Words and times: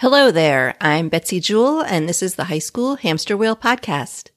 Hello 0.00 0.30
there. 0.30 0.74
I'm 0.78 1.08
Betsy 1.08 1.40
Jewell, 1.40 1.80
and 1.80 2.06
this 2.06 2.22
is 2.22 2.34
the 2.34 2.44
High 2.44 2.58
School 2.58 2.96
Hamster 2.96 3.34
Wheel 3.34 3.56
Podcast. 3.56 4.28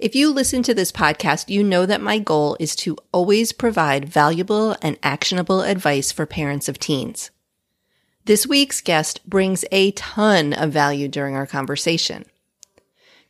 If 0.00 0.16
you 0.16 0.32
listen 0.32 0.64
to 0.64 0.74
this 0.74 0.90
podcast, 0.90 1.48
you 1.48 1.62
know 1.62 1.86
that 1.86 2.00
my 2.00 2.18
goal 2.18 2.56
is 2.58 2.74
to 2.76 2.96
always 3.12 3.52
provide 3.52 4.08
valuable 4.08 4.74
and 4.82 4.98
actionable 5.00 5.60
advice 5.60 6.10
for 6.10 6.26
parents 6.26 6.68
of 6.68 6.80
teens. 6.80 7.30
This 8.24 8.48
week's 8.48 8.80
guest 8.80 9.24
brings 9.30 9.64
a 9.70 9.92
ton 9.92 10.52
of 10.52 10.72
value 10.72 11.06
during 11.06 11.36
our 11.36 11.46
conversation. 11.46 12.24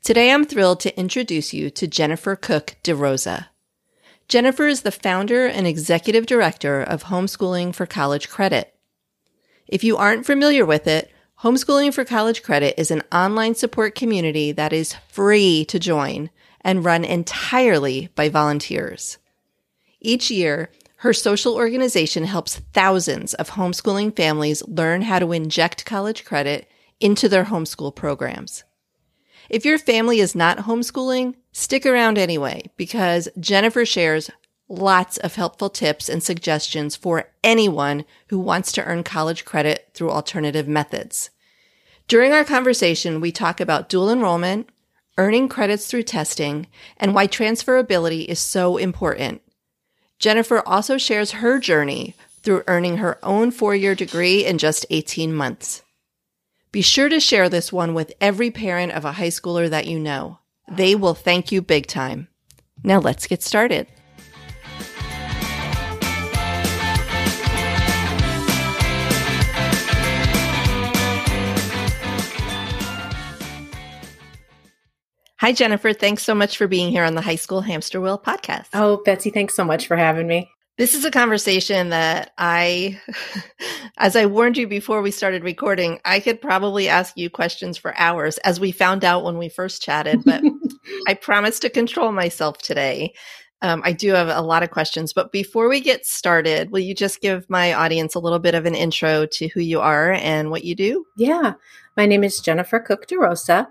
Today, 0.02 0.32
I'm 0.32 0.46
thrilled 0.46 0.80
to 0.80 0.98
introduce 0.98 1.52
you 1.52 1.68
to 1.68 1.86
Jennifer 1.86 2.36
Cook 2.36 2.76
DeRosa. 2.82 3.48
Jennifer 4.28 4.66
is 4.66 4.80
the 4.80 4.90
founder 4.90 5.44
and 5.46 5.66
executive 5.66 6.24
director 6.24 6.80
of 6.80 7.04
Homeschooling 7.04 7.74
for 7.74 7.84
College 7.84 8.30
Credit. 8.30 8.74
If 9.68 9.84
you 9.84 9.98
aren't 9.98 10.24
familiar 10.24 10.64
with 10.64 10.86
it, 10.86 11.10
Homeschooling 11.44 11.92
for 11.92 12.06
College 12.06 12.42
Credit 12.42 12.80
is 12.80 12.90
an 12.90 13.02
online 13.12 13.54
support 13.54 13.94
community 13.94 14.50
that 14.52 14.72
is 14.72 14.96
free 15.08 15.66
to 15.66 15.78
join 15.78 16.30
and 16.62 16.82
run 16.86 17.04
entirely 17.04 18.08
by 18.14 18.30
volunteers. 18.30 19.18
Each 20.00 20.30
year, 20.30 20.70
her 21.00 21.12
social 21.12 21.54
organization 21.54 22.24
helps 22.24 22.60
thousands 22.72 23.34
of 23.34 23.50
homeschooling 23.50 24.16
families 24.16 24.66
learn 24.66 25.02
how 25.02 25.18
to 25.18 25.32
inject 25.32 25.84
college 25.84 26.24
credit 26.24 26.66
into 26.98 27.28
their 27.28 27.44
homeschool 27.44 27.94
programs. 27.94 28.64
If 29.50 29.66
your 29.66 29.76
family 29.76 30.20
is 30.20 30.34
not 30.34 30.60
homeschooling, 30.60 31.34
stick 31.52 31.84
around 31.84 32.16
anyway 32.16 32.70
because 32.78 33.28
Jennifer 33.38 33.84
shares 33.84 34.30
lots 34.66 35.18
of 35.18 35.34
helpful 35.34 35.68
tips 35.68 36.08
and 36.08 36.22
suggestions 36.22 36.96
for 36.96 37.28
anyone 37.42 38.06
who 38.28 38.38
wants 38.38 38.72
to 38.72 38.84
earn 38.84 39.04
college 39.04 39.44
credit 39.44 39.90
through 39.92 40.10
alternative 40.10 40.66
methods. 40.66 41.28
During 42.06 42.32
our 42.32 42.44
conversation, 42.44 43.20
we 43.20 43.32
talk 43.32 43.60
about 43.60 43.88
dual 43.88 44.10
enrollment, 44.10 44.68
earning 45.16 45.48
credits 45.48 45.86
through 45.86 46.02
testing, 46.02 46.66
and 46.98 47.14
why 47.14 47.26
transferability 47.26 48.26
is 48.26 48.38
so 48.38 48.76
important. 48.76 49.40
Jennifer 50.18 50.62
also 50.66 50.98
shares 50.98 51.32
her 51.32 51.58
journey 51.58 52.14
through 52.42 52.62
earning 52.66 52.98
her 52.98 53.18
own 53.22 53.50
four 53.50 53.74
year 53.74 53.94
degree 53.94 54.44
in 54.44 54.58
just 54.58 54.84
18 54.90 55.32
months. 55.32 55.82
Be 56.72 56.82
sure 56.82 57.08
to 57.08 57.20
share 57.20 57.48
this 57.48 57.72
one 57.72 57.94
with 57.94 58.12
every 58.20 58.50
parent 58.50 58.92
of 58.92 59.04
a 59.04 59.12
high 59.12 59.28
schooler 59.28 59.70
that 59.70 59.86
you 59.86 59.98
know. 59.98 60.40
They 60.70 60.94
will 60.94 61.14
thank 61.14 61.52
you 61.52 61.62
big 61.62 61.86
time. 61.86 62.28
Now 62.82 62.98
let's 62.98 63.26
get 63.26 63.42
started. 63.42 63.86
Hi, 75.44 75.52
Jennifer. 75.52 75.92
Thanks 75.92 76.22
so 76.22 76.34
much 76.34 76.56
for 76.56 76.66
being 76.66 76.90
here 76.90 77.04
on 77.04 77.16
the 77.16 77.20
High 77.20 77.36
School 77.36 77.60
Hamster 77.60 78.00
Wheel 78.00 78.18
podcast. 78.18 78.68
Oh, 78.72 79.02
Betsy, 79.04 79.28
thanks 79.28 79.52
so 79.52 79.62
much 79.62 79.86
for 79.86 79.94
having 79.94 80.26
me. 80.26 80.50
This 80.78 80.94
is 80.94 81.04
a 81.04 81.10
conversation 81.10 81.90
that 81.90 82.32
I, 82.38 82.98
as 83.98 84.16
I 84.16 84.24
warned 84.24 84.56
you 84.56 84.66
before 84.66 85.02
we 85.02 85.10
started 85.10 85.44
recording, 85.44 86.00
I 86.06 86.20
could 86.20 86.40
probably 86.40 86.88
ask 86.88 87.18
you 87.18 87.28
questions 87.28 87.76
for 87.76 87.94
hours, 87.98 88.38
as 88.38 88.58
we 88.58 88.72
found 88.72 89.04
out 89.04 89.22
when 89.22 89.36
we 89.36 89.50
first 89.50 89.82
chatted, 89.82 90.24
but 90.24 90.42
I 91.08 91.12
promise 91.12 91.60
to 91.60 91.68
control 91.68 92.10
myself 92.10 92.56
today. 92.56 93.12
Um, 93.60 93.82
I 93.84 93.92
do 93.92 94.14
have 94.14 94.28
a 94.28 94.40
lot 94.40 94.62
of 94.62 94.70
questions, 94.70 95.12
but 95.12 95.30
before 95.30 95.68
we 95.68 95.82
get 95.82 96.06
started, 96.06 96.70
will 96.70 96.80
you 96.80 96.94
just 96.94 97.20
give 97.20 97.50
my 97.50 97.74
audience 97.74 98.14
a 98.14 98.18
little 98.18 98.38
bit 98.38 98.54
of 98.54 98.64
an 98.64 98.74
intro 98.74 99.26
to 99.26 99.48
who 99.48 99.60
you 99.60 99.80
are 99.80 100.12
and 100.12 100.50
what 100.50 100.64
you 100.64 100.74
do? 100.74 101.04
Yeah. 101.18 101.52
My 101.98 102.06
name 102.06 102.24
is 102.24 102.40
Jennifer 102.40 102.80
Cook 102.80 103.06
DeRosa, 103.08 103.66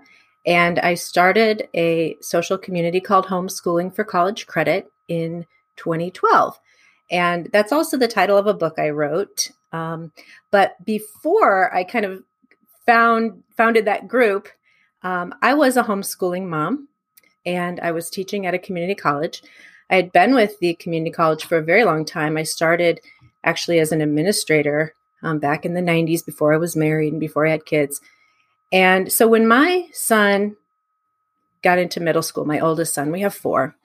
and 0.46 0.78
I 0.78 0.94
started 0.94 1.68
a 1.74 2.16
social 2.20 2.58
community 2.58 3.00
called 3.00 3.26
Homeschooling 3.26 3.94
for 3.94 4.04
College 4.04 4.46
Credit 4.46 4.90
in 5.08 5.46
2012. 5.76 6.58
And 7.10 7.48
that's 7.52 7.72
also 7.72 7.96
the 7.96 8.08
title 8.08 8.36
of 8.36 8.46
a 8.46 8.54
book 8.54 8.78
I 8.78 8.90
wrote. 8.90 9.50
Um, 9.72 10.12
but 10.50 10.76
before 10.84 11.74
I 11.74 11.84
kind 11.84 12.04
of 12.04 12.22
found 12.86 13.42
founded 13.56 13.86
that 13.86 14.08
group, 14.08 14.48
um, 15.02 15.34
I 15.42 15.54
was 15.54 15.76
a 15.76 15.82
homeschooling 15.82 16.46
mom, 16.46 16.88
and 17.44 17.80
I 17.80 17.92
was 17.92 18.08
teaching 18.08 18.46
at 18.46 18.54
a 18.54 18.58
community 18.58 18.94
college. 18.94 19.42
I 19.90 19.96
had 19.96 20.12
been 20.12 20.34
with 20.34 20.58
the 20.60 20.74
community 20.74 21.10
college 21.10 21.44
for 21.44 21.58
a 21.58 21.62
very 21.62 21.84
long 21.84 22.04
time. 22.04 22.36
I 22.36 22.42
started 22.42 23.00
actually 23.44 23.78
as 23.78 23.92
an 23.92 24.00
administrator 24.00 24.94
um, 25.22 25.38
back 25.38 25.66
in 25.66 25.74
the 25.74 25.80
90s 25.80 26.24
before 26.24 26.54
I 26.54 26.58
was 26.58 26.76
married 26.76 27.12
and 27.12 27.20
before 27.20 27.46
I 27.46 27.50
had 27.50 27.66
kids. 27.66 28.00
And 28.74 29.12
so 29.12 29.28
when 29.28 29.46
my 29.46 29.86
son 29.92 30.56
got 31.62 31.78
into 31.78 32.00
middle 32.00 32.22
school, 32.22 32.44
my 32.44 32.58
oldest 32.58 32.92
son, 32.92 33.12
we 33.12 33.20
have 33.20 33.32
four. 33.32 33.76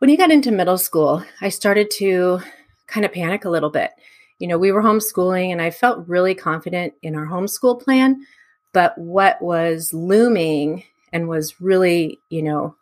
When 0.00 0.10
he 0.10 0.16
got 0.16 0.32
into 0.32 0.50
middle 0.50 0.76
school, 0.76 1.24
I 1.40 1.50
started 1.50 1.88
to 1.98 2.40
kind 2.88 3.06
of 3.06 3.12
panic 3.12 3.44
a 3.44 3.50
little 3.50 3.70
bit. 3.70 3.92
You 4.40 4.48
know, 4.48 4.58
we 4.58 4.72
were 4.72 4.82
homeschooling 4.82 5.52
and 5.52 5.62
I 5.62 5.70
felt 5.70 6.08
really 6.08 6.34
confident 6.34 6.94
in 7.00 7.14
our 7.14 7.28
homeschool 7.28 7.80
plan. 7.80 8.26
But 8.72 8.98
what 8.98 9.40
was 9.40 9.94
looming 9.94 10.82
and 11.12 11.28
was 11.28 11.60
really, 11.60 12.18
you 12.28 12.42
know, 12.42 12.74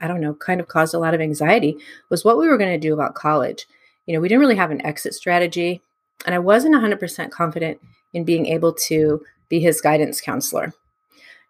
I 0.00 0.06
don't 0.06 0.20
know, 0.20 0.34
kind 0.34 0.60
of 0.60 0.68
caused 0.68 0.94
a 0.94 1.00
lot 1.00 1.14
of 1.14 1.20
anxiety 1.20 1.78
was 2.10 2.24
what 2.24 2.38
we 2.38 2.46
were 2.46 2.58
going 2.58 2.70
to 2.70 2.78
do 2.78 2.94
about 2.94 3.16
college. 3.16 3.66
You 4.06 4.14
know, 4.14 4.20
we 4.20 4.28
didn't 4.28 4.42
really 4.42 4.54
have 4.54 4.70
an 4.70 4.86
exit 4.86 5.14
strategy. 5.14 5.82
And 6.26 6.32
I 6.32 6.38
wasn't 6.38 6.76
100% 6.76 7.32
confident 7.32 7.80
in 8.14 8.24
being 8.24 8.46
able 8.46 8.72
to 8.72 9.20
be 9.48 9.60
his 9.60 9.80
guidance 9.80 10.20
counselor. 10.20 10.72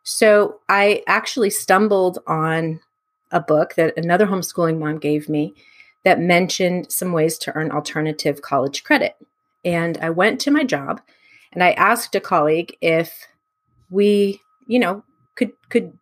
So 0.02 0.60
I 0.68 1.02
actually 1.06 1.50
stumbled 1.50 2.18
on 2.26 2.80
a 3.30 3.40
book 3.40 3.74
that 3.74 3.96
another 3.96 4.26
homeschooling 4.26 4.78
mom 4.78 4.98
gave 4.98 5.28
me 5.28 5.54
that 6.04 6.20
mentioned 6.20 6.92
some 6.92 7.12
ways 7.12 7.38
to 7.38 7.54
earn 7.56 7.70
alternative 7.70 8.42
college 8.42 8.84
credit. 8.84 9.16
And 9.64 9.96
I 9.98 10.10
went 10.10 10.40
to 10.42 10.50
my 10.50 10.64
job 10.64 11.00
and 11.52 11.62
I 11.62 11.72
asked 11.72 12.14
a 12.14 12.20
colleague 12.20 12.76
if 12.80 13.26
we, 13.90 14.40
you 14.66 14.78
know, 14.78 15.02
could 15.36 15.52
could 15.70 15.96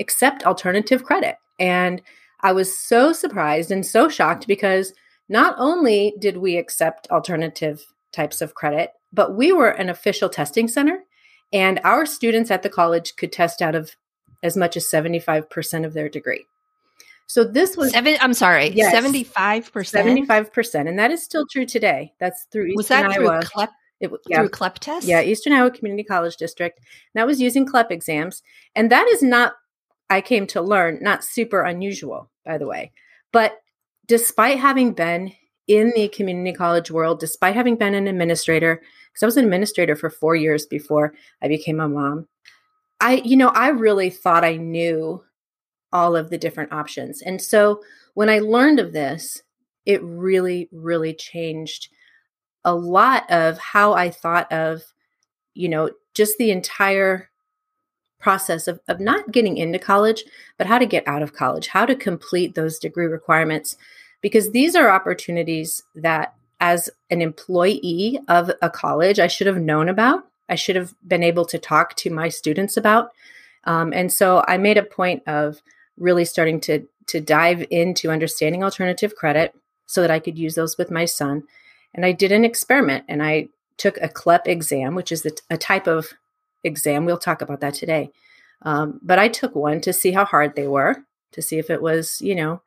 accept 0.00 0.46
alternative 0.46 1.04
credit. 1.04 1.36
And 1.60 2.00
I 2.40 2.52
was 2.52 2.76
so 2.76 3.12
surprised 3.12 3.70
and 3.70 3.84
so 3.84 4.08
shocked 4.08 4.46
because 4.46 4.94
not 5.28 5.54
only 5.58 6.14
did 6.18 6.38
we 6.38 6.56
accept 6.56 7.10
alternative 7.10 7.84
types 8.12 8.40
of 8.40 8.54
credit, 8.54 8.92
but 9.12 9.34
we 9.34 9.52
were 9.52 9.70
an 9.70 9.88
official 9.88 10.28
testing 10.28 10.68
center 10.68 11.04
and 11.52 11.80
our 11.84 12.06
students 12.06 12.50
at 12.50 12.62
the 12.62 12.70
college 12.70 13.14
could 13.16 13.32
test 13.32 13.60
out 13.60 13.74
of 13.74 13.96
as 14.42 14.56
much 14.56 14.76
as 14.76 14.86
75% 14.86 15.84
of 15.84 15.92
their 15.92 16.08
degree. 16.08 16.46
So 17.26 17.44
this 17.44 17.76
was 17.76 17.92
Seven, 17.92 18.16
I'm 18.20 18.34
sorry, 18.34 18.76
seventy 18.76 19.24
five 19.24 19.72
percent, 19.72 20.04
seventy 20.04 20.26
five 20.26 20.52
percent, 20.52 20.86
and 20.86 20.98
that 20.98 21.10
is 21.10 21.22
still 21.22 21.46
true 21.50 21.64
today. 21.64 22.12
That's 22.20 22.44
through 22.52 22.66
Eastern 22.66 22.76
was 22.76 22.88
that 22.88 23.10
Iowa. 23.10 23.40
through 23.40 23.48
CLEP? 23.48 23.70
It, 24.00 24.10
yeah. 24.26 24.38
Through 24.38 24.48
CLEP 24.50 24.78
test? 24.80 25.06
Yeah, 25.06 25.22
Eastern 25.22 25.54
Iowa 25.54 25.70
Community 25.70 26.04
College 26.04 26.36
District. 26.36 26.78
That 27.14 27.26
was 27.26 27.40
using 27.40 27.64
CLEP 27.64 27.90
exams, 27.90 28.42
and 28.74 28.90
that 28.90 29.08
is 29.08 29.22
not. 29.22 29.54
I 30.10 30.20
came 30.20 30.46
to 30.48 30.60
learn 30.60 30.98
not 31.00 31.24
super 31.24 31.62
unusual, 31.62 32.28
by 32.44 32.58
the 32.58 32.66
way, 32.66 32.92
but 33.32 33.62
despite 34.06 34.58
having 34.58 34.92
been 34.92 35.32
in 35.68 35.92
the 35.94 36.08
community 36.08 36.52
college 36.52 36.90
world, 36.90 37.20
despite 37.20 37.54
having 37.54 37.76
been 37.76 37.94
an 37.94 38.08
administrator, 38.08 38.82
because 39.10 39.22
I 39.22 39.26
was 39.26 39.36
an 39.36 39.44
administrator 39.44 39.96
for 39.96 40.10
four 40.10 40.34
years 40.34 40.66
before 40.66 41.14
I 41.42 41.48
became 41.48 41.80
a 41.80 41.88
mom. 41.88 42.26
I, 43.00 43.22
you 43.24 43.36
know, 43.36 43.48
I 43.48 43.68
really 43.68 44.10
thought 44.10 44.44
I 44.44 44.56
knew 44.56 45.22
all 45.92 46.16
of 46.16 46.30
the 46.30 46.38
different 46.38 46.72
options. 46.72 47.22
And 47.22 47.40
so 47.40 47.82
when 48.14 48.28
I 48.28 48.38
learned 48.38 48.80
of 48.80 48.92
this, 48.92 49.42
it 49.86 50.02
really, 50.02 50.68
really 50.72 51.12
changed 51.14 51.88
a 52.64 52.74
lot 52.74 53.30
of 53.30 53.58
how 53.58 53.92
I 53.92 54.10
thought 54.10 54.50
of, 54.52 54.82
you 55.54 55.68
know, 55.68 55.90
just 56.14 56.38
the 56.38 56.50
entire 56.50 57.28
process 58.20 58.68
of, 58.68 58.80
of 58.86 59.00
not 59.00 59.32
getting 59.32 59.56
into 59.56 59.78
college, 59.78 60.24
but 60.56 60.66
how 60.66 60.78
to 60.78 60.86
get 60.86 61.06
out 61.08 61.22
of 61.22 61.34
college, 61.34 61.66
how 61.66 61.84
to 61.84 61.96
complete 61.96 62.54
those 62.54 62.78
degree 62.78 63.06
requirements. 63.06 63.76
Because 64.22 64.52
these 64.52 64.74
are 64.74 64.90
opportunities 64.90 65.82
that 65.94 66.34
as 66.60 66.88
an 67.10 67.20
employee 67.20 68.18
of 68.28 68.50
a 68.62 68.70
college, 68.70 69.18
I 69.18 69.26
should 69.26 69.46
have 69.48 69.58
known 69.60 69.88
about. 69.88 70.24
I 70.48 70.54
should 70.54 70.76
have 70.76 70.94
been 71.06 71.22
able 71.22 71.44
to 71.46 71.58
talk 71.58 71.96
to 71.96 72.10
my 72.10 72.28
students 72.28 72.76
about. 72.76 73.10
Um, 73.64 73.92
and 73.92 74.12
so 74.12 74.44
I 74.48 74.56
made 74.56 74.78
a 74.78 74.82
point 74.82 75.22
of 75.26 75.60
really 75.98 76.24
starting 76.24 76.60
to 76.62 76.86
to 77.06 77.20
dive 77.20 77.64
into 77.70 78.10
understanding 78.10 78.62
alternative 78.62 79.16
credit 79.16 79.54
so 79.86 80.00
that 80.00 80.10
I 80.10 80.20
could 80.20 80.38
use 80.38 80.54
those 80.54 80.78
with 80.78 80.90
my 80.90 81.04
son. 81.04 81.42
And 81.94 82.06
I 82.06 82.12
did 82.12 82.32
an 82.32 82.44
experiment 82.44 83.04
and 83.08 83.22
I 83.22 83.48
took 83.76 83.98
a 83.98 84.08
CLEP 84.08 84.46
exam, 84.46 84.94
which 84.94 85.12
is 85.12 85.26
a 85.50 85.56
type 85.56 85.86
of 85.86 86.12
exam. 86.64 87.04
We'll 87.04 87.18
talk 87.18 87.42
about 87.42 87.60
that 87.60 87.74
today. 87.74 88.10
Um, 88.62 89.00
but 89.02 89.18
I 89.18 89.28
took 89.28 89.54
one 89.54 89.80
to 89.80 89.92
see 89.92 90.12
how 90.12 90.24
hard 90.24 90.54
they 90.54 90.68
were, 90.68 91.04
to 91.32 91.42
see 91.42 91.58
if 91.58 91.68
it 91.70 91.82
was, 91.82 92.20
you 92.20 92.34
know, 92.34 92.62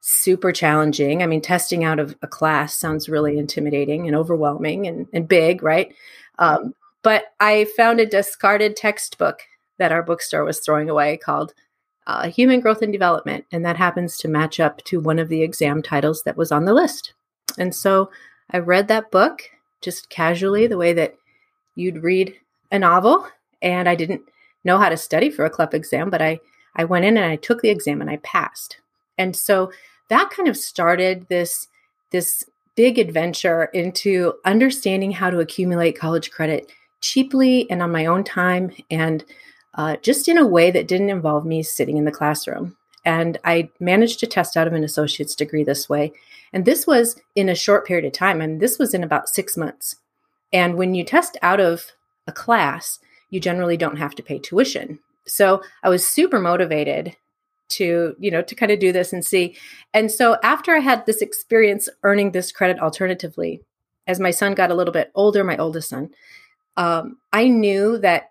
super 0.00 0.52
challenging. 0.52 1.22
I 1.22 1.26
mean, 1.26 1.40
testing 1.40 1.84
out 1.84 1.98
of 1.98 2.16
a 2.22 2.26
class 2.26 2.74
sounds 2.74 3.08
really 3.08 3.38
intimidating 3.38 4.06
and 4.06 4.16
overwhelming 4.16 4.86
and, 4.86 5.06
and 5.12 5.28
big, 5.28 5.62
right? 5.62 5.94
Um, 6.38 6.74
but 7.02 7.24
I 7.38 7.66
found 7.76 8.00
a 8.00 8.06
discarded 8.06 8.76
textbook 8.76 9.40
that 9.78 9.92
our 9.92 10.02
bookstore 10.02 10.44
was 10.44 10.60
throwing 10.60 10.90
away 10.90 11.16
called 11.16 11.54
uh, 12.06 12.28
Human 12.28 12.60
Growth 12.60 12.82
and 12.82 12.92
Development. 12.92 13.44
And 13.52 13.64
that 13.64 13.76
happens 13.76 14.16
to 14.18 14.28
match 14.28 14.58
up 14.58 14.82
to 14.84 15.00
one 15.00 15.18
of 15.18 15.28
the 15.28 15.42
exam 15.42 15.82
titles 15.82 16.22
that 16.24 16.36
was 16.36 16.50
on 16.50 16.64
the 16.64 16.74
list. 16.74 17.14
And 17.58 17.74
so 17.74 18.10
I 18.50 18.58
read 18.58 18.88
that 18.88 19.10
book 19.10 19.42
just 19.80 20.10
casually, 20.10 20.66
the 20.66 20.76
way 20.76 20.92
that 20.92 21.14
you'd 21.74 22.02
read 22.02 22.34
a 22.70 22.78
novel. 22.78 23.26
And 23.62 23.88
I 23.88 23.94
didn't 23.94 24.22
know 24.64 24.78
how 24.78 24.88
to 24.88 24.96
study 24.96 25.30
for 25.30 25.44
a 25.44 25.50
CLEP 25.50 25.74
exam, 25.74 26.10
but 26.10 26.22
I, 26.22 26.40
I 26.76 26.84
went 26.84 27.04
in 27.04 27.16
and 27.16 27.26
I 27.26 27.36
took 27.36 27.62
the 27.62 27.70
exam 27.70 28.00
and 28.00 28.10
I 28.10 28.16
passed. 28.18 28.78
And 29.16 29.34
so 29.34 29.70
that 30.10 30.30
kind 30.30 30.48
of 30.48 30.56
started 30.56 31.26
this, 31.28 31.66
this 32.10 32.44
big 32.76 32.98
adventure 32.98 33.64
into 33.72 34.34
understanding 34.44 35.10
how 35.12 35.30
to 35.30 35.40
accumulate 35.40 35.98
college 35.98 36.30
credit 36.30 36.70
cheaply 37.00 37.68
and 37.70 37.82
on 37.82 37.90
my 37.90 38.06
own 38.06 38.22
time 38.22 38.70
and 38.90 39.24
uh, 39.74 39.96
just 40.02 40.28
in 40.28 40.36
a 40.36 40.46
way 40.46 40.70
that 40.70 40.88
didn't 40.88 41.10
involve 41.10 41.46
me 41.46 41.62
sitting 41.62 41.96
in 41.96 42.04
the 42.04 42.10
classroom. 42.10 42.76
And 43.04 43.38
I 43.44 43.70
managed 43.80 44.20
to 44.20 44.26
test 44.26 44.56
out 44.56 44.66
of 44.66 44.72
an 44.72 44.84
associate's 44.84 45.34
degree 45.34 45.64
this 45.64 45.88
way. 45.88 46.12
And 46.52 46.64
this 46.64 46.86
was 46.86 47.20
in 47.34 47.48
a 47.48 47.54
short 47.54 47.86
period 47.86 48.04
of 48.04 48.12
time. 48.12 48.40
And 48.40 48.60
this 48.60 48.78
was 48.78 48.92
in 48.92 49.02
about 49.02 49.28
six 49.28 49.56
months. 49.56 49.96
And 50.52 50.74
when 50.74 50.94
you 50.94 51.04
test 51.04 51.38
out 51.40 51.60
of 51.60 51.92
a 52.26 52.32
class, 52.32 52.98
you 53.30 53.40
generally 53.40 53.76
don't 53.76 53.96
have 53.96 54.14
to 54.16 54.22
pay 54.22 54.38
tuition. 54.38 54.98
So 55.26 55.62
I 55.82 55.88
was 55.88 56.06
super 56.06 56.40
motivated 56.40 57.16
to, 57.70 58.14
you 58.18 58.30
know, 58.30 58.42
to 58.42 58.54
kind 58.54 58.72
of 58.72 58.78
do 58.78 58.92
this 58.92 59.12
and 59.12 59.24
see. 59.24 59.56
And 59.94 60.10
so 60.10 60.36
after 60.42 60.74
I 60.74 60.80
had 60.80 61.06
this 61.06 61.22
experience 61.22 61.88
earning 62.02 62.32
this 62.32 62.52
credit 62.52 62.80
alternatively, 62.80 63.62
as 64.06 64.20
my 64.20 64.30
son 64.30 64.54
got 64.54 64.70
a 64.70 64.74
little 64.74 64.92
bit 64.92 65.10
older, 65.14 65.44
my 65.44 65.56
oldest 65.56 65.88
son, 65.88 66.10
um, 66.76 67.18
I 67.32 67.48
knew 67.48 67.98
that 67.98 68.30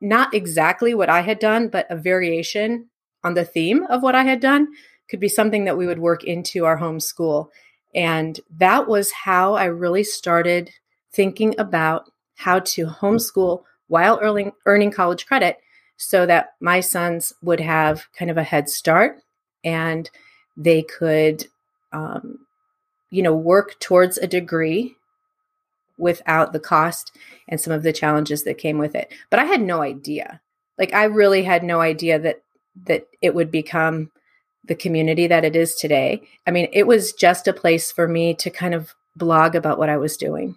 not 0.00 0.34
exactly 0.34 0.94
what 0.94 1.08
I 1.08 1.22
had 1.22 1.38
done, 1.38 1.68
but 1.68 1.86
a 1.90 1.96
variation 1.96 2.88
on 3.24 3.34
the 3.34 3.44
theme 3.44 3.84
of 3.84 4.02
what 4.02 4.14
I 4.14 4.24
had 4.24 4.40
done 4.40 4.68
could 5.08 5.20
be 5.20 5.28
something 5.28 5.64
that 5.64 5.76
we 5.76 5.86
would 5.86 5.98
work 5.98 6.24
into 6.24 6.64
our 6.64 6.78
homeschool. 6.78 7.48
And 7.94 8.38
that 8.58 8.86
was 8.86 9.10
how 9.10 9.54
I 9.54 9.64
really 9.64 10.04
started 10.04 10.70
thinking 11.12 11.54
about 11.58 12.10
how 12.36 12.60
to 12.60 12.86
homeschool 12.86 13.64
while 13.88 14.18
earning, 14.22 14.52
earning 14.66 14.92
college 14.92 15.26
credit 15.26 15.58
so 15.98 16.24
that 16.24 16.54
my 16.60 16.80
sons 16.80 17.34
would 17.42 17.60
have 17.60 18.06
kind 18.16 18.30
of 18.30 18.38
a 18.38 18.44
head 18.44 18.70
start 18.70 19.20
and 19.64 20.08
they 20.56 20.80
could, 20.82 21.46
um, 21.92 22.38
you 23.10 23.22
know, 23.22 23.34
work 23.34 23.78
towards 23.80 24.16
a 24.16 24.26
degree 24.26 24.94
without 25.98 26.52
the 26.52 26.60
cost 26.60 27.14
and 27.48 27.60
some 27.60 27.72
of 27.72 27.82
the 27.82 27.92
challenges 27.92 28.44
that 28.44 28.58
came 28.58 28.78
with 28.78 28.94
it. 28.94 29.12
But 29.28 29.40
I 29.40 29.44
had 29.44 29.60
no 29.60 29.82
idea. 29.82 30.40
Like 30.78 30.94
I 30.94 31.04
really 31.04 31.42
had 31.42 31.64
no 31.64 31.80
idea 31.80 32.18
that 32.20 32.42
that 32.86 33.08
it 33.20 33.34
would 33.34 33.50
become 33.50 34.12
the 34.64 34.76
community 34.76 35.26
that 35.26 35.44
it 35.44 35.56
is 35.56 35.74
today. 35.74 36.22
I 36.46 36.52
mean, 36.52 36.68
it 36.72 36.86
was 36.86 37.12
just 37.12 37.48
a 37.48 37.52
place 37.52 37.90
for 37.90 38.06
me 38.06 38.34
to 38.34 38.50
kind 38.50 38.72
of 38.72 38.94
blog 39.16 39.56
about 39.56 39.78
what 39.78 39.88
I 39.88 39.96
was 39.96 40.16
doing. 40.16 40.54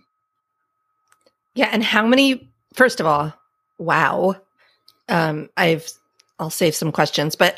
Yeah, 1.55 1.69
and 1.71 1.83
how 1.83 2.05
many 2.05 2.51
first 2.73 2.99
of 2.99 3.07
all, 3.07 3.33
wow. 3.79 4.35
Um 5.11 5.49
I've 5.55 5.91
I'll 6.39 6.49
save 6.49 6.73
some 6.73 6.91
questions, 6.91 7.35
but 7.35 7.55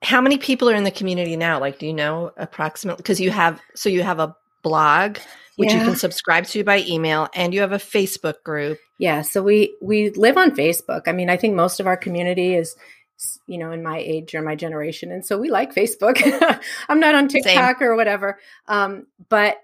how 0.00 0.20
many 0.20 0.38
people 0.38 0.70
are 0.70 0.74
in 0.74 0.84
the 0.84 0.90
community 0.90 1.36
now? 1.36 1.60
Like 1.60 1.78
do 1.78 1.86
you 1.86 1.92
know 1.92 2.32
approximately 2.38 3.02
because 3.02 3.20
you 3.20 3.30
have 3.30 3.60
so 3.74 3.90
you 3.90 4.02
have 4.02 4.18
a 4.18 4.34
blog 4.62 5.18
which 5.56 5.70
yeah. 5.70 5.78
you 5.78 5.84
can 5.84 5.96
subscribe 5.96 6.46
to 6.46 6.64
by 6.64 6.80
email 6.88 7.28
and 7.34 7.54
you 7.54 7.60
have 7.60 7.72
a 7.72 7.78
facebook 7.78 8.42
group 8.42 8.78
yeah 8.98 9.22
so 9.22 9.42
we 9.42 9.76
we 9.80 10.10
live 10.10 10.36
on 10.36 10.50
facebook 10.50 11.02
i 11.06 11.12
mean 11.12 11.30
i 11.30 11.36
think 11.36 11.54
most 11.54 11.78
of 11.78 11.86
our 11.86 11.96
community 11.96 12.54
is 12.54 12.74
you 13.46 13.58
know 13.58 13.70
in 13.70 13.82
my 13.82 13.98
age 13.98 14.34
or 14.34 14.42
my 14.42 14.56
generation 14.56 15.12
and 15.12 15.24
so 15.24 15.38
we 15.38 15.50
like 15.50 15.74
facebook 15.74 16.20
i'm 16.88 16.98
not 16.98 17.14
on 17.14 17.28
tiktok 17.28 17.78
Same. 17.78 17.88
or 17.88 17.94
whatever 17.94 18.38
um, 18.66 19.06
but 19.28 19.56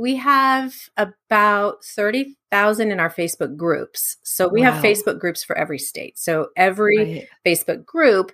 we 0.00 0.16
have 0.16 0.74
about 0.96 1.84
30,000 1.84 2.90
in 2.90 2.98
our 2.98 3.10
Facebook 3.10 3.56
groups. 3.56 4.16
So 4.22 4.48
we 4.48 4.62
wow. 4.62 4.72
have 4.72 4.82
Facebook 4.82 5.18
groups 5.18 5.44
for 5.44 5.56
every 5.56 5.78
state. 5.78 6.18
So 6.18 6.48
every 6.56 6.98
right. 6.98 7.28
Facebook 7.46 7.84
group 7.84 8.32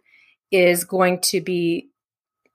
is 0.53 0.85
going 0.85 1.21
to 1.23 1.41
be 1.41 1.89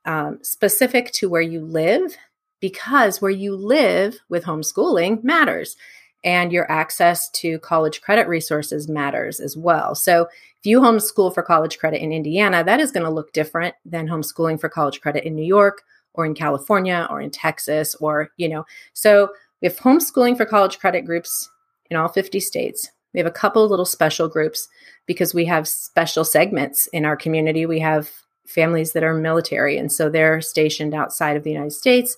um, 0.06 0.40
specific 0.44 1.12
to 1.13 1.30
where 1.30 1.42
you 1.42 1.66
live 1.66 2.16
because 2.62 3.22
where 3.22 3.31
you 3.31 3.54
live 3.54 4.18
with 4.30 4.46
homeschooling 4.46 5.24
matters 5.25 5.75
and 6.24 6.54
your 6.54 6.72
access 6.72 7.30
to 7.31 7.60
college 7.60 8.02
credit 8.02 8.30
resources 8.30 8.88
matters 8.88 9.42
as 9.42 9.58
well. 9.58 9.94
So, 9.94 10.28
if 10.60 10.66
you 10.68 10.80
homeschool 10.80 11.34
for 11.34 11.42
college 11.42 11.80
credit 11.80 12.02
in 12.04 12.12
Indiana, 12.13 12.63
that 12.63 12.80
is 12.80 12.92
going 12.92 13.04
to 13.04 13.12
look 13.12 13.34
different 13.34 13.74
than 13.84 14.08
homeschooling 14.08 14.62
for 14.62 14.69
college 14.69 15.02
credit 15.02 15.24
in 15.24 15.36
New 15.36 15.44
York 15.44 15.81
or 16.13 16.25
in 16.25 16.34
California 16.34 17.08
or 17.10 17.22
in 17.22 17.31
Texas 17.31 17.96
or, 17.96 18.30
you 18.38 18.50
know. 18.50 18.66
So, 18.94 19.30
we 19.62 19.68
have 19.68 19.78
homeschooling 19.78 20.38
for 20.38 20.46
college 20.46 20.80
credit 20.80 21.06
groups 21.06 21.48
in 21.92 21.98
all 21.98 22.08
50 22.08 22.40
states. 22.40 22.90
We 23.13 23.19
have 23.19 23.28
a 23.28 23.31
couple 23.31 23.68
little 23.68 23.86
special 23.86 24.28
groups 24.28 24.68
because 25.06 25.36
we 25.36 25.46
have 25.46 25.68
special 25.68 26.24
segments 26.24 26.88
in 26.88 27.06
our 27.06 27.16
community. 27.16 27.68
We 27.68 27.80
have 27.80 28.10
families 28.48 28.94
that 28.94 29.04
are 29.04 29.13
military, 29.13 29.78
and 29.78 29.92
so 29.92 30.10
they're 30.10 30.42
stationed 30.42 30.96
outside 30.96 31.38
of 31.38 31.44
the 31.44 31.52
United 31.52 31.74
States 31.74 32.18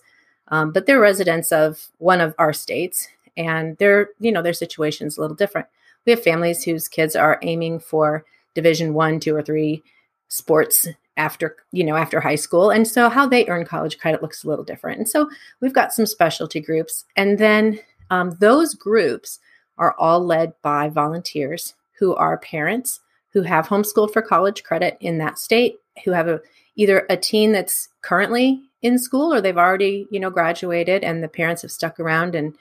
um, 0.50 0.72
but 0.72 0.86
they're 0.86 1.00
residents 1.00 1.52
of 1.52 1.88
one 1.98 2.22
of 2.22 2.36
our 2.38 2.54
states, 2.54 3.08
and 3.38 3.78
their 3.78 4.10
you 4.20 4.32
know 4.32 4.42
their 4.42 4.54
situation's 4.54 5.18
a 5.18 5.22
little 5.22 5.36
different. 5.36 5.68
We 6.06 6.12
have 6.12 6.24
families 6.24 6.64
whose 6.64 6.88
kids 6.88 7.16
are 7.16 7.40
aiming 7.42 7.80
for 7.80 8.26
Division 8.54 8.94
one, 8.94 9.20
two, 9.20 9.36
or 9.36 9.42
three 9.42 9.84
sports 10.28 10.88
after 11.18 11.56
you 11.72 11.84
know 11.84 11.96
after 11.96 12.20
high 12.20 12.36
school, 12.36 12.70
and 12.70 12.88
so 12.88 13.10
how 13.10 13.28
they 13.28 13.48
earn 13.48 13.66
college 13.66 14.00
credit 14.00 14.22
looks 14.22 14.44
a 14.44 14.48
little 14.48 14.66
different. 14.66 15.00
And 15.00 15.10
so 15.10 15.30
we've 15.62 15.74
got 15.74 15.94
some 15.94 16.06
specialty 16.06 16.60
groups, 16.60 17.06
and 17.16 17.38
then 17.38 17.80
um, 18.10 18.36
those 18.40 18.74
groups 18.74 19.40
are 19.78 19.96
all 19.98 20.24
led 20.24 20.54
by 20.62 20.90
volunteers 20.90 21.74
who 22.00 22.16
are 22.16 22.38
parents 22.38 23.00
who 23.34 23.42
have 23.42 23.68
homeschooled 23.68 24.14
for 24.14 24.22
college 24.22 24.64
credit 24.64 24.98
in 25.00 25.18
that 25.18 25.40
state, 25.40 25.78
who 26.06 26.12
have 26.12 26.28
a 26.28 26.40
either 26.76 27.06
a 27.10 27.18
teen 27.18 27.52
that's 27.52 27.90
currently 28.02 28.62
in 28.82 28.98
school 28.98 29.34
or 29.34 29.42
they've 29.42 29.58
already 29.58 30.08
you 30.12 30.20
know 30.20 30.30
graduated 30.30 31.04
and 31.04 31.24
the 31.24 31.28
parents 31.28 31.62
have 31.62 31.72
stuck 31.72 32.00
around 32.00 32.36
and 32.36 32.56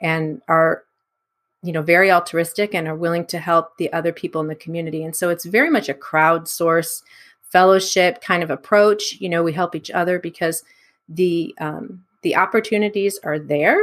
and 0.00 0.40
are 0.48 0.84
you 1.62 1.72
know 1.72 1.82
very 1.82 2.10
altruistic 2.10 2.74
and 2.74 2.86
are 2.86 2.94
willing 2.94 3.26
to 3.26 3.38
help 3.38 3.76
the 3.76 3.92
other 3.92 4.12
people 4.12 4.40
in 4.40 4.46
the 4.46 4.54
community. 4.54 5.04
And 5.04 5.14
so 5.14 5.30
it's 5.30 5.44
very 5.44 5.70
much 5.70 5.88
a 5.88 5.94
crowdsource 5.94 7.02
fellowship 7.50 8.20
kind 8.20 8.42
of 8.42 8.50
approach. 8.50 9.16
You 9.18 9.28
know 9.28 9.42
we 9.42 9.52
help 9.52 9.74
each 9.74 9.90
other 9.90 10.18
because 10.18 10.64
the 11.08 11.54
um, 11.60 12.04
the 12.22 12.36
opportunities 12.36 13.18
are 13.22 13.38
there 13.38 13.78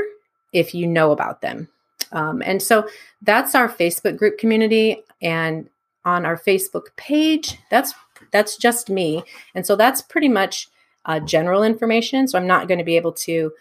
if 0.52 0.74
you 0.76 0.86
know 0.88 1.12
about 1.12 1.42
them. 1.42 1.68
Um, 2.12 2.44
and 2.46 2.62
so 2.62 2.88
that's 3.22 3.56
our 3.56 3.68
facebook 3.68 4.18
group 4.18 4.38
community. 4.38 5.04
And 5.22 5.70
on 6.06 6.26
our 6.26 6.38
facebook 6.38 6.88
page 6.98 7.58
that's 7.72 7.94
that's 8.32 8.58
just 8.58 8.90
me. 8.90 9.24
And 9.56 9.66
so 9.66 9.76
that's 9.76 10.02
pretty 10.02 10.30
much 10.30 10.68
uh, 11.06 11.20
general 11.20 11.64
information. 11.64 12.28
So 12.28 12.38
I'm 12.38 12.48
not 12.48 12.68
going 12.68 12.78
to 12.78 12.84
be 12.84 12.98
able 12.98 13.14
to, 13.14 13.52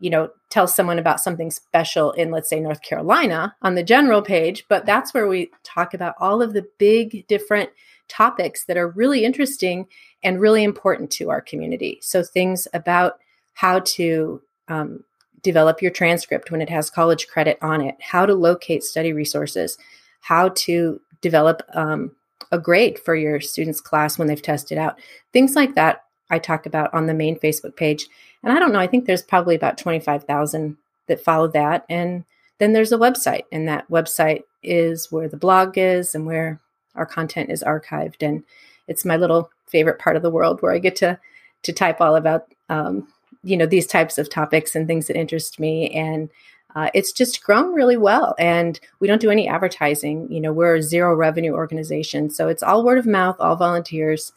you 0.00 0.10
know, 0.10 0.30
tell 0.50 0.66
someone 0.66 0.98
about 0.98 1.20
something 1.20 1.50
special 1.50 2.12
in, 2.12 2.30
let's 2.30 2.48
say, 2.48 2.60
North 2.60 2.82
Carolina 2.82 3.54
on 3.62 3.74
the 3.74 3.82
general 3.82 4.22
page, 4.22 4.64
but 4.68 4.84
that's 4.86 5.14
where 5.14 5.26
we 5.26 5.50
talk 5.62 5.94
about 5.94 6.14
all 6.18 6.42
of 6.42 6.52
the 6.52 6.66
big 6.78 7.26
different 7.26 7.70
topics 8.08 8.64
that 8.64 8.76
are 8.76 8.88
really 8.88 9.24
interesting 9.24 9.86
and 10.22 10.40
really 10.40 10.64
important 10.64 11.10
to 11.12 11.30
our 11.30 11.40
community. 11.40 11.98
So 12.02 12.22
things 12.22 12.68
about 12.74 13.18
how 13.54 13.80
to 13.80 14.40
um, 14.68 15.04
develop 15.42 15.82
your 15.82 15.90
transcript 15.90 16.50
when 16.50 16.60
it 16.62 16.70
has 16.70 16.90
college 16.90 17.26
credit 17.28 17.58
on 17.62 17.80
it, 17.80 17.96
how 18.00 18.26
to 18.26 18.34
locate 18.34 18.82
study 18.82 19.12
resources, 19.12 19.76
how 20.20 20.50
to 20.50 21.00
develop 21.20 21.62
um, 21.74 22.12
a 22.50 22.58
grade 22.58 22.98
for 22.98 23.14
your 23.14 23.40
students' 23.40 23.80
class 23.80 24.18
when 24.18 24.28
they've 24.28 24.42
tested 24.42 24.78
out. 24.78 24.98
Things 25.32 25.56
like 25.56 25.74
that 25.74 26.04
I 26.30 26.38
talk 26.38 26.66
about 26.66 26.92
on 26.94 27.06
the 27.06 27.14
main 27.14 27.38
Facebook 27.38 27.76
page. 27.76 28.06
And 28.42 28.52
I 28.52 28.58
don't 28.58 28.72
know, 28.72 28.78
I 28.78 28.86
think 28.86 29.06
there's 29.06 29.22
probably 29.22 29.54
about 29.54 29.78
25,000 29.78 30.76
that 31.08 31.24
follow 31.24 31.48
that. 31.48 31.84
And 31.88 32.24
then 32.58 32.72
there's 32.72 32.92
a 32.92 32.98
website, 32.98 33.42
and 33.50 33.66
that 33.66 33.88
website 33.90 34.42
is 34.62 35.10
where 35.10 35.28
the 35.28 35.36
blog 35.36 35.76
is 35.76 36.14
and 36.14 36.26
where 36.26 36.60
our 36.94 37.06
content 37.06 37.50
is 37.50 37.62
archived. 37.62 38.22
And 38.26 38.44
it's 38.88 39.04
my 39.04 39.16
little 39.16 39.50
favorite 39.66 39.98
part 39.98 40.16
of 40.16 40.22
the 40.22 40.30
world 40.30 40.60
where 40.60 40.72
I 40.72 40.78
get 40.78 40.96
to 40.96 41.18
to 41.62 41.72
type 41.72 42.00
all 42.00 42.16
about 42.16 42.52
um, 42.68 43.06
you 43.42 43.56
know 43.56 43.66
these 43.66 43.86
types 43.86 44.18
of 44.18 44.28
topics 44.28 44.74
and 44.74 44.86
things 44.86 45.06
that 45.06 45.16
interest 45.16 45.60
me 45.60 45.90
and 45.90 46.28
uh, 46.74 46.88
it's 46.94 47.12
just 47.12 47.42
grown 47.42 47.74
really 47.74 47.96
well 47.96 48.34
and 48.38 48.80
we 48.98 49.06
don't 49.06 49.20
do 49.20 49.30
any 49.30 49.46
advertising 49.48 50.30
you 50.30 50.40
know 50.40 50.52
we're 50.52 50.76
a 50.76 50.82
zero 50.82 51.14
revenue 51.14 51.52
organization 51.52 52.30
so 52.30 52.48
it's 52.48 52.62
all 52.62 52.84
word 52.84 52.98
of 52.98 53.06
mouth 53.06 53.36
all 53.38 53.56
volunteers 53.56 54.32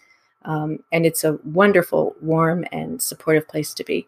um, 0.45 0.79
and 0.91 1.05
it's 1.05 1.23
a 1.23 1.39
wonderful, 1.43 2.15
warm, 2.21 2.65
and 2.71 3.01
supportive 3.01 3.47
place 3.47 3.73
to 3.73 3.83
be. 3.83 4.07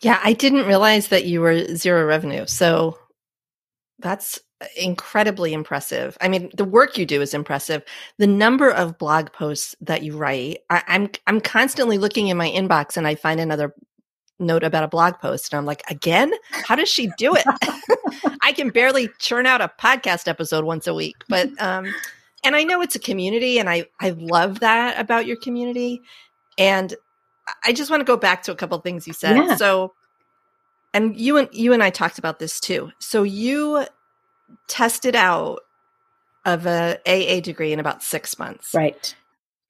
Yeah, 0.00 0.20
I 0.22 0.32
didn't 0.32 0.66
realize 0.66 1.08
that 1.08 1.26
you 1.26 1.40
were 1.40 1.76
zero 1.76 2.04
revenue. 2.06 2.46
So 2.46 2.98
that's 3.98 4.40
incredibly 4.76 5.52
impressive. 5.52 6.16
I 6.20 6.28
mean, 6.28 6.50
the 6.54 6.64
work 6.64 6.96
you 6.98 7.06
do 7.06 7.20
is 7.20 7.34
impressive. 7.34 7.82
The 8.18 8.26
number 8.26 8.70
of 8.70 8.98
blog 8.98 9.32
posts 9.32 9.74
that 9.80 10.02
you 10.02 10.16
write, 10.16 10.58
I, 10.70 10.82
I'm 10.86 11.10
I'm 11.26 11.40
constantly 11.40 11.98
looking 11.98 12.28
in 12.28 12.36
my 12.36 12.50
inbox 12.50 12.96
and 12.96 13.06
I 13.06 13.14
find 13.14 13.40
another 13.40 13.74
note 14.38 14.64
about 14.64 14.84
a 14.84 14.88
blog 14.88 15.18
post 15.20 15.52
and 15.52 15.58
I'm 15.58 15.66
like, 15.66 15.82
again? 15.88 16.32
How 16.50 16.74
does 16.74 16.88
she 16.88 17.10
do 17.16 17.34
it? 17.34 17.44
I 18.42 18.52
can 18.52 18.70
barely 18.70 19.08
churn 19.18 19.46
out 19.46 19.60
a 19.60 19.70
podcast 19.80 20.28
episode 20.28 20.64
once 20.64 20.86
a 20.86 20.94
week. 20.94 21.16
But 21.28 21.48
um 21.60 21.92
and 22.44 22.56
I 22.56 22.64
know 22.64 22.82
it's 22.82 22.96
a 22.96 23.00
community 23.00 23.58
and 23.58 23.70
I 23.70 23.86
I 24.00 24.10
love 24.10 24.60
that 24.60 24.98
about 24.98 25.26
your 25.26 25.36
community. 25.36 26.00
And 26.58 26.94
I 27.64 27.72
just 27.72 27.90
want 27.90 28.00
to 28.00 28.04
go 28.04 28.16
back 28.16 28.42
to 28.44 28.52
a 28.52 28.56
couple 28.56 28.78
things 28.80 29.06
you 29.06 29.12
said. 29.12 29.36
Yeah. 29.36 29.56
So 29.56 29.92
and 30.94 31.18
you 31.18 31.38
and 31.38 31.48
you 31.52 31.72
and 31.72 31.82
I 31.82 31.90
talked 31.90 32.18
about 32.18 32.38
this 32.38 32.60
too. 32.60 32.90
So 32.98 33.22
you 33.22 33.86
tested 34.68 35.16
out 35.16 35.60
of 36.44 36.66
a 36.66 36.98
AA 37.06 37.40
degree 37.40 37.72
in 37.72 37.80
about 37.80 38.02
6 38.02 38.38
months. 38.38 38.74
Right. 38.74 39.14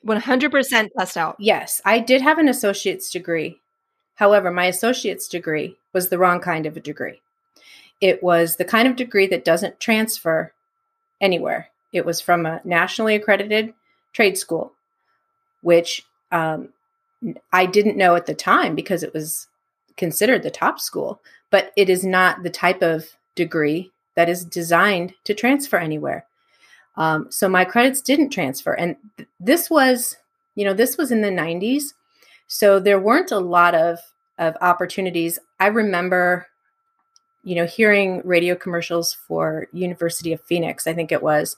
100% 0.06 0.88
test 0.98 1.16
out. 1.16 1.36
Yes, 1.38 1.80
I 1.84 1.98
did 1.98 2.22
have 2.22 2.38
an 2.38 2.48
associate's 2.48 3.10
degree. 3.10 3.60
However, 4.16 4.50
my 4.50 4.66
associate's 4.66 5.28
degree 5.28 5.76
was 5.92 6.08
the 6.08 6.18
wrong 6.18 6.40
kind 6.40 6.66
of 6.66 6.76
a 6.76 6.80
degree. 6.80 7.20
It 8.00 8.22
was 8.22 8.56
the 8.56 8.64
kind 8.64 8.88
of 8.88 8.96
degree 8.96 9.26
that 9.28 9.44
doesn't 9.44 9.78
transfer 9.78 10.52
anywhere. 11.20 11.68
It 11.92 12.04
was 12.04 12.20
from 12.20 12.46
a 12.46 12.60
nationally 12.64 13.14
accredited 13.14 13.74
trade 14.12 14.36
school, 14.36 14.72
which 15.62 16.04
um, 16.32 16.70
I 17.52 17.66
didn't 17.66 17.96
know 17.96 18.16
at 18.16 18.26
the 18.26 18.34
time 18.34 18.74
because 18.74 19.02
it 19.02 19.14
was 19.14 19.46
considered 19.96 20.42
the 20.42 20.50
top 20.50 20.80
school, 20.80 21.20
but 21.50 21.72
it 21.76 21.88
is 21.88 22.04
not 22.04 22.42
the 22.42 22.50
type 22.50 22.82
of 22.82 23.10
degree 23.34 23.91
that 24.14 24.28
is 24.28 24.44
designed 24.44 25.14
to 25.24 25.34
transfer 25.34 25.76
anywhere. 25.76 26.26
Um, 26.96 27.26
so 27.30 27.48
my 27.48 27.64
credits 27.64 28.00
didn't 28.00 28.30
transfer. 28.30 28.72
And 28.74 28.96
th- 29.16 29.28
this 29.40 29.70
was, 29.70 30.16
you 30.54 30.64
know, 30.64 30.74
this 30.74 30.96
was 30.96 31.10
in 31.10 31.22
the 31.22 31.28
90s. 31.28 31.94
So 32.46 32.78
there 32.78 33.00
weren't 33.00 33.32
a 33.32 33.38
lot 33.38 33.74
of, 33.74 33.98
of 34.38 34.56
opportunities. 34.60 35.38
I 35.58 35.68
remember, 35.68 36.48
you 37.44 37.54
know, 37.54 37.64
hearing 37.64 38.20
radio 38.24 38.54
commercials 38.54 39.16
for 39.26 39.68
University 39.72 40.32
of 40.32 40.42
Phoenix, 40.42 40.86
I 40.86 40.92
think 40.92 41.12
it 41.12 41.22
was. 41.22 41.56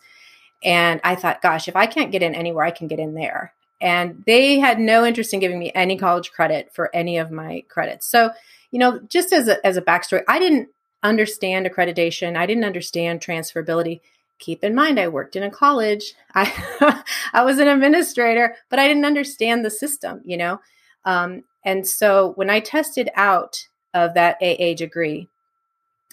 And 0.62 1.00
I 1.04 1.14
thought, 1.14 1.42
gosh, 1.42 1.68
if 1.68 1.76
I 1.76 1.86
can't 1.86 2.12
get 2.12 2.22
in 2.22 2.34
anywhere, 2.34 2.64
I 2.64 2.70
can 2.70 2.86
get 2.86 3.00
in 3.00 3.14
there. 3.14 3.52
And 3.80 4.22
they 4.26 4.58
had 4.58 4.78
no 4.78 5.04
interest 5.04 5.34
in 5.34 5.40
giving 5.40 5.58
me 5.58 5.72
any 5.74 5.98
college 5.98 6.30
credit 6.32 6.72
for 6.72 6.94
any 6.94 7.18
of 7.18 7.30
my 7.30 7.64
credits. 7.68 8.06
So, 8.06 8.30
you 8.70 8.78
know, 8.78 9.00
just 9.08 9.32
as 9.32 9.48
a, 9.48 9.64
as 9.66 9.76
a 9.76 9.82
backstory, 9.82 10.22
I 10.26 10.38
didn't 10.38 10.68
understand 11.04 11.66
accreditation. 11.66 12.36
I 12.36 12.46
didn't 12.46 12.64
understand 12.64 13.20
transferability. 13.20 14.00
Keep 14.40 14.64
in 14.64 14.74
mind, 14.74 14.98
I 14.98 15.06
worked 15.06 15.36
in 15.36 15.44
a 15.44 15.50
college. 15.50 16.14
I 16.34 17.02
I 17.32 17.44
was 17.44 17.58
an 17.58 17.68
administrator, 17.68 18.56
but 18.68 18.78
I 18.80 18.88
didn't 18.88 19.04
understand 19.04 19.64
the 19.64 19.70
system, 19.70 20.22
you 20.24 20.36
know. 20.36 20.60
Um, 21.04 21.44
and 21.64 21.86
so 21.86 22.32
when 22.34 22.50
I 22.50 22.60
tested 22.60 23.10
out 23.14 23.68
of 23.92 24.14
that 24.14 24.38
AA 24.42 24.74
degree, 24.74 25.28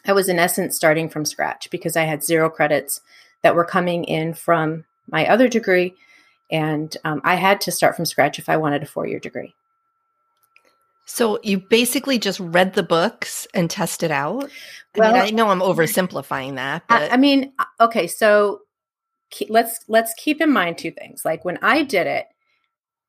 I 0.06 0.14
was 0.14 0.30
in 0.30 0.40
essence 0.40 0.76
starting 0.76 1.10
from 1.10 1.26
scratch 1.26 1.70
because 1.72 1.96
I 1.96 2.04
had 2.04 2.24
zero 2.24 2.50
credits 2.50 3.02
that 3.42 3.56
were 3.56 3.66
coming 3.66 4.04
in 4.04 4.34
from 4.34 4.86
my 5.08 5.28
other 5.28 5.48
degree, 5.48 5.96
and 6.52 6.96
um, 7.04 7.22
I 7.24 7.36
had 7.36 7.62
to 7.62 7.72
start 7.72 7.96
from 7.96 8.06
scratch 8.06 8.38
if 8.38 8.50
I 8.50 8.58
wanted 8.58 8.84
a 8.84 8.88
four 8.88 9.08
year 9.08 9.20
degree. 9.20 9.56
So 11.12 11.40
you 11.44 11.60
basically 11.60 12.18
just 12.20 12.40
read 12.40 12.74
the 12.74 12.84
books 12.84 13.46
and 13.54 13.70
tested 13.70 14.12
out. 14.12 14.46
I 14.96 15.00
well, 15.00 15.14
mean, 15.14 15.22
I 15.22 15.30
know 15.32 15.50
I'm 15.50 15.60
oversimplifying 15.60 16.56
that, 16.56 16.84
but 16.88 17.12
I, 17.12 17.16
I 17.16 17.18
mean, 17.18 17.52
uh, 17.60 17.66
okay, 17.82 18.08
so 18.08 18.62
let's 19.50 19.80
let's 19.90 20.14
keep 20.18 20.40
in 20.40 20.52
mind 20.52 20.78
two 20.78 20.92
things. 20.92 21.24
Like 21.26 21.44
when 21.44 21.60
I 21.62 21.84
did 21.84 22.08
it, 22.08 22.28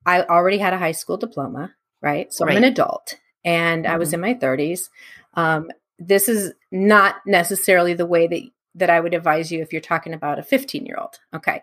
I 0.04 0.22
already 0.22 0.58
had 0.58 0.72
a 0.72 0.78
high 0.78 0.92
school 0.92 1.16
diploma, 1.16 1.74
right? 2.00 2.32
So 2.32 2.44
right. 2.44 2.56
I'm 2.56 2.64
an 2.64 2.70
adult, 2.70 3.14
and 3.44 3.84
mm-hmm. 3.84 3.94
I 3.94 3.98
was 3.98 4.08
mm-hmm. 4.08 4.24
in 4.24 4.32
my 4.32 4.34
30s. 4.34 4.88
Um, 5.34 5.70
this 6.00 6.28
is 6.28 6.52
not 6.72 7.16
necessarily 7.24 7.94
the 7.94 8.06
way 8.06 8.26
that 8.26 8.42
that 8.74 8.90
I 8.90 8.98
would 8.98 9.14
advise 9.14 9.52
you 9.52 9.62
if 9.62 9.72
you're 9.72 9.80
talking 9.80 10.12
about 10.12 10.40
a 10.40 10.42
15 10.42 10.86
year 10.86 10.96
old. 11.00 11.20
Okay, 11.32 11.62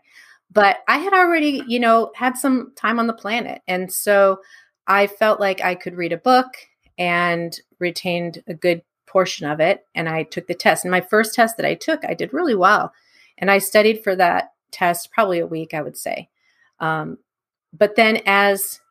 but 0.50 0.78
I 0.88 1.00
had 1.00 1.12
already, 1.12 1.64
you 1.68 1.82
know, 1.82 2.14
had 2.16 2.38
some 2.38 2.72
time 2.78 2.98
on 2.98 3.08
the 3.08 3.14
planet, 3.14 3.62
and 3.68 3.92
so 3.92 4.40
I 4.90 5.08
felt 5.08 5.40
like 5.40 5.62
I 5.62 5.76
could 5.76 5.96
read 5.96 6.12
a 6.12 6.18
book 6.18 6.48
and 6.98 7.58
retained 7.80 8.44
a 8.48 8.54
good 8.54 8.82
portion 9.06 9.48
of 9.48 9.60
it. 9.60 9.86
And 9.96 10.10
I 10.10 10.24
took 10.24 10.48
the 10.48 10.56
test. 10.56 10.84
And 10.84 10.92
my 10.92 11.02
first 11.02 11.34
test 11.34 11.58
that 11.58 11.66
I 11.66 11.76
took, 11.76 12.04
I 12.04 12.14
did 12.14 12.34
really 12.34 12.56
well. 12.56 12.92
And 13.38 13.50
I 13.50 13.60
studied 13.60 14.04
for 14.04 14.16
that 14.16 14.52
test 14.72 15.12
probably 15.12 15.40
a 15.40 15.48
week, 15.48 15.74
I 15.74 15.82
would 15.82 15.98
say. 15.98 16.28
Um, 16.80 17.20
but 17.72 17.96
then 17.96 18.22
as 18.26 18.82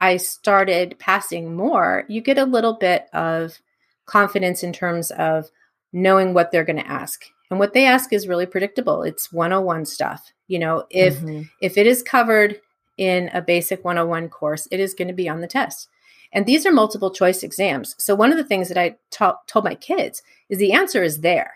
I 0.00 0.18
started 0.18 0.98
passing 0.98 1.56
more, 1.56 2.04
you 2.08 2.20
get 2.20 2.38
a 2.38 2.44
little 2.44 2.74
bit 2.74 3.06
of 3.12 3.58
confidence 4.04 4.62
in 4.62 4.72
terms 4.72 5.10
of 5.12 5.50
knowing 5.92 6.34
what 6.34 6.52
they're 6.52 6.64
going 6.64 6.82
to 6.82 6.90
ask. 6.90 7.24
And 7.50 7.58
what 7.58 7.72
they 7.72 7.86
ask 7.86 8.12
is 8.12 8.28
really 8.28 8.46
predictable. 8.46 9.02
It's 9.02 9.32
101 9.32 9.86
stuff. 9.86 10.32
You 10.48 10.58
know, 10.58 10.84
if 10.90 11.18
mm-hmm. 11.18 11.42
if 11.60 11.78
it 11.78 11.86
is 11.86 12.02
covered 12.02 12.60
in 12.96 13.30
a 13.32 13.42
basic 13.42 13.84
101 13.84 14.28
course, 14.28 14.66
it 14.70 14.80
is 14.80 14.94
going 14.94 15.08
to 15.08 15.14
be 15.14 15.28
on 15.28 15.40
the 15.40 15.46
test. 15.46 15.88
And 16.32 16.44
these 16.46 16.66
are 16.66 16.72
multiple 16.72 17.10
choice 17.10 17.42
exams. 17.42 17.94
So 17.98 18.14
one 18.14 18.32
of 18.32 18.38
the 18.38 18.44
things 18.44 18.68
that 18.68 18.78
I 18.78 18.96
ta- 19.10 19.38
told 19.46 19.64
my 19.64 19.74
kids 19.74 20.22
is 20.48 20.58
the 20.58 20.72
answer 20.72 21.02
is 21.02 21.20
there. 21.20 21.54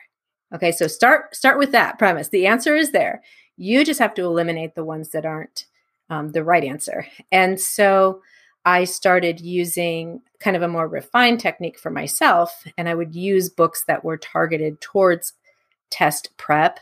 Okay, 0.54 0.72
so 0.72 0.86
start 0.86 1.34
start 1.34 1.58
with 1.58 1.72
that 1.72 1.98
premise. 1.98 2.28
The 2.28 2.46
answer 2.46 2.74
is 2.74 2.90
there. 2.90 3.22
You 3.56 3.84
just 3.84 4.00
have 4.00 4.14
to 4.14 4.24
eliminate 4.24 4.74
the 4.74 4.84
ones 4.84 5.10
that 5.10 5.24
aren't 5.24 5.66
um, 6.08 6.32
the 6.32 6.42
right 6.42 6.64
answer. 6.64 7.06
And 7.30 7.60
so 7.60 8.22
I 8.64 8.84
started 8.84 9.40
using 9.40 10.20
kind 10.40 10.56
of 10.56 10.62
a 10.62 10.68
more 10.68 10.88
refined 10.88 11.40
technique 11.40 11.78
for 11.78 11.90
myself, 11.90 12.64
and 12.76 12.88
I 12.88 12.94
would 12.94 13.14
use 13.14 13.48
books 13.48 13.84
that 13.86 14.04
were 14.04 14.16
targeted 14.16 14.80
towards 14.80 15.34
test 15.90 16.30
prep 16.36 16.80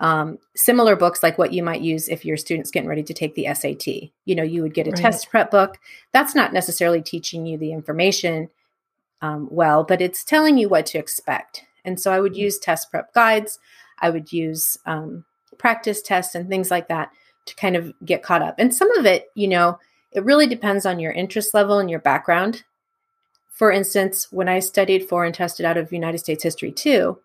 um, 0.00 0.38
similar 0.56 0.96
books 0.96 1.22
like 1.22 1.38
what 1.38 1.52
you 1.52 1.62
might 1.62 1.82
use 1.82 2.08
if 2.08 2.24
your 2.24 2.38
student's 2.38 2.70
getting 2.70 2.88
ready 2.88 3.02
to 3.02 3.14
take 3.14 3.34
the 3.34 3.46
SAT. 3.54 4.10
You 4.24 4.34
know, 4.34 4.42
you 4.42 4.62
would 4.62 4.74
get 4.74 4.86
a 4.86 4.90
right. 4.90 5.00
test 5.00 5.28
prep 5.30 5.50
book. 5.50 5.78
That's 6.12 6.34
not 6.34 6.52
necessarily 6.52 7.02
teaching 7.02 7.46
you 7.46 7.58
the 7.58 7.72
information 7.72 8.48
um, 9.22 9.48
well, 9.50 9.84
but 9.84 10.00
it's 10.00 10.24
telling 10.24 10.56
you 10.56 10.68
what 10.68 10.86
to 10.86 10.98
expect. 10.98 11.64
And 11.84 12.00
so 12.00 12.10
I 12.10 12.20
would 12.20 12.32
mm-hmm. 12.32 12.42
use 12.42 12.58
test 12.58 12.90
prep 12.90 13.12
guides. 13.12 13.58
I 14.00 14.08
would 14.10 14.32
use 14.32 14.78
um, 14.86 15.24
practice 15.58 16.00
tests 16.00 16.34
and 16.34 16.48
things 16.48 16.70
like 16.70 16.88
that 16.88 17.10
to 17.46 17.54
kind 17.54 17.76
of 17.76 17.92
get 18.04 18.22
caught 18.22 18.42
up. 18.42 18.54
And 18.58 18.74
some 18.74 18.90
of 18.96 19.04
it, 19.04 19.26
you 19.34 19.48
know, 19.48 19.78
it 20.12 20.24
really 20.24 20.46
depends 20.46 20.86
on 20.86 20.98
your 20.98 21.12
interest 21.12 21.52
level 21.52 21.78
and 21.78 21.90
your 21.90 22.00
background. 22.00 22.64
For 23.50 23.70
instance, 23.70 24.28
when 24.30 24.48
I 24.48 24.60
studied 24.60 25.06
for 25.06 25.24
and 25.24 25.34
tested 25.34 25.66
out 25.66 25.76
of 25.76 25.92
United 25.92 26.18
States 26.18 26.42
history 26.42 26.72
too, 26.72 27.18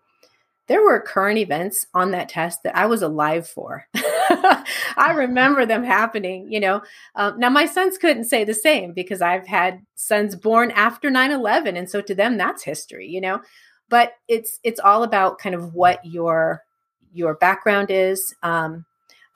there 0.68 0.82
were 0.82 1.00
current 1.00 1.38
events 1.38 1.86
on 1.94 2.10
that 2.10 2.28
test 2.28 2.62
that 2.64 2.76
I 2.76 2.86
was 2.86 3.02
alive 3.02 3.46
for. 3.46 3.86
I 3.94 5.12
remember 5.14 5.64
them 5.64 5.84
happening, 5.84 6.50
you 6.50 6.58
know. 6.58 6.82
Um, 7.14 7.38
now, 7.38 7.50
my 7.50 7.66
sons 7.66 7.98
couldn't 7.98 8.24
say 8.24 8.44
the 8.44 8.54
same 8.54 8.92
because 8.92 9.22
I've 9.22 9.46
had 9.46 9.80
sons 9.94 10.34
born 10.34 10.72
after 10.72 11.08
9 11.08 11.30
11. 11.30 11.76
And 11.76 11.88
so 11.88 12.00
to 12.00 12.14
them, 12.14 12.36
that's 12.36 12.64
history, 12.64 13.06
you 13.06 13.20
know. 13.20 13.40
But 13.88 14.14
it's 14.26 14.58
it's 14.64 14.80
all 14.80 15.04
about 15.04 15.38
kind 15.38 15.54
of 15.54 15.74
what 15.74 16.04
your 16.04 16.64
your 17.12 17.34
background 17.34 17.90
is. 17.90 18.34
Um, 18.42 18.84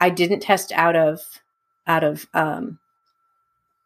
I 0.01 0.11
didn't 0.11 0.41
test 0.41 0.73
out 0.73 0.97
of 0.97 1.21
out 1.87 2.03
of 2.03 2.27
um, 2.35 2.81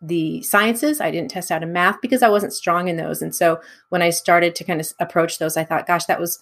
the 0.00 0.42
sciences. 0.42 1.00
I 1.00 1.10
didn't 1.10 1.30
test 1.30 1.50
out 1.50 1.62
of 1.62 1.68
math 1.68 2.00
because 2.00 2.22
I 2.22 2.28
wasn't 2.28 2.54
strong 2.54 2.88
in 2.88 2.96
those. 2.96 3.20
And 3.20 3.34
so 3.34 3.60
when 3.90 4.00
I 4.00 4.10
started 4.10 4.54
to 4.54 4.64
kind 4.64 4.80
of 4.80 4.92
approach 4.98 5.38
those, 5.38 5.58
I 5.58 5.64
thought, 5.64 5.86
gosh, 5.86 6.06
that 6.06 6.20
was 6.20 6.38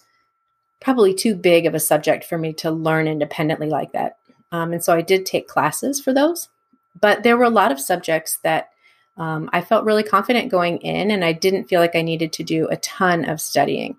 probably 0.83 1.13
too 1.13 1.33
big 1.33 1.65
of 1.65 1.73
a 1.73 1.79
subject 1.79 2.25
for 2.25 2.37
me 2.37 2.53
to 2.53 2.69
learn 2.69 3.07
independently 3.07 3.69
like 3.69 3.93
that. 3.93 4.17
Um, 4.51 4.73
and 4.73 4.83
so 4.83 4.93
I 4.93 5.01
did 5.01 5.25
take 5.25 5.47
classes 5.47 5.99
for 5.99 6.13
those, 6.13 6.49
but 6.99 7.23
there 7.23 7.37
were 7.37 7.45
a 7.45 7.49
lot 7.49 7.71
of 7.71 7.79
subjects 7.79 8.37
that 8.43 8.69
um, 9.17 9.49
I 9.53 9.61
felt 9.61 9.85
really 9.85 10.03
confident 10.03 10.51
going 10.51 10.79
in, 10.79 11.09
and 11.09 11.23
I 11.23 11.33
didn't 11.33 11.65
feel 11.65 11.79
like 11.79 11.95
I 11.95 12.01
needed 12.01 12.33
to 12.33 12.43
do 12.43 12.67
a 12.67 12.77
ton 12.77 13.25
of 13.25 13.39
studying. 13.39 13.97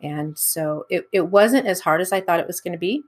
And 0.00 0.38
so 0.38 0.86
it, 0.88 1.08
it 1.12 1.22
wasn't 1.22 1.66
as 1.66 1.80
hard 1.80 2.00
as 2.00 2.12
I 2.12 2.20
thought 2.20 2.40
it 2.40 2.46
was 2.46 2.60
going 2.60 2.72
to 2.72 2.78
be, 2.78 3.04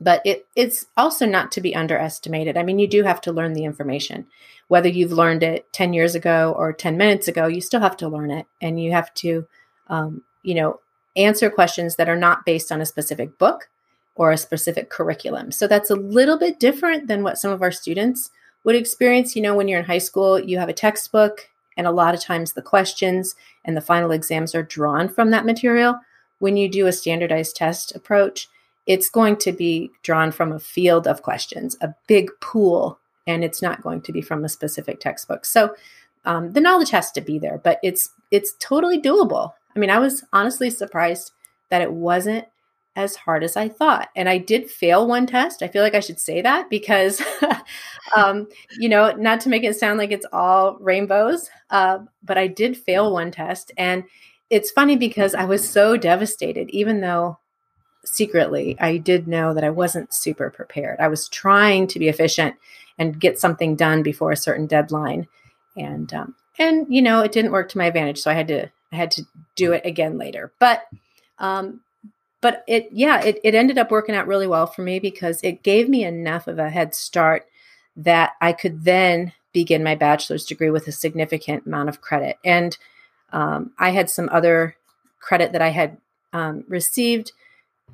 but 0.00 0.22
it, 0.24 0.46
it's 0.54 0.86
also 0.96 1.26
not 1.26 1.52
to 1.52 1.60
be 1.60 1.74
underestimated. 1.74 2.56
I 2.56 2.62
mean, 2.62 2.78
you 2.78 2.88
do 2.88 3.02
have 3.02 3.20
to 3.22 3.32
learn 3.32 3.54
the 3.54 3.64
information. 3.64 4.26
Whether 4.68 4.88
you've 4.88 5.12
learned 5.12 5.42
it 5.42 5.72
10 5.72 5.92
years 5.92 6.14
ago 6.14 6.54
or 6.56 6.72
10 6.72 6.96
minutes 6.96 7.26
ago, 7.26 7.46
you 7.46 7.60
still 7.60 7.80
have 7.80 7.96
to 7.98 8.08
learn 8.08 8.30
it, 8.30 8.46
and 8.60 8.80
you 8.82 8.92
have 8.92 9.12
to, 9.14 9.46
um, 9.88 10.22
you 10.42 10.54
know, 10.54 10.80
answer 11.16 11.50
questions 11.50 11.96
that 11.96 12.08
are 12.08 12.16
not 12.16 12.44
based 12.44 12.70
on 12.70 12.80
a 12.80 12.86
specific 12.86 13.38
book 13.38 13.68
or 14.14 14.30
a 14.30 14.36
specific 14.36 14.90
curriculum. 14.90 15.50
So 15.52 15.66
that's 15.66 15.90
a 15.90 15.94
little 15.94 16.38
bit 16.38 16.60
different 16.60 17.08
than 17.08 17.22
what 17.22 17.38
some 17.38 17.50
of 17.50 17.62
our 17.62 17.72
students 17.72 18.30
would 18.64 18.76
experience. 18.76 19.34
You 19.34 19.42
know, 19.42 19.54
when 19.54 19.68
you're 19.68 19.80
in 19.80 19.86
high 19.86 19.98
school, 19.98 20.38
you 20.38 20.58
have 20.58 20.68
a 20.68 20.74
textbook, 20.74 21.48
and 21.76 21.86
a 21.86 21.92
lot 21.92 22.14
of 22.14 22.20
times 22.20 22.52
the 22.52 22.62
questions 22.62 23.34
and 23.64 23.76
the 23.76 23.80
final 23.80 24.10
exams 24.10 24.54
are 24.54 24.62
drawn 24.62 25.08
from 25.08 25.30
that 25.30 25.46
material. 25.46 25.98
When 26.38 26.56
you 26.56 26.68
do 26.68 26.86
a 26.86 26.92
standardized 26.92 27.56
test 27.56 27.94
approach, 27.94 28.48
it's 28.86 29.08
going 29.08 29.36
to 29.36 29.52
be 29.52 29.90
drawn 30.02 30.32
from 30.32 30.52
a 30.52 30.58
field 30.58 31.06
of 31.06 31.22
questions, 31.22 31.76
a 31.80 31.94
big 32.06 32.30
pool, 32.40 32.98
and 33.26 33.44
it's 33.44 33.62
not 33.62 33.82
going 33.82 34.02
to 34.02 34.12
be 34.12 34.20
from 34.20 34.44
a 34.44 34.48
specific 34.48 35.00
textbook. 35.00 35.44
So 35.44 35.74
um, 36.24 36.52
the 36.52 36.60
knowledge 36.60 36.90
has 36.90 37.10
to 37.12 37.20
be 37.20 37.38
there, 37.38 37.58
but 37.62 37.78
it's 37.82 38.10
it's 38.30 38.54
totally 38.58 39.00
doable. 39.00 39.52
I 39.74 39.78
mean, 39.78 39.90
I 39.90 39.98
was 39.98 40.24
honestly 40.32 40.70
surprised 40.70 41.32
that 41.70 41.82
it 41.82 41.92
wasn't 41.92 42.46
as 42.96 43.14
hard 43.14 43.44
as 43.44 43.56
I 43.56 43.68
thought. 43.68 44.08
And 44.16 44.28
I 44.28 44.38
did 44.38 44.70
fail 44.70 45.06
one 45.06 45.26
test. 45.26 45.62
I 45.62 45.68
feel 45.68 45.82
like 45.82 45.94
I 45.94 46.00
should 46.00 46.18
say 46.18 46.42
that 46.42 46.68
because, 46.68 47.22
um, 48.16 48.48
you 48.78 48.88
know, 48.88 49.12
not 49.12 49.40
to 49.42 49.48
make 49.48 49.64
it 49.64 49.76
sound 49.76 49.98
like 49.98 50.10
it's 50.10 50.26
all 50.32 50.76
rainbows, 50.80 51.48
uh, 51.70 52.00
but 52.22 52.36
I 52.36 52.48
did 52.48 52.76
fail 52.76 53.12
one 53.12 53.30
test. 53.30 53.72
And 53.78 54.04
it's 54.50 54.72
funny 54.72 54.96
because 54.96 55.34
I 55.34 55.44
was 55.44 55.68
so 55.68 55.96
devastated, 55.96 56.68
even 56.70 57.00
though 57.00 57.38
secretly 58.04 58.76
I 58.80 58.96
did 58.96 59.28
know 59.28 59.54
that 59.54 59.64
I 59.64 59.70
wasn't 59.70 60.12
super 60.12 60.50
prepared. 60.50 60.98
I 60.98 61.08
was 61.08 61.28
trying 61.28 61.86
to 61.88 61.98
be 61.98 62.08
efficient 62.08 62.56
and 62.98 63.20
get 63.20 63.38
something 63.38 63.76
done 63.76 64.02
before 64.02 64.32
a 64.32 64.36
certain 64.36 64.66
deadline. 64.66 65.28
And, 65.76 66.12
um, 66.12 66.34
and 66.58 66.86
you 66.88 67.02
know, 67.02 67.20
it 67.20 67.32
didn't 67.32 67.52
work 67.52 67.68
to 67.70 67.78
my 67.78 67.86
advantage. 67.86 68.18
So 68.18 68.30
I 68.30 68.34
had 68.34 68.48
to, 68.48 68.70
I 68.92 68.96
had 68.96 69.10
to 69.12 69.22
do 69.56 69.72
it 69.72 69.84
again 69.84 70.18
later. 70.18 70.52
But, 70.58 70.82
um, 71.38 71.80
but 72.40 72.64
it 72.66 72.88
yeah 72.92 73.20
it, 73.22 73.38
it 73.44 73.54
ended 73.54 73.78
up 73.78 73.90
working 73.90 74.14
out 74.14 74.26
really 74.26 74.46
well 74.46 74.66
for 74.66 74.82
me 74.82 74.98
because 74.98 75.40
it 75.42 75.62
gave 75.62 75.88
me 75.88 76.04
enough 76.04 76.46
of 76.46 76.58
a 76.58 76.70
head 76.70 76.94
start 76.94 77.46
that 77.96 78.32
i 78.40 78.52
could 78.52 78.84
then 78.84 79.32
begin 79.52 79.82
my 79.82 79.94
bachelor's 79.94 80.44
degree 80.44 80.70
with 80.70 80.86
a 80.86 80.92
significant 80.92 81.66
amount 81.66 81.88
of 81.88 82.00
credit 82.00 82.38
and 82.44 82.78
um, 83.32 83.72
i 83.78 83.90
had 83.90 84.08
some 84.08 84.28
other 84.32 84.76
credit 85.20 85.52
that 85.52 85.62
i 85.62 85.68
had 85.68 85.96
um, 86.32 86.64
received 86.68 87.32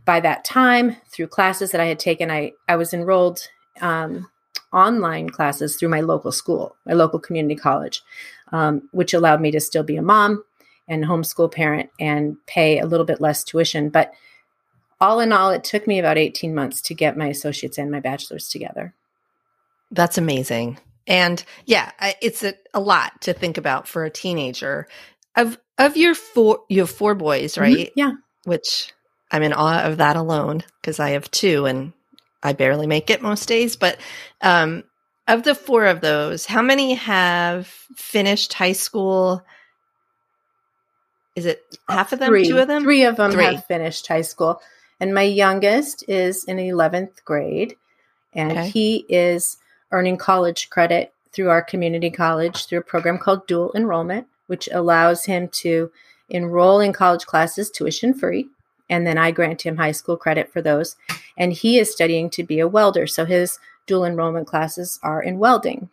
by 0.05 0.21
that 0.21 0.45
time 0.45 0.97
through 1.11 1.27
classes 1.27 1.71
that 1.71 1.81
i 1.81 1.87
had 1.87 1.99
taken 1.99 2.31
i, 2.31 2.53
I 2.69 2.77
was 2.77 2.93
enrolled 2.93 3.49
um, 3.81 4.29
online 4.77 5.29
classes 5.29 5.77
through 5.77 5.89
my 5.89 6.01
local 6.01 6.31
school 6.31 6.77
my 6.85 6.93
local 6.93 7.19
community 7.19 7.57
college 7.57 8.03
um, 8.53 8.89
which 8.93 9.15
allowed 9.15 9.41
me 9.41 9.51
to 9.51 9.59
still 9.59 9.83
be 9.83 9.97
a 9.97 10.03
mom 10.03 10.45
and 10.87 11.05
homeschool 11.05 11.51
parent 11.51 11.91
and 11.99 12.37
pay 12.47 12.79
a 12.79 12.87
little 12.87 13.07
bit 13.07 13.21
less 13.21 13.43
tuition 13.43 13.89
but 13.89 14.13
all 15.01 15.21
in 15.21 15.33
all, 15.33 15.51
it 15.51 15.65
took 15.65 15.87
me 15.87 15.99
about 15.99 16.19
18 16.19 16.55
months 16.55 16.81
to 16.83 16.95
get 16.95 17.17
my 17.17 17.27
associates 17.29 17.79
and 17.79 17.91
my 17.91 18.01
bachelor's 18.01 18.49
together. 18.49 18.95
That's 19.91 20.19
amazing. 20.19 20.79
And 21.07 21.45
yeah, 21.67 21.93
it's 22.21 22.43
a, 22.43 22.55
a 22.75 22.81
lot 22.81 23.21
to 23.23 23.33
think 23.33 23.59
about 23.59 23.87
for 23.87 24.05
a 24.05 24.11
teenager. 24.11 24.89
Of 25.37 25.59
of 25.79 25.97
your 25.97 26.15
four, 26.15 26.61
you 26.69 26.81
have 26.81 26.91
four 26.91 27.15
boys, 27.15 27.53
mm-hmm. 27.53 27.61
right? 27.61 27.77
Mm-hmm. 27.77 27.99
Yeah. 27.99 28.13
Which 28.45 28.93
I'm 29.31 29.43
in 29.43 29.53
awe 29.53 29.83
of 29.83 29.99
that 29.99 30.17
alone 30.17 30.65
because 30.81 30.99
I 30.99 31.11
have 31.11 31.31
two 31.31 31.67
and 31.67 31.93
I 32.47 32.53
barely 32.53 32.87
make 32.87 33.11
it 33.11 33.23
most 33.23 33.49
days. 33.49 33.77
But 33.77 33.99
um, 34.41 34.85
of 35.27 35.43
the 35.43 35.55
four 35.55 35.87
of 35.87 36.01
those, 36.01 36.47
how 36.47 36.63
many 36.63 36.95
have 36.95 37.67
finished 37.67 38.53
high 38.53 38.73
school? 38.73 39.43
Is 41.35 41.47
it 41.47 41.63
half 41.89 42.13
of 42.13 42.21
them? 42.21 42.29
Three. 42.29 42.47
Two 42.47 42.59
of 42.59 42.69
them? 42.69 42.85
Three 42.85 43.05
of 43.05 43.17
them 43.17 43.33
Three. 43.33 43.45
have 43.45 43.67
finished 43.67 44.07
high 44.07 44.23
school. 44.23 44.61
And 45.01 45.13
my 45.13 45.23
youngest 45.23 46.05
is 46.09 46.45
in 46.45 46.57
11th 46.57 47.23
grade, 47.25 47.77
and 48.33 48.53
okay. 48.53 48.69
he 48.71 49.05
is 49.09 49.59
earning 49.93 50.17
college 50.17 50.71
credit 50.71 51.13
through 51.33 51.51
our 51.51 51.61
community 51.61 52.11
college 52.11 52.65
through 52.67 52.79
a 52.79 52.83
program 52.83 53.19
called 53.19 53.47
dual 53.47 53.73
enrollment, 53.75 54.27
which 54.47 54.69
allows 54.73 55.27
him 55.27 55.49
to 55.49 55.91
enroll 56.31 56.81
in 56.81 56.95
college 56.95 57.27
classes 57.27 57.71
tuition 57.71 58.15
free. 58.15 58.49
And 58.89 59.07
then 59.07 59.19
I 59.19 59.31
grant 59.31 59.63
him 59.63 59.77
high 59.77 59.93
school 59.93 60.17
credit 60.17 60.53
for 60.53 60.63
those. 60.63 60.97
And 61.37 61.53
he 61.53 61.79
is 61.79 61.91
studying 61.91 62.31
to 62.31 62.45
be 62.45 62.61
a 62.61 62.69
welder. 62.69 63.07
So 63.07 63.25
his 63.25 63.59
dual 63.87 64.05
enrollment 64.05 64.47
classes 64.47 64.99
are 65.03 65.23
in 65.23 65.39
welding. 65.39 65.91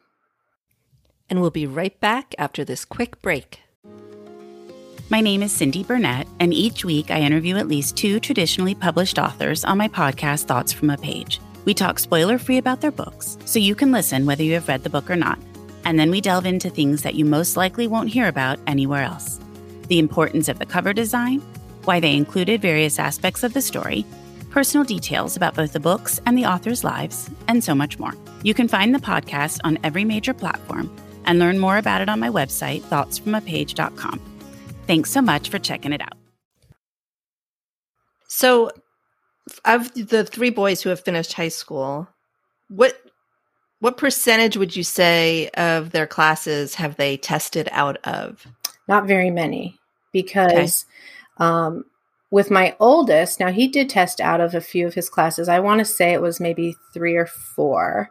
And 1.30 1.42
we'll 1.42 1.52
be 1.52 1.66
right 1.66 2.00
back 2.00 2.36
after 2.38 2.64
this 2.64 2.86
quick 2.86 3.22
break. 3.22 3.62
My 5.10 5.22
name 5.22 5.44
is 5.44 5.52
Cindy 5.52 5.84
Burnett, 5.84 6.28
and 6.40 6.54
each 6.54 6.86
week 6.86 7.12
I 7.12 7.20
interview 7.20 7.58
at 7.58 7.68
least 7.68 7.96
two 7.96 8.20
traditionally 8.20 8.74
published 8.74 9.20
authors 9.20 9.64
on 9.64 9.78
my 9.78 9.88
podcast, 9.88 10.46
Thoughts 10.46 10.74
from 10.74 10.90
a 10.90 10.98
Page. 10.98 11.40
We 11.66 11.74
talk 11.74 12.00
spoiler 12.00 12.38
free 12.38 12.58
about 12.58 12.82
their 12.82 12.92
books, 12.92 13.38
so 13.46 13.60
you 13.60 13.76
can 13.76 13.92
listen 13.92 14.26
whether 14.26 14.44
you 14.44 14.54
have 14.54 14.68
read 14.68 14.84
the 14.84 14.90
book 14.90 15.10
or 15.12 15.16
not. 15.16 15.38
And 15.86 16.00
then 16.00 16.10
we 16.10 16.22
delve 16.22 16.46
into 16.46 16.70
things 16.70 17.04
that 17.04 17.16
you 17.16 17.26
most 17.26 17.58
likely 17.58 17.86
won't 17.86 18.10
hear 18.10 18.28
about 18.28 18.60
anywhere 18.66 19.04
else 19.04 19.40
the 19.88 20.00
importance 20.00 20.48
of 20.48 20.58
the 20.60 20.66
cover 20.66 20.94
design, 20.94 21.42
why 21.86 22.00
they 22.00 22.16
included 22.16 22.62
various 22.62 23.00
aspects 23.00 23.44
of 23.44 23.54
the 23.54 23.62
story, 23.62 24.06
personal 24.52 24.84
details 24.84 25.36
about 25.36 25.56
both 25.56 25.74
the 25.74 25.80
books 25.80 26.22
and 26.26 26.38
the 26.38 26.46
authors' 26.46 26.84
lives, 26.84 27.30
and 27.48 27.64
so 27.64 27.74
much 27.74 27.98
more. 28.00 28.14
You 28.44 28.54
can 28.54 28.68
find 28.68 28.94
the 28.94 29.00
podcast 29.00 29.60
on 29.64 29.80
every 29.84 30.06
major 30.06 30.34
platform 30.34 30.96
and 31.26 31.40
learn 31.40 31.60
more 31.60 31.78
about 31.78 32.02
it 32.02 32.10
on 32.10 32.20
my 32.20 32.30
website, 32.30 32.82
thoughtsfromapage.com. 32.82 34.22
Thanks 34.88 35.12
so 35.12 35.22
much 35.22 35.50
for 35.50 35.60
checking 35.60 35.94
it 35.94 36.02
out. 36.02 36.18
So, 38.28 38.72
of 39.66 39.94
the 39.94 40.26
three 40.26 40.50
boys 40.50 40.82
who 40.82 40.90
have 40.90 41.02
finished 41.02 41.34
high 41.34 41.50
school, 41.50 42.08
what 42.70 43.00
what 43.80 43.98
percentage 43.98 44.56
would 44.56 44.76
you 44.76 44.84
say 44.84 45.50
of 45.56 45.92
their 45.92 46.08
classes 46.08 46.76
have 46.76 46.96
they 46.96 47.18
tested 47.18 47.68
out 47.72 47.98
of? 48.06 48.48
Not 48.88 49.08
very 49.08 49.30
many, 49.30 49.78
because 50.14 50.86
okay. 50.86 50.94
Um, 51.38 51.86
with 52.32 52.50
my 52.50 52.76
oldest, 52.80 53.40
now 53.40 53.52
he 53.52 53.68
did 53.68 53.90
test 53.90 54.20
out 54.20 54.42
of 54.42 54.56
a 54.56 54.62
few 54.62 54.88
of 54.88 54.96
his 54.96 55.10
classes. 55.10 55.48
I 55.48 55.60
want 55.60 55.80
to 55.80 55.86
say 55.86 56.14
it 56.14 56.22
was 56.22 56.40
maybe 56.40 56.76
three 56.94 57.16
or 57.16 57.28
four. 57.28 58.10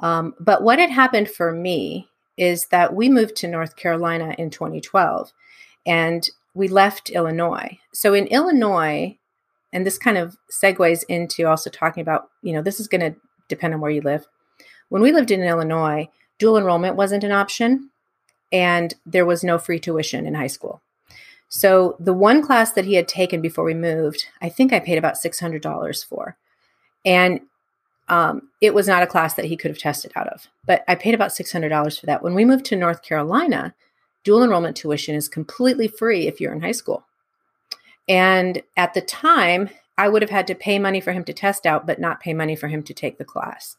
Um, 0.00 0.34
but 0.38 0.62
what 0.62 0.78
had 0.78 0.90
happened 0.90 1.28
for 1.28 1.52
me 1.52 2.08
is 2.36 2.66
that 2.66 2.94
we 2.94 3.08
moved 3.08 3.34
to 3.36 3.48
North 3.48 3.76
Carolina 3.76 4.34
in 4.38 4.50
2012 4.50 5.32
and 5.84 6.28
we 6.54 6.68
left 6.68 7.10
Illinois. 7.10 7.78
So 7.92 8.14
in 8.14 8.26
Illinois, 8.26 9.18
and 9.72 9.84
this 9.84 9.98
kind 9.98 10.16
of 10.16 10.36
segues 10.50 11.02
into 11.08 11.44
also 11.44 11.70
talking 11.70 12.02
about, 12.02 12.30
you 12.42 12.52
know, 12.52 12.62
this 12.62 12.80
is 12.80 12.88
going 12.88 13.00
to 13.00 13.18
depend 13.48 13.74
on 13.74 13.80
where 13.80 13.90
you 13.90 14.00
live. 14.00 14.26
When 14.88 15.02
we 15.02 15.12
lived 15.12 15.30
in 15.30 15.42
Illinois, 15.42 16.08
dual 16.38 16.56
enrollment 16.56 16.96
wasn't 16.96 17.24
an 17.24 17.32
option, 17.32 17.90
and 18.52 18.94
there 19.04 19.26
was 19.26 19.42
no 19.42 19.58
free 19.58 19.80
tuition 19.80 20.26
in 20.26 20.34
high 20.34 20.46
school. 20.46 20.80
So 21.48 21.96
the 22.00 22.12
one 22.12 22.42
class 22.42 22.72
that 22.72 22.84
he 22.84 22.94
had 22.94 23.08
taken 23.08 23.40
before 23.40 23.64
we 23.64 23.74
moved, 23.74 24.26
I 24.42 24.48
think 24.48 24.72
I 24.72 24.80
paid 24.80 24.98
about 24.98 25.14
$600 25.14 26.04
for. 26.04 26.36
And 27.04 27.40
um, 28.08 28.48
it 28.60 28.74
was 28.74 28.88
not 28.88 29.02
a 29.02 29.06
class 29.06 29.34
that 29.34 29.46
he 29.46 29.56
could 29.56 29.70
have 29.70 29.78
tested 29.78 30.12
out 30.16 30.28
of, 30.28 30.48
but 30.64 30.84
I 30.86 30.94
paid 30.94 31.14
about 31.14 31.30
$600 31.30 32.00
for 32.00 32.06
that. 32.06 32.22
When 32.22 32.34
we 32.34 32.44
moved 32.44 32.64
to 32.66 32.76
North 32.76 33.02
Carolina, 33.02 33.74
dual 34.24 34.44
enrollment 34.44 34.76
tuition 34.76 35.14
is 35.14 35.28
completely 35.28 35.88
free 35.88 36.26
if 36.26 36.40
you're 36.40 36.52
in 36.52 36.60
high 36.60 36.72
school. 36.72 37.04
And 38.08 38.62
at 38.76 38.94
the 38.94 39.00
time, 39.00 39.70
I 39.98 40.08
would 40.08 40.22
have 40.22 40.30
had 40.30 40.46
to 40.48 40.54
pay 40.54 40.78
money 40.78 41.00
for 41.00 41.12
him 41.12 41.24
to 41.24 41.32
test 41.32 41.66
out, 41.66 41.86
but 41.86 41.98
not 41.98 42.20
pay 42.20 42.34
money 42.34 42.54
for 42.54 42.68
him 42.68 42.82
to 42.84 42.94
take 42.94 43.18
the 43.18 43.24
class. 43.24 43.76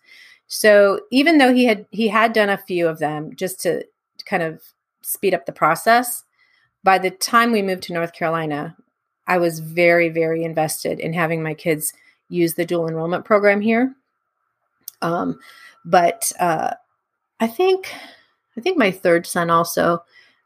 So 0.48 1.02
even 1.12 1.38
though 1.38 1.54
he 1.54 1.66
had 1.66 1.86
he 1.92 2.08
had 2.08 2.34
done 2.34 2.50
a 2.50 2.58
few 2.58 2.88
of 2.88 3.00
them 3.00 3.36
just 3.36 3.60
to 3.62 3.84
kind 4.26 4.42
of 4.44 4.62
speed 5.02 5.34
up 5.34 5.46
the 5.46 5.52
process, 5.52 6.24
by 6.88 6.98
the 6.98 7.12
time 7.12 7.52
we 7.52 7.62
moved 7.62 7.84
to 7.84 7.92
North 7.92 8.14
Carolina, 8.14 8.74
I 9.28 9.40
was 9.40 9.60
very 9.60 10.08
very 10.08 10.46
invested 10.46 11.02
in 11.02 11.12
having 11.12 11.44
my 11.44 11.54
kids 11.54 11.92
use 12.30 12.54
the 12.54 12.66
dual 12.66 12.88
enrollment 12.88 13.26
program 13.26 13.60
here. 13.60 13.94
Um, 15.02 15.38
but 15.84 16.32
uh, 16.40 16.76
I 17.42 17.48
think 17.48 17.94
I 18.56 18.62
think 18.62 18.78
my 18.78 18.90
third 18.90 19.28
son 19.28 19.50
also 19.50 20.02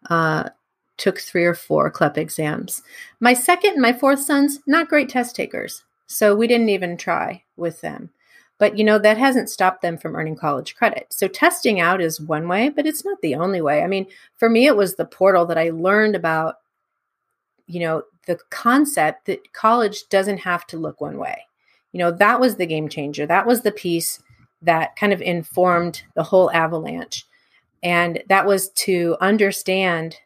uh, 0.10 0.50
took 0.98 1.20
three 1.20 1.46
or 1.46 1.54
four 1.54 1.92
CLEP 1.92 2.18
exams. 2.18 2.82
My 3.20 3.36
second 3.36 3.74
and 3.74 3.82
my 3.84 3.94
fourth 3.94 4.22
sons, 4.22 4.62
not 4.66 4.90
great 4.90 5.10
test 5.10 5.36
takers. 5.36 5.84
So 6.08 6.36
we 6.36 6.48
didn't 6.48 6.70
even 6.70 6.98
try 6.98 7.44
with 7.56 7.82
them. 7.82 8.10
But 8.62 8.78
you 8.78 8.84
know, 8.84 9.00
that 9.00 9.17
hasn't 9.17 9.50
stopped 9.50 9.82
them 9.82 9.97
from 9.97 10.15
earning 10.15 10.36
college 10.36 10.76
credit. 10.76 11.08
So 11.10 11.28
testing 11.28 11.80
out 11.80 12.00
is 12.00 12.21
one 12.21 12.47
way, 12.47 12.69
but 12.69 12.86
it's 12.86 13.04
not 13.04 13.19
the 13.24 13.34
only 13.34 13.60
way. 13.60 13.82
I 13.82 13.88
mean, 13.88 14.06
for 14.38 14.52
me, 14.52 14.67
it 14.67 14.76
was 14.76 14.93
the 14.93 15.06
portal 15.06 15.47
that 15.47 15.58
I 15.58 15.71
learned 15.71 16.15
about, 16.15 16.58
you 17.65 17.80
know, 17.80 18.04
the 18.28 18.38
concept 18.52 19.26
that 19.26 19.52
college 19.54 20.08
doesn't 20.10 20.38
have 20.38 20.67
to 20.67 20.78
look 20.78 21.02
one 21.02 21.17
way. 21.17 21.41
You 21.91 21.97
know, 21.97 22.12
that 22.12 22.39
was 22.39 22.58
the 22.58 22.67
game 22.67 22.88
changer. 22.88 23.26
That 23.26 23.47
was 23.47 23.62
the 23.62 23.71
piece 23.71 24.21
that 24.62 24.95
kind 24.95 25.12
of 25.12 25.24
informed 25.24 26.04
the 26.13 26.21
whole 26.21 26.52
avalanche. 26.52 27.26
And 27.82 28.21
that 28.30 28.45
was 28.45 28.69
to 28.69 29.17
understand 29.21 30.17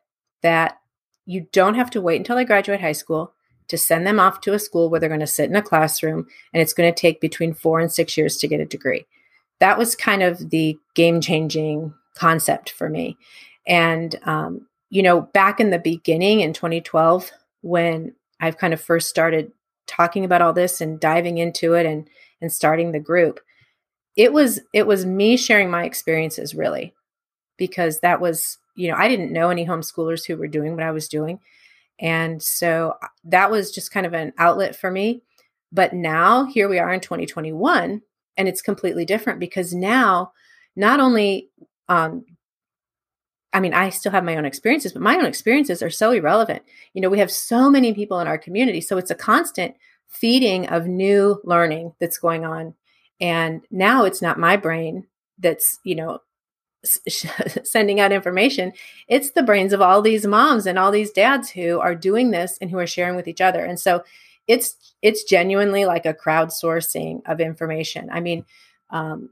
that 0.41 0.77
you 1.25 1.47
don't 1.53 1.75
have 1.75 1.91
to 1.91 2.01
wait 2.01 2.17
until 2.17 2.35
they 2.35 2.43
graduate 2.43 2.81
high 2.81 2.91
school 2.91 3.33
to 3.67 3.77
send 3.77 4.05
them 4.05 4.19
off 4.19 4.41
to 4.41 4.53
a 4.53 4.59
school 4.59 4.89
where 4.89 4.99
they're 4.99 5.09
going 5.09 5.19
to 5.19 5.27
sit 5.27 5.49
in 5.49 5.55
a 5.55 5.61
classroom 5.61 6.27
and 6.53 6.61
it's 6.61 6.73
going 6.73 6.91
to 6.91 6.99
take 6.99 7.21
between 7.21 7.53
four 7.53 7.79
and 7.79 7.91
six 7.91 8.17
years 8.17 8.37
to 8.37 8.47
get 8.47 8.59
a 8.59 8.65
degree. 8.65 9.05
That 9.59 9.77
was 9.77 9.95
kind 9.95 10.23
of 10.23 10.49
the 10.49 10.77
game 10.93 11.21
changing 11.21 11.93
concept 12.15 12.71
for 12.71 12.89
me. 12.89 13.17
And, 13.67 14.19
um, 14.23 14.67
you 14.89 15.01
know, 15.01 15.21
back 15.21 15.59
in 15.59 15.69
the 15.69 15.79
beginning 15.79 16.41
in 16.41 16.53
2012, 16.53 17.31
when 17.61 18.13
I've 18.39 18.57
kind 18.57 18.73
of 18.73 18.81
first 18.81 19.09
started 19.09 19.51
talking 19.87 20.25
about 20.25 20.41
all 20.41 20.53
this 20.53 20.81
and 20.81 20.99
diving 20.99 21.37
into 21.37 21.73
it 21.73 21.85
and 21.85 22.07
and 22.41 22.51
starting 22.51 22.91
the 22.91 22.99
group 22.99 23.39
it 24.15 24.31
was 24.33 24.59
it 24.73 24.87
was 24.87 25.05
me 25.05 25.37
sharing 25.37 25.69
my 25.69 25.83
experiences 25.83 26.55
really 26.55 26.93
because 27.57 27.99
that 27.99 28.19
was 28.19 28.57
you 28.75 28.89
know 28.89 28.97
i 28.97 29.07
didn't 29.07 29.33
know 29.33 29.49
any 29.49 29.65
homeschoolers 29.65 30.25
who 30.25 30.35
were 30.37 30.47
doing 30.47 30.73
what 30.73 30.83
i 30.83 30.91
was 30.91 31.07
doing 31.07 31.39
and 31.99 32.41
so 32.41 32.95
uh, 33.01 33.07
that 33.23 33.49
was 33.51 33.71
just 33.71 33.91
kind 33.91 34.05
of 34.05 34.13
an 34.13 34.33
outlet 34.37 34.75
for 34.75 34.91
me 34.91 35.21
but 35.71 35.93
now 35.93 36.45
here 36.45 36.67
we 36.69 36.79
are 36.79 36.93
in 36.93 36.99
2021 36.99 38.01
and 38.37 38.47
it's 38.47 38.61
completely 38.61 39.05
different 39.05 39.39
because 39.39 39.73
now 39.73 40.31
not 40.75 40.99
only 40.99 41.49
um, 41.87 42.25
I 43.55 43.61
mean, 43.61 43.73
I 43.73 43.89
still 43.89 44.11
have 44.11 44.25
my 44.25 44.35
own 44.35 44.43
experiences, 44.43 44.91
but 44.91 45.01
my 45.01 45.15
own 45.15 45.25
experiences 45.25 45.81
are 45.81 45.89
so 45.89 46.11
irrelevant. 46.11 46.61
You 46.93 46.99
know, 46.99 47.09
we 47.09 47.19
have 47.19 47.31
so 47.31 47.69
many 47.69 47.93
people 47.93 48.19
in 48.19 48.27
our 48.27 48.37
community. 48.37 48.81
So 48.81 48.97
it's 48.97 49.11
a 49.11 49.15
constant 49.15 49.75
feeding 50.09 50.67
of 50.67 50.87
new 50.87 51.39
learning 51.45 51.93
that's 52.01 52.17
going 52.17 52.43
on. 52.43 52.73
And 53.21 53.65
now 53.71 54.03
it's 54.03 54.21
not 54.21 54.37
my 54.37 54.57
brain 54.57 55.07
that's, 55.39 55.79
you 55.85 55.95
know, 55.95 56.19
sending 57.63 57.99
out 57.99 58.11
information. 58.11 58.73
It's 59.07 59.31
the 59.31 59.43
brains 59.43 59.73
of 59.73 59.81
all 59.81 60.01
these 60.01 60.25
moms 60.25 60.65
and 60.65 60.79
all 60.79 60.91
these 60.91 61.11
dads 61.11 61.49
who 61.49 61.79
are 61.79 61.95
doing 61.95 62.31
this 62.31 62.57
and 62.59 62.69
who 62.69 62.77
are 62.77 62.87
sharing 62.87 63.15
with 63.15 63.27
each 63.27 63.41
other. 63.41 63.63
And 63.63 63.79
so 63.79 64.03
it's 64.47 64.75
it's 65.01 65.23
genuinely 65.23 65.85
like 65.85 66.05
a 66.05 66.13
crowdsourcing 66.13 67.21
of 67.25 67.39
information. 67.39 68.09
I 68.11 68.19
mean, 68.19 68.45
um, 68.91 69.29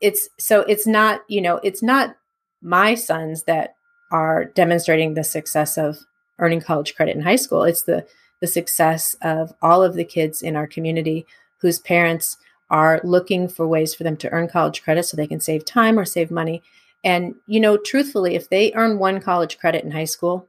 it's 0.00 0.28
so 0.38 0.60
it's 0.60 0.86
not 0.86 1.22
you 1.28 1.40
know 1.40 1.60
it's 1.62 1.82
not 1.82 2.16
my 2.62 2.94
sons 2.94 3.44
that 3.44 3.74
are 4.12 4.44
demonstrating 4.44 5.14
the 5.14 5.24
success 5.24 5.78
of 5.78 5.98
earning 6.38 6.60
college 6.60 6.94
credit 6.94 7.16
in 7.16 7.22
high 7.22 7.36
school. 7.36 7.64
It's 7.64 7.82
the 7.82 8.06
the 8.40 8.46
success 8.46 9.14
of 9.22 9.52
all 9.62 9.82
of 9.82 9.94
the 9.94 10.04
kids 10.04 10.42
in 10.42 10.56
our 10.56 10.66
community 10.66 11.26
whose 11.58 11.78
parents 11.78 12.38
are 12.70 13.00
looking 13.02 13.48
for 13.48 13.66
ways 13.66 13.94
for 13.94 14.04
them 14.04 14.16
to 14.16 14.30
earn 14.30 14.48
college 14.48 14.82
credit 14.82 15.04
so 15.04 15.16
they 15.16 15.26
can 15.26 15.40
save 15.40 15.64
time 15.64 15.98
or 15.98 16.04
save 16.04 16.30
money. 16.30 16.62
And 17.02 17.34
you 17.46 17.60
know, 17.60 17.76
truthfully, 17.76 18.34
if 18.34 18.48
they 18.48 18.72
earn 18.74 18.98
one 18.98 19.20
college 19.20 19.58
credit 19.58 19.84
in 19.84 19.90
high 19.90 20.04
school, 20.04 20.46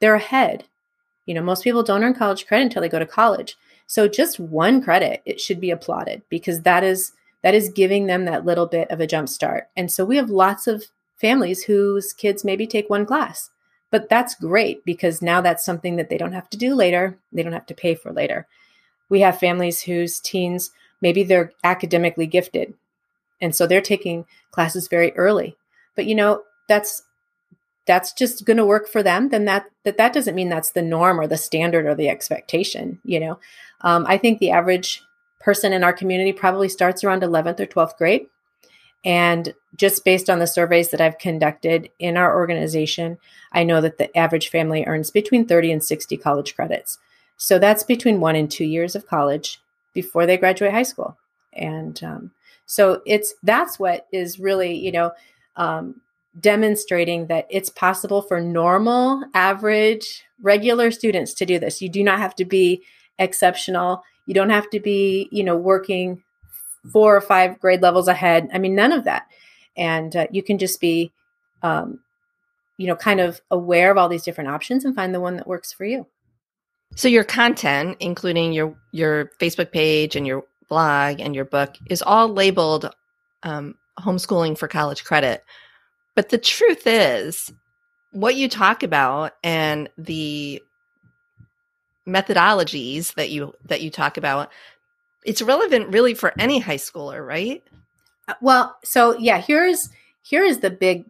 they're 0.00 0.14
ahead. 0.14 0.64
You 1.26 1.34
know, 1.34 1.42
most 1.42 1.64
people 1.64 1.82
don't 1.82 2.04
earn 2.04 2.14
college 2.14 2.46
credit 2.46 2.64
until 2.64 2.82
they 2.82 2.88
go 2.88 2.98
to 2.98 3.06
college. 3.06 3.56
So 3.86 4.08
just 4.08 4.40
one 4.40 4.82
credit, 4.82 5.22
it 5.24 5.40
should 5.40 5.60
be 5.60 5.70
applauded 5.70 6.22
because 6.28 6.62
that 6.62 6.84
is 6.84 7.12
that 7.42 7.54
is 7.54 7.68
giving 7.68 8.06
them 8.06 8.24
that 8.24 8.44
little 8.44 8.66
bit 8.66 8.90
of 8.90 9.00
a 9.00 9.06
jump 9.06 9.28
start. 9.28 9.68
And 9.76 9.92
so 9.92 10.04
we 10.04 10.16
have 10.16 10.30
lots 10.30 10.66
of 10.66 10.86
families 11.20 11.64
whose 11.64 12.12
kids 12.12 12.44
maybe 12.44 12.66
take 12.66 12.88
one 12.88 13.04
class. 13.04 13.50
But 13.90 14.08
that's 14.08 14.34
great 14.34 14.84
because 14.84 15.22
now 15.22 15.40
that's 15.40 15.64
something 15.64 15.96
that 15.96 16.08
they 16.08 16.18
don't 16.18 16.32
have 16.32 16.50
to 16.50 16.56
do 16.56 16.74
later. 16.74 17.18
They 17.32 17.42
don't 17.42 17.52
have 17.52 17.66
to 17.66 17.74
pay 17.74 17.94
for 17.94 18.12
later. 18.12 18.46
We 19.08 19.20
have 19.20 19.38
families 19.38 19.82
whose 19.82 20.20
teens, 20.20 20.70
maybe 21.00 21.22
they're 21.22 21.52
academically 21.62 22.26
gifted. 22.26 22.74
And 23.40 23.54
so 23.54 23.66
they're 23.66 23.80
taking 23.82 24.24
classes 24.50 24.88
very 24.88 25.12
early. 25.12 25.56
But 25.96 26.06
you 26.06 26.14
know, 26.14 26.42
that's 26.68 27.02
that's 27.86 28.12
just 28.12 28.46
going 28.46 28.56
to 28.56 28.64
work 28.64 28.88
for 28.88 29.02
them 29.02 29.28
then 29.28 29.44
that 29.44 29.66
that 29.82 29.98
that 29.98 30.14
doesn't 30.14 30.34
mean 30.34 30.48
that's 30.48 30.70
the 30.70 30.80
norm 30.80 31.20
or 31.20 31.26
the 31.26 31.36
standard 31.36 31.84
or 31.84 31.94
the 31.94 32.08
expectation 32.08 32.98
you 33.04 33.20
know 33.20 33.38
um, 33.82 34.06
i 34.08 34.16
think 34.16 34.38
the 34.38 34.50
average 34.50 35.02
person 35.38 35.70
in 35.74 35.84
our 35.84 35.92
community 35.92 36.32
probably 36.32 36.66
starts 36.66 37.04
around 37.04 37.22
11th 37.22 37.60
or 37.60 37.66
12th 37.66 37.98
grade 37.98 38.26
and 39.04 39.54
just 39.76 40.04
based 40.04 40.30
on 40.30 40.38
the 40.38 40.46
surveys 40.46 40.90
that 40.90 41.00
I've 41.00 41.18
conducted 41.18 41.90
in 41.98 42.16
our 42.16 42.34
organization, 42.34 43.18
I 43.52 43.62
know 43.62 43.80
that 43.82 43.98
the 43.98 44.16
average 44.16 44.48
family 44.48 44.84
earns 44.86 45.10
between 45.10 45.46
30 45.46 45.72
and 45.72 45.84
60 45.84 46.16
college 46.16 46.54
credits. 46.54 46.98
So 47.36 47.58
that's 47.58 47.82
between 47.82 48.20
one 48.20 48.36
and 48.36 48.50
two 48.50 48.64
years 48.64 48.94
of 48.94 49.06
college 49.06 49.60
before 49.92 50.24
they 50.24 50.38
graduate 50.38 50.72
high 50.72 50.84
school. 50.84 51.18
And 51.52 52.02
um, 52.02 52.30
so 52.64 53.02
it's 53.04 53.34
that's 53.42 53.78
what 53.78 54.06
is 54.10 54.40
really, 54.40 54.74
you 54.74 54.90
know, 54.90 55.12
um, 55.56 56.00
demonstrating 56.38 57.28
that 57.28 57.46
it's 57.50 57.70
possible 57.70 58.22
for 58.22 58.40
normal, 58.40 59.24
average, 59.34 60.24
regular 60.42 60.90
students 60.90 61.34
to 61.34 61.46
do 61.46 61.58
this. 61.58 61.80
You 61.80 61.88
do 61.88 62.02
not 62.02 62.18
have 62.18 62.34
to 62.36 62.44
be 62.44 62.82
exceptional. 63.18 64.02
You 64.26 64.34
don't 64.34 64.50
have 64.50 64.68
to 64.70 64.80
be, 64.80 65.28
you 65.30 65.44
know, 65.44 65.56
working 65.56 66.22
four 66.92 67.16
or 67.16 67.20
five 67.20 67.58
grade 67.60 67.82
levels 67.82 68.08
ahead. 68.08 68.48
I 68.52 68.58
mean, 68.58 68.74
none 68.74 68.92
of 68.92 69.04
that. 69.04 69.26
And 69.76 70.14
uh, 70.14 70.26
you 70.30 70.42
can 70.42 70.58
just 70.58 70.80
be, 70.80 71.12
um, 71.62 72.00
you 72.76 72.86
know, 72.86 72.96
kind 72.96 73.20
of 73.20 73.40
aware 73.50 73.90
of 73.90 73.98
all 73.98 74.08
these 74.08 74.24
different 74.24 74.50
options 74.50 74.84
and 74.84 74.94
find 74.94 75.14
the 75.14 75.20
one 75.20 75.36
that 75.36 75.46
works 75.46 75.72
for 75.72 75.84
you. 75.84 76.06
So 76.96 77.08
your 77.08 77.24
content, 77.24 77.96
including 78.00 78.52
your 78.52 78.76
your 78.92 79.30
Facebook 79.40 79.72
page 79.72 80.14
and 80.14 80.26
your 80.26 80.44
blog 80.68 81.20
and 81.20 81.34
your 81.34 81.44
book, 81.44 81.74
is 81.88 82.02
all 82.02 82.28
labeled 82.28 82.90
um, 83.42 83.74
homeschooling 83.98 84.58
for 84.58 84.68
college 84.68 85.04
credit. 85.04 85.44
But 86.14 86.28
the 86.28 86.38
truth 86.38 86.86
is, 86.86 87.52
what 88.12 88.36
you 88.36 88.48
talk 88.48 88.82
about 88.82 89.32
and 89.42 89.88
the 89.98 90.62
methodologies 92.06 93.14
that 93.14 93.30
you 93.30 93.54
that 93.64 93.80
you 93.80 93.90
talk 93.90 94.16
about 94.16 94.50
it's 95.24 95.40
relevant 95.40 95.88
really 95.88 96.12
for 96.14 96.34
any 96.38 96.58
high 96.58 96.76
schooler, 96.76 97.26
right? 97.26 97.62
Uh, 98.28 98.34
well, 98.42 98.76
so 98.84 99.16
yeah, 99.18 99.40
here's 99.40 99.88
here 100.22 100.44
is 100.44 100.60
the 100.60 100.70
big 100.70 101.06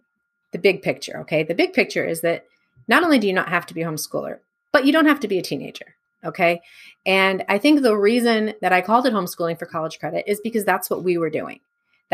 the 0.53 0.59
big 0.59 0.83
picture, 0.83 1.19
okay? 1.21 1.43
The 1.43 1.55
big 1.55 1.73
picture 1.73 2.05
is 2.07 2.21
that 2.21 2.47
not 2.87 3.03
only 3.03 3.19
do 3.19 3.27
you 3.27 3.33
not 3.33 3.49
have 3.49 3.67
to 3.67 3.75
be 3.75 3.83
a 3.83 3.87
homeschooler, 3.87 4.39
but 4.73 4.87
you 4.87 4.93
don't 4.93 5.07
have 5.07 5.21
to 5.21 5.29
be 5.29 5.39
a 5.39 5.43
teenager, 5.43 5.97
okay? 6.25 6.61
And 7.05 7.45
I 7.49 7.59
think 7.59 7.83
the 7.83 7.97
reason 7.97 8.55
that 8.61 8.73
I 8.73 8.81
called 8.81 9.07
it 9.07 9.13
homeschooling 9.13 9.59
for 9.59 9.67
college 9.67 9.99
credit 9.99 10.25
is 10.29 10.41
because 10.41 10.65
that's 10.65 10.89
what 10.89 11.03
we 11.03 11.19
were 11.19 11.31
doing. 11.31 11.61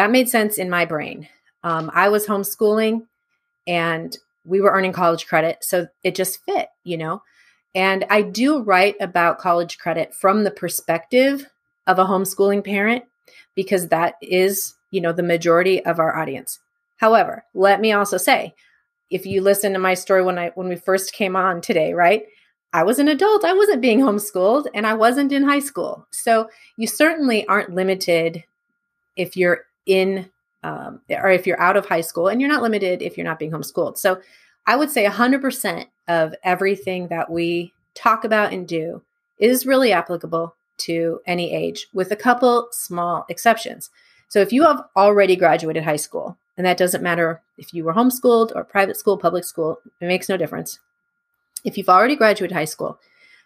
That 0.01 0.11
made 0.11 0.31
sense 0.31 0.57
in 0.57 0.71
my 0.71 0.87
brain. 0.87 1.29
Um, 1.63 1.91
I 1.93 2.09
was 2.09 2.27
homeschooling 2.27 3.03
and 3.67 4.17
we 4.47 4.63
were 4.63 4.71
earning 4.71 4.95
college 4.95 5.27
credit, 5.27 5.59
so 5.61 5.89
it 6.03 6.15
just 6.15 6.43
fit, 6.47 6.69
you 6.85 6.97
know? 6.97 7.23
And 7.75 8.07
I 8.09 8.23
do 8.23 8.63
write 8.63 8.95
about 8.99 9.41
college 9.41 9.77
credit 9.77 10.15
from 10.15 10.43
the 10.43 10.51
perspective 10.51 11.51
of 11.87 11.99
a 11.99 12.07
homeschooling 12.07 12.65
parent 12.65 13.05
because 13.55 13.89
that 13.89 14.15
is, 14.23 14.75
you 14.91 15.03
know, 15.03 15.13
the 15.13 15.23
majority 15.23 15.85
of 15.85 15.99
our 15.99 16.17
audience. 16.17 16.61
However, 16.97 17.45
let 17.53 17.83
me 17.83 17.93
also 17.93 18.17
say, 18.17 18.55
if 19.11 19.27
you 19.27 19.43
listen 19.43 19.75
to 19.75 19.79
my 19.79 19.93
story 19.93 20.23
when 20.23 20.39
I 20.39 20.49
when 20.55 20.71
we 20.71 20.77
first 20.77 21.13
came 21.13 21.37
on 21.37 21.61
today, 21.61 21.93
right? 21.93 22.23
I 22.73 22.85
was 22.85 22.99
an 23.01 23.09
adult. 23.09 23.45
I 23.45 23.53
wasn't 23.53 23.83
being 23.83 24.01
homeschooled 24.01 24.65
and 24.73 24.87
I 24.87 24.95
wasn't 24.95 25.31
in 25.31 25.43
high 25.43 25.59
school. 25.59 26.07
So 26.11 26.49
you 26.79 26.87
certainly 26.87 27.47
aren't 27.49 27.75
limited 27.75 28.45
if 29.15 29.37
you're 29.37 29.67
in 29.87 30.31
um, 30.63 31.01
or 31.11 31.31
if 31.31 31.47
you're 31.47 31.61
out 31.61 31.77
of 31.77 31.87
high 31.87 32.03
school 32.03 32.29
and 32.29 32.41
you're 32.41 32.51
not 32.51 32.63
limited 32.63 33.01
if 33.01 33.17
you're 33.17 33.25
not 33.25 33.39
being 33.39 33.51
homeschooled. 33.51 33.97
So 33.97 34.21
I 34.67 34.77
would 34.77 34.91
say 34.91 35.07
100% 35.07 35.87
of 36.07 36.35
everything 36.45 37.09
that 37.09 37.31
we 37.31 37.73
talk 37.95 38.25
about 38.25 38.53
and 38.53 38.69
do 38.69 39.03
is 39.39 39.67
really 39.67 39.93
applicable 39.93 40.55
to 40.79 41.21
any 41.27 41.53
age, 41.53 41.87
with 41.93 42.11
a 42.11 42.17
couple 42.17 42.69
small 42.73 43.27
exceptions. 43.29 43.91
So 44.29 44.41
if 44.41 44.53
you 44.53 44.65
have 44.65 44.85
already 44.97 45.37
graduated 45.37 45.85
high 45.85 45.97
school, 45.97 46.37
and 46.57 46.67
that 46.67 46.77
doesn't 46.77 47.03
matter 47.03 47.43
if 47.59 47.73
you 47.73 47.85
were 47.85 47.95
homeschooled 47.95 48.55
or 48.55 48.65
private 48.65 48.97
school, 48.97 49.19
public 49.19 49.45
school, 49.45 49.79
it 50.01 50.07
makes 50.07 50.29
no 50.29 50.37
difference. 50.37 50.79
If 51.65 51.77
you've 51.77 51.89
already 51.89 52.17
graduated 52.17 52.55
high 52.55 52.65
school, 52.65 52.99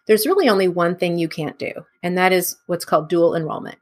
there's 0.05 0.25
really 0.25 0.47
only 0.47 0.67
one 0.67 0.95
thing 0.95 1.17
you 1.17 1.27
can't 1.27 1.57
do, 1.57 1.71
and 2.03 2.17
that 2.17 2.31
is 2.31 2.57
what's 2.67 2.85
called 2.85 3.09
dual 3.09 3.35
enrollment. 3.35 3.77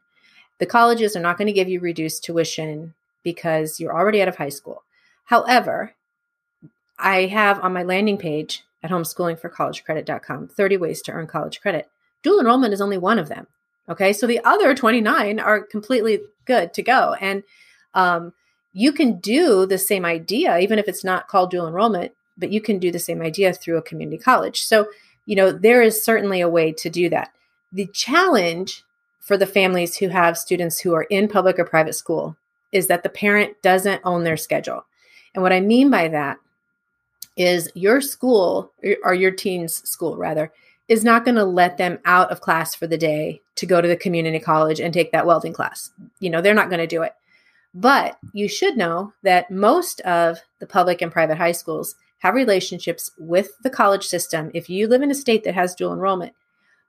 The 0.60 0.66
colleges 0.66 1.16
are 1.16 1.22
not 1.22 1.38
going 1.38 1.48
to 1.48 1.54
give 1.54 1.70
you 1.70 1.80
reduced 1.80 2.24
tuition 2.24 2.94
because 3.24 3.80
you're 3.80 3.96
already 3.96 4.22
out 4.22 4.28
of 4.28 4.38
high 4.38 4.50
school. 4.50 4.84
However, 5.26 5.94
I 7.00 7.26
have 7.26 7.60
on 7.64 7.74
my 7.74 7.84
landing 7.84 8.18
page 8.18 8.64
at 8.84 8.92
homeschoolingforcollegecredit.com 8.92 10.50
30 10.50 10.78
ways 10.78 11.02
to 11.02 11.12
earn 11.12 11.28
college 11.28 11.62
credit. 11.62 11.90
Dual 12.22 12.40
enrollment 12.40 12.74
is 12.74 12.82
only 12.82 12.98
one 12.98 13.20
of 13.20 13.30
them. 13.30 13.48
Okay. 13.90 14.14
So 14.14 14.28
the 14.28 14.40
other 14.44 14.74
29 14.76 15.40
are 15.40 15.62
completely 15.62 16.22
good 16.46 16.74
to 16.74 16.84
go. 16.84 17.16
And 17.20 17.44
um, 17.94 18.34
you 18.74 18.92
can 18.92 19.20
do 19.20 19.66
the 19.66 19.78
same 19.78 20.06
idea, 20.06 20.58
even 20.60 20.80
if 20.80 20.88
it's 20.88 21.04
not 21.04 21.28
called 21.28 21.52
dual 21.52 21.68
enrollment, 21.68 22.14
but 22.38 22.52
you 22.52 22.62
can 22.62 22.80
do 22.80 22.92
the 22.92 23.00
same 23.00 23.22
idea 23.22 23.54
through 23.54 23.78
a 23.78 23.82
community 23.82 24.18
college. 24.18 24.64
So, 24.64 24.88
you 25.26 25.36
know, 25.36 25.52
there 25.52 25.82
is 25.82 26.04
certainly 26.04 26.42
a 26.42 26.50
way 26.50 26.72
to 26.74 26.90
do 26.90 27.10
that. 27.10 27.32
The 27.72 27.88
challenge 27.88 28.84
for 29.24 29.38
the 29.38 29.48
families 29.48 29.96
who 29.96 30.10
have 30.10 30.38
students 30.38 30.80
who 30.80 30.94
are 30.94 31.04
in 31.04 31.30
public 31.30 31.58
or 31.58 31.64
private 31.64 31.94
school 31.94 32.36
is 32.74 32.88
that 32.88 33.04
the 33.04 33.10
parent 33.10 33.56
doesn't 33.62 34.02
own 34.04 34.26
their 34.26 34.36
schedule. 34.36 34.86
And 35.34 35.42
what 35.42 35.54
I 35.54 35.62
mean 35.62 35.90
by 35.90 36.10
that 36.10 36.38
is 37.38 37.72
your 37.74 38.02
school 38.02 38.74
or 39.04 39.14
your 39.14 39.32
teen's 39.32 39.76
school 39.90 40.18
rather 40.18 40.52
is 40.90 41.06
not 41.06 41.24
going 41.24 41.36
to 41.36 41.46
let 41.46 41.78
them 41.78 42.00
out 42.04 42.32
of 42.32 42.42
class 42.42 42.76
for 42.76 42.86
the 42.86 42.98
day 42.98 43.42
to 43.56 43.66
go 43.66 43.80
to 43.80 43.88
the 43.88 43.96
community 43.96 44.40
college 44.40 44.82
and 44.82 44.94
take 44.94 45.14
that 45.14 45.26
welding 45.26 45.54
class. 45.54 45.90
You 46.20 46.30
know, 46.30 46.42
they're 46.42 46.54
not 46.54 46.70
going 46.70 46.82
to 46.82 46.88
do 46.88 47.02
it. 47.02 47.14
But 47.74 48.18
you 48.34 48.50
should 48.50 48.76
know 48.76 49.14
that 49.24 49.50
most 49.50 50.02
of 50.02 50.40
the 50.60 50.68
public 50.68 51.02
and 51.02 51.12
private 51.12 51.38
high 51.38 51.54
schools 51.54 51.96
have 52.20 52.36
relationships 52.36 53.10
with 53.18 53.58
the 53.64 53.70
college 53.70 54.06
system. 54.06 54.52
If 54.54 54.70
you 54.70 54.88
live 54.88 55.02
in 55.02 55.12
a 55.12 55.16
state 55.16 55.46
that 55.46 55.56
has 55.56 55.74
dual 55.74 55.94
enrollment, 55.94 56.34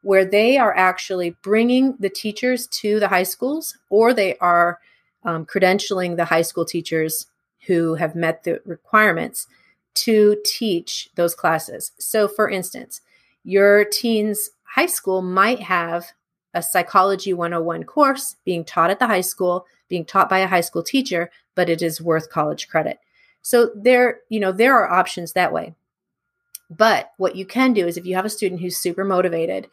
where 0.05 0.25
they 0.25 0.59
are 0.59 0.77
actually 0.77 1.31
bringing 1.43 1.97
the 1.99 2.11
teachers 2.11 2.67
to 2.67 3.01
the 3.01 3.09
high 3.09 3.23
schools 3.23 3.77
or 3.89 4.13
they 4.13 4.37
are 4.37 4.79
um, 5.25 5.47
credentialing 5.47 6.17
the 6.17 6.27
high 6.27 6.43
school 6.43 6.65
teachers 6.65 7.27
who 7.67 7.95
have 7.95 8.15
met 8.15 8.45
the 8.45 8.61
requirements 8.67 9.47
to 9.95 10.37
teach 10.45 11.09
those 11.15 11.35
classes. 11.35 11.93
So, 11.99 12.29
for 12.29 12.51
instance, 12.51 13.01
your 13.45 13.85
teen's 13.85 14.51
high 14.65 14.87
school 14.87 15.23
might 15.23 15.61
have 15.61 16.13
a 16.53 16.63
psychology 16.63 17.33
101 17.33 17.85
course 17.85 18.37
being 18.45 18.65
taught 18.65 18.91
at 18.91 18.99
the 18.99 19.07
high 19.07 19.23
school, 19.23 19.67
being 19.89 20.05
taught 20.05 20.29
by 20.29 20.41
a 20.41 20.47
high 20.47 20.61
school 20.61 20.83
teacher, 20.83 21.31
but 21.55 21.71
it 21.71 21.81
is 21.81 22.03
worth 22.03 22.31
college 22.31 22.69
credit. 22.69 22.99
So 23.43 23.71
there, 23.75 24.21
you 24.29 24.41
know, 24.41 24.53
there 24.53 24.77
are 24.77 24.91
options 24.91 25.33
that 25.33 25.53
way. 25.53 25.75
But 26.71 27.13
what 27.17 27.37
you 27.37 27.47
can 27.47 27.73
do 27.73 27.87
is 27.87 27.97
if 27.97 28.07
you 28.07 28.15
have 28.17 28.25
a 28.25 28.31
student 28.31 28.61
who's 28.61 28.77
super 28.77 29.05
motivated 29.05 29.69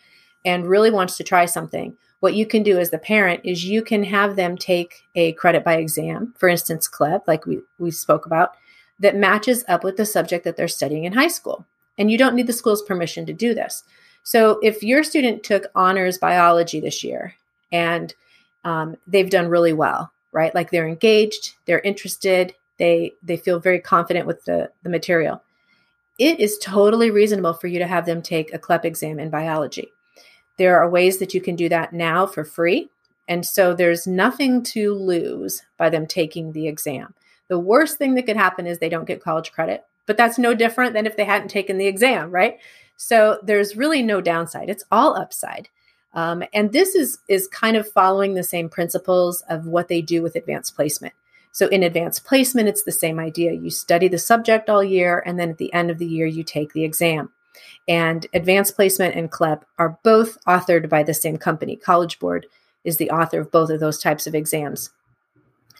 and 0.45 0.67
really 0.67 0.91
wants 0.91 1.17
to 1.17 1.23
try 1.23 1.45
something, 1.45 1.95
what 2.19 2.35
you 2.35 2.45
can 2.45 2.63
do 2.63 2.77
as 2.79 2.91
the 2.91 2.97
parent 2.97 3.41
is 3.43 3.65
you 3.65 3.81
can 3.81 4.03
have 4.03 4.35
them 4.35 4.57
take 4.57 5.03
a 5.15 5.33
credit 5.33 5.63
by 5.63 5.75
exam, 5.75 6.33
for 6.37 6.47
instance, 6.47 6.87
CLEP, 6.87 7.27
like 7.27 7.45
we, 7.45 7.59
we 7.79 7.91
spoke 7.91 8.25
about, 8.25 8.51
that 8.99 9.15
matches 9.15 9.65
up 9.67 9.83
with 9.83 9.97
the 9.97 10.05
subject 10.05 10.43
that 10.43 10.55
they're 10.55 10.67
studying 10.67 11.05
in 11.05 11.13
high 11.13 11.27
school. 11.27 11.65
And 11.97 12.11
you 12.11 12.17
don't 12.17 12.35
need 12.35 12.47
the 12.47 12.53
school's 12.53 12.83
permission 12.83 13.25
to 13.25 13.33
do 13.33 13.53
this. 13.53 13.83
So 14.23 14.59
if 14.61 14.83
your 14.83 15.03
student 15.03 15.43
took 15.43 15.65
honors 15.73 16.17
biology 16.17 16.79
this 16.79 17.03
year 17.03 17.33
and 17.71 18.13
um, 18.63 18.97
they've 19.07 19.29
done 19.29 19.47
really 19.47 19.73
well, 19.73 20.11
right? 20.31 20.53
Like 20.53 20.69
they're 20.69 20.87
engaged, 20.87 21.55
they're 21.65 21.79
interested, 21.79 22.53
they 22.77 23.13
they 23.23 23.37
feel 23.37 23.59
very 23.59 23.79
confident 23.79 24.27
with 24.27 24.45
the, 24.45 24.71
the 24.83 24.89
material. 24.89 25.41
It 26.19 26.39
is 26.39 26.59
totally 26.59 27.09
reasonable 27.09 27.53
for 27.53 27.67
you 27.67 27.79
to 27.79 27.87
have 27.87 28.05
them 28.05 28.21
take 28.21 28.53
a 28.53 28.59
CLEP 28.59 28.85
exam 28.85 29.19
in 29.19 29.29
biology. 29.29 29.91
There 30.57 30.79
are 30.79 30.89
ways 30.89 31.19
that 31.19 31.33
you 31.33 31.41
can 31.41 31.55
do 31.55 31.69
that 31.69 31.93
now 31.93 32.25
for 32.25 32.43
free. 32.43 32.89
And 33.27 33.45
so 33.45 33.73
there's 33.73 34.05
nothing 34.05 34.63
to 34.63 34.93
lose 34.93 35.63
by 35.77 35.89
them 35.89 36.05
taking 36.05 36.51
the 36.51 36.67
exam. 36.67 37.13
The 37.47 37.59
worst 37.59 37.97
thing 37.97 38.15
that 38.15 38.25
could 38.25 38.37
happen 38.37 38.67
is 38.67 38.79
they 38.79 38.89
don't 38.89 39.07
get 39.07 39.23
college 39.23 39.51
credit, 39.51 39.85
but 40.05 40.17
that's 40.17 40.37
no 40.37 40.53
different 40.53 40.93
than 40.93 41.05
if 41.05 41.17
they 41.17 41.25
hadn't 41.25 41.49
taken 41.49 41.77
the 41.77 41.87
exam, 41.87 42.31
right? 42.31 42.59
So 42.97 43.39
there's 43.41 43.75
really 43.75 44.03
no 44.03 44.21
downside. 44.21 44.69
It's 44.69 44.85
all 44.91 45.15
upside. 45.15 45.69
Um, 46.13 46.43
and 46.53 46.71
this 46.71 46.93
is 46.93 47.19
is 47.27 47.47
kind 47.47 47.77
of 47.77 47.89
following 47.89 48.33
the 48.33 48.43
same 48.43 48.69
principles 48.69 49.41
of 49.49 49.65
what 49.65 49.87
they 49.87 50.01
do 50.01 50.21
with 50.21 50.35
advanced 50.35 50.75
placement. 50.75 51.13
So 51.51 51.67
in 51.67 51.83
advanced 51.83 52.25
placement, 52.25 52.69
it's 52.69 52.83
the 52.83 52.91
same 52.91 53.19
idea. 53.19 53.53
You 53.53 53.69
study 53.69 54.07
the 54.07 54.17
subject 54.17 54.69
all 54.69 54.83
year, 54.83 55.21
and 55.25 55.39
then 55.39 55.49
at 55.49 55.57
the 55.57 55.73
end 55.73 55.91
of 55.91 55.97
the 55.97 56.05
year, 56.05 56.25
you 56.25 56.43
take 56.43 56.73
the 56.73 56.83
exam. 56.83 57.31
And 57.87 58.27
advanced 58.33 58.75
placement 58.75 59.15
and 59.15 59.31
CLEP 59.31 59.65
are 59.77 59.99
both 60.03 60.37
authored 60.45 60.89
by 60.89 61.03
the 61.03 61.13
same 61.13 61.37
company. 61.37 61.75
College 61.75 62.19
Board 62.19 62.47
is 62.83 62.97
the 62.97 63.11
author 63.11 63.39
of 63.39 63.51
both 63.51 63.69
of 63.69 63.79
those 63.79 63.99
types 63.99 64.27
of 64.27 64.35
exams. 64.35 64.91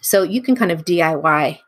So 0.00 0.22
you 0.22 0.42
can 0.42 0.56
kind 0.56 0.72
of 0.72 0.84
DIY 0.84 1.60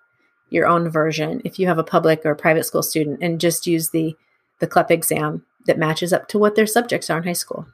your 0.51 0.67
own 0.67 0.89
version 0.89 1.41
if 1.45 1.59
you 1.59 1.67
have 1.67 1.79
a 1.79 1.85
public 1.85 2.25
or 2.25 2.35
private 2.35 2.65
school 2.65 2.83
student 2.83 3.19
and 3.23 3.41
just 3.41 3.67
use 3.67 3.91
the 3.91 4.17
the 4.61 4.67
CLEP 4.67 4.91
exam 4.91 5.45
that 5.67 5.79
matches 5.79 6.13
up 6.13 6.29
to 6.29 6.39
what 6.39 6.55
their 6.55 6.67
subjects 6.67 7.11
are 7.11 7.19
in 7.19 7.25
high 7.25 7.33
school. 7.33 7.67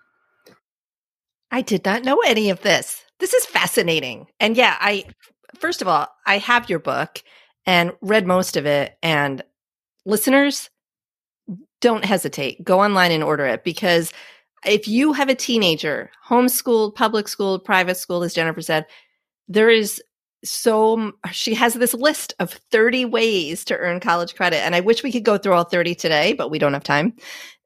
I 1.51 1.61
did 1.61 1.85
not 1.85 2.05
know 2.05 2.21
any 2.25 2.49
of 2.49 2.63
this. 2.63 3.05
This 3.19 3.35
is 3.35 3.45
fascinating. 3.45 4.27
And 4.39 4.57
yeah, 4.57 4.77
I 4.81 5.05
first 5.59 5.83
of 5.83 5.89
all, 5.89 6.09
I 6.27 6.39
have 6.39 6.71
your 6.71 6.79
book 6.79 7.23
and 7.67 7.93
read 8.01 8.27
most 8.27 8.57
of 8.57 8.67
it 8.67 8.97
and 9.03 9.43
listeners 10.07 10.71
don't 11.81 12.05
hesitate. 12.05 12.63
Go 12.65 12.81
online 12.81 13.13
and 13.13 13.25
order 13.25 13.47
it 13.47 13.65
because 13.65 14.13
if 14.65 14.87
you 14.87 15.13
have 15.13 15.29
a 15.29 15.35
teenager, 15.35 16.11
homeschooled, 16.27 16.95
public 16.95 17.29
school, 17.29 17.59
private 17.59 17.97
school 17.97 18.23
as 18.23 18.35
Jennifer 18.35 18.61
said, 18.61 18.87
there 19.49 19.71
is 19.71 20.03
so 20.43 21.13
she 21.33 21.55
has 21.55 21.75
this 21.75 21.93
list 21.93 22.35
of 22.39 22.53
30 22.71 23.05
ways 23.05 23.65
to 23.65 23.77
earn 23.77 24.01
college 24.01 24.35
credit 24.35 24.57
and 24.59 24.75
i 24.75 24.81
wish 24.81 25.03
we 25.03 25.13
could 25.13 25.25
go 25.25 25.37
through 25.37 25.53
all 25.53 25.65
30 25.65 25.95
today 25.95 26.33
but 26.33 26.51
we 26.51 26.59
don't 26.59 26.73
have 26.73 26.85
time. 26.85 27.15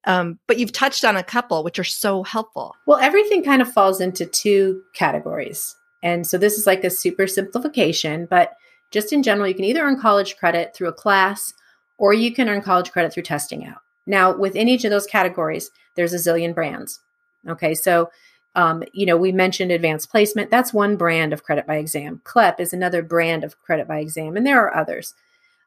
Um, 0.06 0.38
but 0.46 0.58
you've 0.58 0.72
touched 0.72 1.04
on 1.04 1.16
a 1.16 1.22
couple 1.22 1.64
which 1.64 1.78
are 1.78 1.84
so 1.84 2.24
helpful. 2.24 2.74
Well 2.86 2.98
everything 2.98 3.44
kind 3.44 3.62
of 3.62 3.72
falls 3.72 4.00
into 4.00 4.26
two 4.26 4.82
categories 4.94 5.76
and 6.02 6.26
so 6.26 6.36
this 6.36 6.58
is 6.58 6.66
like 6.66 6.82
a 6.82 6.90
super 6.90 7.26
simplification 7.26 8.26
but 8.28 8.54
just 8.90 9.12
in 9.12 9.22
general 9.22 9.46
you 9.46 9.54
can 9.54 9.64
either 9.64 9.82
earn 9.82 10.00
college 10.00 10.36
credit 10.36 10.74
through 10.74 10.88
a 10.88 10.92
class 10.92 11.52
or 11.98 12.12
you 12.12 12.32
can 12.32 12.48
earn 12.48 12.60
college 12.60 12.90
credit 12.90 13.12
through 13.12 13.22
testing 13.22 13.64
out 13.64 13.83
now 14.06 14.36
within 14.36 14.68
each 14.68 14.84
of 14.84 14.90
those 14.90 15.06
categories 15.06 15.70
there's 15.94 16.12
a 16.12 16.16
zillion 16.16 16.54
brands 16.54 17.00
okay 17.48 17.74
so 17.74 18.10
um, 18.56 18.84
you 18.92 19.04
know, 19.04 19.16
we 19.16 19.32
mentioned 19.32 19.72
advanced 19.72 20.10
placement. 20.10 20.50
That's 20.50 20.72
one 20.72 20.96
brand 20.96 21.32
of 21.32 21.42
credit 21.42 21.66
by 21.66 21.76
exam. 21.76 22.20
CLEP 22.24 22.60
is 22.60 22.72
another 22.72 23.02
brand 23.02 23.42
of 23.42 23.60
credit 23.60 23.88
by 23.88 23.98
exam, 23.98 24.36
and 24.36 24.46
there 24.46 24.60
are 24.60 24.76
others. 24.76 25.14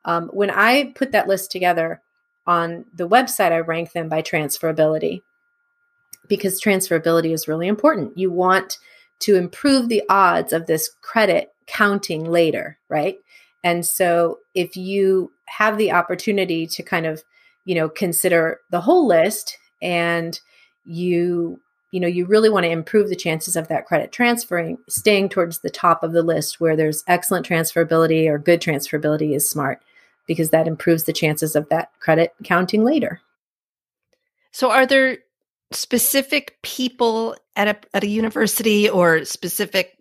Um, 0.05 0.29
when 0.29 0.49
I 0.49 0.93
put 0.95 1.11
that 1.11 1.27
list 1.27 1.51
together 1.51 2.01
on 2.45 2.85
the 2.93 3.07
website, 3.07 3.51
I 3.51 3.59
rank 3.59 3.91
them 3.91 4.07
by 4.07 4.21
transferability 4.21 5.21
because 6.29 6.61
transferability 6.61 7.33
is 7.33 7.47
really 7.47 7.67
important. 7.67 8.17
You 8.17 8.31
want 8.31 8.77
to 9.19 9.35
improve 9.35 9.89
the 9.89 10.03
odds 10.07 10.53
of 10.53 10.67
this 10.67 10.89
credit 11.01 11.53
counting 11.65 12.23
later, 12.23 12.77
right? 12.87 13.17
And 13.63 13.85
so 13.85 14.39
if 14.55 14.77
you 14.77 15.31
have 15.45 15.77
the 15.77 15.91
opportunity 15.91 16.67
to 16.67 16.83
kind 16.83 17.05
of, 17.05 17.23
you 17.67 17.75
know, 17.75 17.89
consider 17.89 18.61
the 18.71 18.79
whole 18.79 19.05
list 19.05 19.57
and 19.81 20.39
you 20.85 21.59
you 21.91 21.99
know 21.99 22.07
you 22.07 22.25
really 22.25 22.49
want 22.49 22.63
to 22.63 22.71
improve 22.71 23.09
the 23.09 23.15
chances 23.15 23.57
of 23.57 23.67
that 23.67 23.85
credit 23.85 24.11
transferring 24.13 24.77
staying 24.87 25.27
towards 25.27 25.59
the 25.59 25.69
top 25.69 26.01
of 26.01 26.13
the 26.13 26.23
list 26.23 26.61
where 26.61 26.77
there's 26.77 27.03
excellent 27.07 27.45
transferability 27.45 28.27
or 28.29 28.37
good 28.37 28.61
transferability 28.61 29.35
is 29.35 29.49
smart 29.49 29.81
because 30.27 30.49
that 30.49 30.65
improves 30.65 31.03
the 31.03 31.13
chances 31.13 31.57
of 31.57 31.67
that 31.67 31.91
credit 31.99 32.33
counting 32.45 32.85
later. 32.85 33.19
So 34.51 34.71
are 34.71 34.85
there 34.85 35.17
specific 35.73 36.57
people 36.63 37.35
at 37.57 37.67
a, 37.67 37.77
at 37.93 38.03
a 38.03 38.07
university 38.07 38.89
or 38.89 39.25
specific 39.25 39.97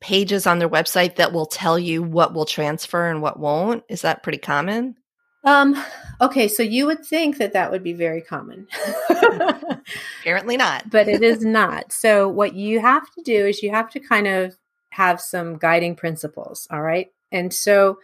pages 0.00 0.46
on 0.46 0.60
their 0.60 0.68
website 0.68 1.16
that 1.16 1.32
will 1.32 1.46
tell 1.46 1.80
you 1.80 2.00
what 2.00 2.32
will 2.32 2.44
transfer 2.44 3.08
and 3.08 3.22
what 3.22 3.40
won't? 3.40 3.82
Is 3.88 4.02
that 4.02 4.22
pretty 4.22 4.38
common 4.38 4.96
um, 5.44 5.82
okay, 6.20 6.46
so 6.48 6.62
you 6.62 6.86
would 6.86 7.04
think 7.04 7.38
that 7.38 7.52
that 7.54 7.70
would 7.70 7.82
be 7.82 7.92
very 7.92 8.22
common. 8.22 8.68
Apparently 10.20 10.56
not. 10.56 10.88
but 10.88 11.08
it 11.08 11.22
is 11.22 11.44
not. 11.44 11.92
So, 11.92 12.28
what 12.28 12.54
you 12.54 12.80
have 12.80 13.10
to 13.12 13.22
do 13.22 13.46
is 13.46 13.62
you 13.62 13.70
have 13.70 13.90
to 13.90 14.00
kind 14.00 14.28
of 14.28 14.56
have 14.90 15.20
some 15.20 15.58
guiding 15.58 15.96
principles. 15.96 16.68
All 16.70 16.82
right. 16.82 17.10
And 17.32 17.52
so, 17.52 17.98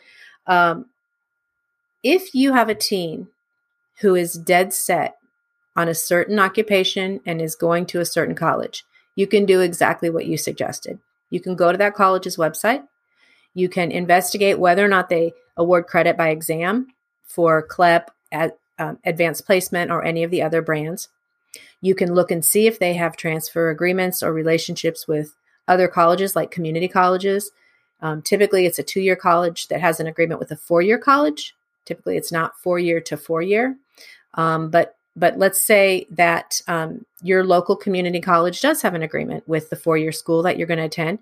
um, 0.46 0.86
if 2.02 2.34
you 2.34 2.52
have 2.54 2.68
a 2.68 2.74
teen 2.74 3.28
who 4.00 4.14
is 4.14 4.34
dead 4.34 4.72
set 4.72 5.16
on 5.76 5.88
a 5.88 5.94
certain 5.94 6.38
occupation 6.38 7.20
and 7.24 7.40
is 7.40 7.54
going 7.54 7.86
to 7.86 8.00
a 8.00 8.04
certain 8.04 8.34
college, 8.34 8.84
you 9.14 9.26
can 9.26 9.46
do 9.46 9.60
exactly 9.60 10.10
what 10.10 10.26
you 10.26 10.36
suggested. 10.36 10.98
You 11.30 11.40
can 11.40 11.54
go 11.54 11.70
to 11.70 11.78
that 11.78 11.94
college's 11.94 12.36
website. 12.36 12.82
You 13.54 13.68
can 13.68 13.90
investigate 13.92 14.58
whether 14.58 14.84
or 14.84 14.88
not 14.88 15.08
they 15.08 15.32
award 15.56 15.86
credit 15.86 16.16
by 16.16 16.30
exam 16.30 16.88
for 17.28 17.62
CLEP, 17.62 18.10
at, 18.32 18.58
um, 18.78 18.98
Advanced 19.04 19.46
Placement, 19.46 19.90
or 19.90 20.04
any 20.04 20.24
of 20.24 20.30
the 20.30 20.42
other 20.42 20.62
brands. 20.62 21.08
You 21.80 21.94
can 21.94 22.14
look 22.14 22.30
and 22.30 22.44
see 22.44 22.66
if 22.66 22.78
they 22.78 22.94
have 22.94 23.16
transfer 23.16 23.70
agreements 23.70 24.22
or 24.22 24.32
relationships 24.32 25.06
with 25.06 25.34
other 25.68 25.86
colleges 25.86 26.34
like 26.34 26.50
community 26.50 26.88
colleges. 26.88 27.52
Um, 28.00 28.22
typically, 28.22 28.66
it's 28.66 28.78
a 28.78 28.82
two 28.82 29.00
year 29.00 29.16
college 29.16 29.68
that 29.68 29.80
has 29.80 30.00
an 30.00 30.06
agreement 30.06 30.40
with 30.40 30.50
a 30.50 30.56
four 30.56 30.82
year 30.82 30.98
college. 30.98 31.54
Typically, 31.84 32.16
it's 32.16 32.32
not 32.32 32.58
four 32.58 32.78
year 32.78 33.00
to 33.02 33.16
four 33.16 33.42
year. 33.42 33.76
Um, 34.34 34.70
but 34.70 34.96
but 35.16 35.36
let's 35.36 35.60
say 35.60 36.06
that 36.10 36.60
um, 36.68 37.04
your 37.22 37.42
local 37.42 37.74
community 37.74 38.20
college 38.20 38.60
does 38.60 38.82
have 38.82 38.94
an 38.94 39.02
agreement 39.02 39.46
with 39.48 39.68
the 39.68 39.76
four 39.76 39.98
year 39.98 40.12
school 40.12 40.42
that 40.42 40.56
you're 40.56 40.66
going 40.66 40.78
to 40.78 40.84
attend. 40.84 41.18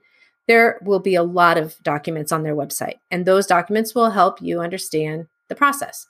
There 0.46 0.78
will 0.82 1.00
be 1.00 1.14
a 1.14 1.22
lot 1.22 1.56
of 1.56 1.76
documents 1.82 2.30
on 2.30 2.42
their 2.42 2.54
website, 2.54 2.98
and 3.10 3.24
those 3.24 3.46
documents 3.46 3.94
will 3.94 4.10
help 4.10 4.42
you 4.42 4.60
understand 4.60 5.26
the 5.48 5.54
process. 5.54 6.06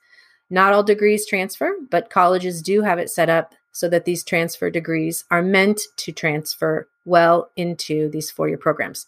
Not 0.51 0.73
all 0.73 0.83
degrees 0.83 1.27
transfer, 1.27 1.75
but 1.91 2.11
colleges 2.11 2.63
do 2.63 2.83
have 2.83 2.99
it 2.99 3.11
set 3.11 3.29
up 3.29 3.55
so 3.73 3.89
that 3.89 4.05
these 4.05 4.25
transfer 4.25 4.71
degrees 4.71 5.25
are 5.31 5.43
meant 5.43 5.81
to 5.97 6.13
transfer 6.13 6.89
well 7.05 7.51
into 7.57 8.09
these 8.11 8.31
four 8.31 8.49
year 8.49 8.59
programs. 8.59 9.07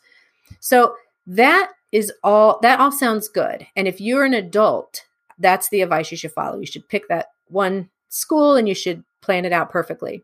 So 0.61 0.95
that 1.27 1.73
is 1.93 2.13
all, 2.23 2.59
that 2.63 2.81
all 2.81 2.93
sounds 2.93 3.29
good. 3.29 3.67
And 3.77 3.89
if 3.89 4.01
you're 4.01 4.25
an 4.25 4.35
adult, 4.35 5.05
that's 5.39 5.69
the 5.69 5.83
advice 5.83 6.11
you 6.11 6.17
should 6.17 6.33
follow. 6.33 6.59
You 6.59 6.67
should 6.67 6.89
pick 6.89 7.09
that 7.09 7.31
one 7.49 7.89
school 8.09 8.57
and 8.57 8.69
you 8.69 8.75
should 8.75 9.05
plan 9.21 9.45
it 9.45 9.53
out 9.53 9.71
perfectly. 9.71 10.23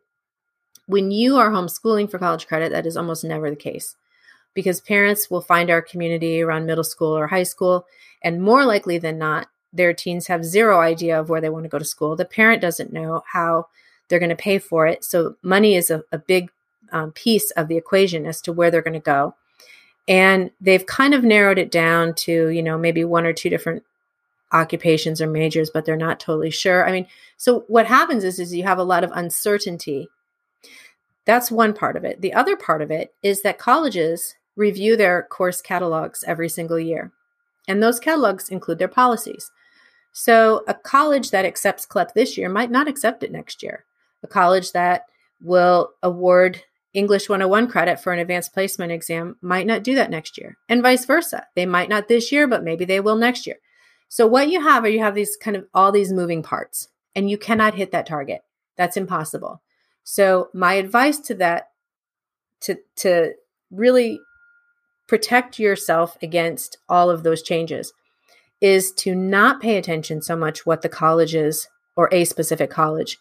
When 0.86 1.10
you 1.10 1.36
are 1.36 1.50
homeschooling 1.50 2.10
for 2.10 2.18
college 2.18 2.46
credit, 2.46 2.72
that 2.72 2.86
is 2.86 2.96
almost 2.96 3.24
never 3.24 3.48
the 3.48 3.56
case 3.56 3.96
because 4.54 4.80
parents 4.80 5.30
will 5.30 5.40
find 5.40 5.70
our 5.70 5.82
community 5.82 6.40
around 6.40 6.66
middle 6.66 6.84
school 6.84 7.16
or 7.16 7.26
high 7.26 7.42
school, 7.42 7.86
and 8.22 8.40
more 8.40 8.64
likely 8.64 8.98
than 8.98 9.18
not, 9.18 9.48
their 9.74 9.92
teens 9.92 10.28
have 10.28 10.44
zero 10.44 10.80
idea 10.80 11.20
of 11.20 11.28
where 11.28 11.40
they 11.40 11.50
want 11.50 11.64
to 11.64 11.68
go 11.68 11.78
to 11.78 11.84
school. 11.84 12.16
The 12.16 12.24
parent 12.24 12.62
doesn't 12.62 12.92
know 12.92 13.22
how 13.30 13.66
they're 14.08 14.18
going 14.18 14.30
to 14.30 14.36
pay 14.36 14.58
for 14.58 14.86
it. 14.86 15.04
So 15.04 15.36
money 15.42 15.74
is 15.74 15.90
a, 15.90 16.02
a 16.12 16.18
big 16.18 16.50
um, 16.92 17.12
piece 17.12 17.50
of 17.52 17.68
the 17.68 17.76
equation 17.76 18.24
as 18.24 18.40
to 18.42 18.52
where 18.52 18.70
they're 18.70 18.82
going 18.82 18.94
to 18.94 19.00
go. 19.00 19.34
And 20.06 20.50
they've 20.60 20.86
kind 20.86 21.14
of 21.14 21.24
narrowed 21.24 21.58
it 21.58 21.70
down 21.70 22.14
to, 22.14 22.48
you 22.48 22.62
know, 22.62 22.78
maybe 22.78 23.04
one 23.04 23.26
or 23.26 23.32
two 23.32 23.48
different 23.48 23.82
occupations 24.52 25.20
or 25.20 25.26
majors, 25.26 25.70
but 25.70 25.84
they're 25.84 25.96
not 25.96 26.20
totally 26.20 26.50
sure. 26.50 26.86
I 26.86 26.92
mean, 26.92 27.06
so 27.36 27.64
what 27.68 27.86
happens 27.86 28.22
is, 28.22 28.38
is 28.38 28.54
you 28.54 28.62
have 28.62 28.78
a 28.78 28.84
lot 28.84 29.02
of 29.02 29.10
uncertainty. 29.12 30.08
That's 31.24 31.50
one 31.50 31.72
part 31.72 31.96
of 31.96 32.04
it. 32.04 32.20
The 32.20 32.34
other 32.34 32.54
part 32.54 32.82
of 32.82 32.90
it 32.90 33.14
is 33.22 33.42
that 33.42 33.58
colleges 33.58 34.36
review 34.56 34.96
their 34.96 35.22
course 35.24 35.60
catalogs 35.60 36.22
every 36.26 36.48
single 36.48 36.78
year. 36.78 37.10
And 37.66 37.82
those 37.82 37.98
catalogs 37.98 38.50
include 38.50 38.78
their 38.78 38.88
policies. 38.88 39.50
So 40.16 40.62
a 40.68 40.74
college 40.74 41.32
that 41.32 41.44
accepts 41.44 41.84
CLEP 41.84 42.14
this 42.14 42.38
year 42.38 42.48
might 42.48 42.70
not 42.70 42.86
accept 42.86 43.24
it 43.24 43.32
next 43.32 43.64
year. 43.64 43.84
A 44.22 44.28
college 44.28 44.70
that 44.70 45.06
will 45.42 45.90
award 46.04 46.62
English 46.94 47.28
101 47.28 47.66
credit 47.68 47.98
for 47.98 48.12
an 48.12 48.20
advanced 48.20 48.54
placement 48.54 48.92
exam 48.92 49.36
might 49.42 49.66
not 49.66 49.82
do 49.82 49.96
that 49.96 50.12
next 50.12 50.38
year, 50.38 50.56
and 50.68 50.82
vice 50.82 51.04
versa. 51.04 51.48
They 51.56 51.66
might 51.66 51.88
not 51.88 52.06
this 52.06 52.30
year, 52.30 52.46
but 52.46 52.62
maybe 52.62 52.84
they 52.84 53.00
will 53.00 53.16
next 53.16 53.44
year. 53.44 53.56
So 54.08 54.24
what 54.24 54.48
you 54.48 54.62
have 54.62 54.84
are 54.84 54.88
you 54.88 55.00
have 55.00 55.16
these 55.16 55.36
kind 55.36 55.56
of 55.56 55.66
all 55.74 55.90
these 55.90 56.12
moving 56.12 56.44
parts, 56.44 56.88
and 57.16 57.28
you 57.28 57.36
cannot 57.36 57.74
hit 57.74 57.90
that 57.90 58.06
target. 58.06 58.42
That's 58.76 58.96
impossible. 58.96 59.62
So 60.04 60.48
my 60.54 60.74
advice 60.74 61.18
to 61.20 61.34
that 61.34 61.70
to 62.60 62.76
to 62.98 63.32
really 63.72 64.20
protect 65.08 65.58
yourself 65.58 66.16
against 66.22 66.78
all 66.88 67.10
of 67.10 67.24
those 67.24 67.42
changes 67.42 67.92
is 68.64 68.92
to 68.92 69.14
not 69.14 69.60
pay 69.60 69.76
attention 69.76 70.22
so 70.22 70.34
much 70.34 70.64
what 70.64 70.80
the 70.80 70.88
colleges 70.88 71.68
or 71.96 72.08
a 72.10 72.24
specific 72.24 72.70
college 72.70 73.18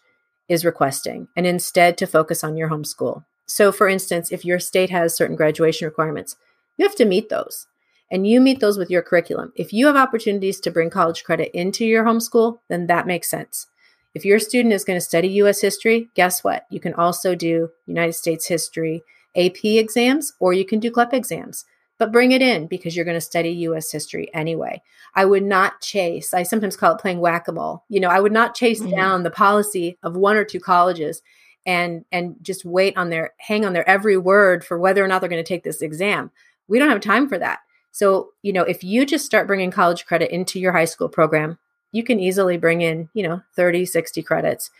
is 0.48 0.64
requesting 0.64 1.28
and 1.36 1.46
instead 1.46 1.98
to 1.98 2.06
focus 2.06 2.42
on 2.42 2.56
your 2.56 2.70
homeschool. 2.70 3.22
So, 3.44 3.70
for 3.70 3.86
instance, 3.86 4.32
if 4.32 4.42
your 4.42 4.58
state 4.58 4.88
has 4.88 5.14
certain 5.14 5.36
graduation 5.36 5.84
requirements, 5.84 6.36
you 6.78 6.86
have 6.86 6.96
to 6.96 7.04
meet 7.04 7.28
those 7.28 7.66
and 8.10 8.26
you 8.26 8.40
meet 8.40 8.60
those 8.60 8.78
with 8.78 8.88
your 8.88 9.02
curriculum. 9.02 9.52
If 9.54 9.70
you 9.70 9.86
have 9.86 9.96
opportunities 9.96 10.60
to 10.60 10.70
bring 10.70 10.88
college 10.88 11.24
credit 11.24 11.50
into 11.52 11.84
your 11.84 12.04
homeschool, 12.04 12.60
then 12.70 12.86
that 12.86 13.06
makes 13.06 13.28
sense. 13.28 13.66
If 14.14 14.24
your 14.24 14.38
student 14.38 14.72
is 14.72 14.82
going 14.82 14.96
to 14.96 15.04
study 15.04 15.28
US 15.28 15.60
history, 15.60 16.08
guess 16.14 16.42
what? 16.42 16.64
You 16.70 16.80
can 16.80 16.94
also 16.94 17.34
do 17.34 17.68
United 17.84 18.14
States 18.14 18.46
history 18.46 19.02
AP 19.36 19.62
exams 19.62 20.32
or 20.40 20.54
you 20.54 20.64
can 20.64 20.80
do 20.80 20.90
CLEP 20.90 21.12
exams 21.12 21.66
but 21.98 22.12
bring 22.12 22.32
it 22.32 22.42
in 22.42 22.66
because 22.66 22.96
you're 22.96 23.04
going 23.04 23.16
to 23.16 23.20
study 23.20 23.50
US 23.50 23.90
history 23.90 24.32
anyway. 24.34 24.82
I 25.14 25.24
would 25.24 25.44
not 25.44 25.80
chase, 25.80 26.34
I 26.34 26.42
sometimes 26.42 26.76
call 26.76 26.94
it 26.94 27.00
playing 27.00 27.20
whack 27.20 27.48
a 27.48 27.52
mole. 27.52 27.84
You 27.88 28.00
know, 28.00 28.08
I 28.08 28.20
would 28.20 28.32
not 28.32 28.54
chase 28.54 28.80
mm-hmm. 28.80 28.96
down 28.96 29.22
the 29.22 29.30
policy 29.30 29.96
of 30.02 30.16
one 30.16 30.36
or 30.36 30.44
two 30.44 30.60
colleges 30.60 31.22
and 31.66 32.04
and 32.12 32.36
just 32.42 32.64
wait 32.64 32.96
on 32.96 33.10
their 33.10 33.32
hang 33.38 33.64
on 33.64 33.72
their 33.72 33.88
every 33.88 34.16
word 34.16 34.64
for 34.64 34.78
whether 34.78 35.02
or 35.02 35.08
not 35.08 35.20
they're 35.20 35.30
going 35.30 35.42
to 35.42 35.48
take 35.48 35.64
this 35.64 35.82
exam. 35.82 36.30
We 36.68 36.78
don't 36.78 36.90
have 36.90 37.00
time 37.00 37.28
for 37.28 37.38
that. 37.38 37.60
So, 37.92 38.30
you 38.42 38.52
know, 38.52 38.62
if 38.62 38.82
you 38.82 39.06
just 39.06 39.24
start 39.24 39.46
bringing 39.46 39.70
college 39.70 40.04
credit 40.04 40.30
into 40.32 40.58
your 40.58 40.72
high 40.72 40.84
school 40.84 41.08
program, 41.08 41.58
you 41.92 42.02
can 42.02 42.18
easily 42.18 42.56
bring 42.56 42.80
in, 42.80 43.08
you 43.14 43.22
know, 43.22 43.40
30, 43.54 43.86
60 43.86 44.20
credits. 44.22 44.70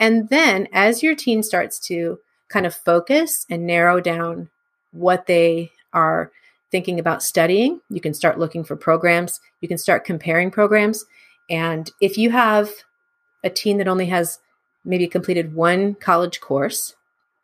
And 0.00 0.28
then 0.28 0.66
as 0.72 1.02
your 1.02 1.14
teen 1.14 1.44
starts 1.44 1.78
to 1.86 2.18
kind 2.48 2.66
of 2.66 2.74
focus 2.74 3.46
and 3.48 3.64
narrow 3.64 4.00
down 4.00 4.50
what 4.90 5.26
they 5.26 5.70
are 5.92 6.32
thinking 6.74 6.98
about 6.98 7.22
studying, 7.22 7.80
you 7.88 8.00
can 8.00 8.12
start 8.12 8.36
looking 8.36 8.64
for 8.64 8.74
programs. 8.74 9.38
You 9.60 9.68
can 9.68 9.78
start 9.78 10.04
comparing 10.04 10.50
programs. 10.50 11.04
And 11.48 11.88
if 12.00 12.18
you 12.18 12.30
have 12.30 12.68
a 13.44 13.48
teen 13.48 13.78
that 13.78 13.86
only 13.86 14.06
has 14.06 14.40
maybe 14.84 15.06
completed 15.06 15.54
one 15.54 15.94
college 15.94 16.40
course, 16.40 16.96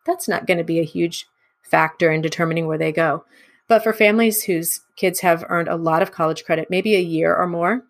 that's 0.05 0.27
not 0.27 0.49
going 0.49 0.59
to 0.59 0.65
be 0.65 0.81
a 0.81 0.85
huge 0.85 1.27
factor 1.63 2.11
in 2.11 2.23
determining 2.23 2.67
where 2.67 2.77
they 2.77 2.91
go. 2.91 3.25
But 3.69 3.85
for 3.85 3.93
families 3.93 4.43
whose 4.43 4.81
kids 4.97 5.21
have 5.21 5.45
earned 5.49 5.69
a 5.69 5.77
lot 5.77 6.03
of 6.03 6.11
college 6.11 6.43
credit, 6.43 6.69
maybe 6.69 6.97
a 6.97 7.01
year 7.01 7.33
or 7.33 7.47
more, 7.47 7.85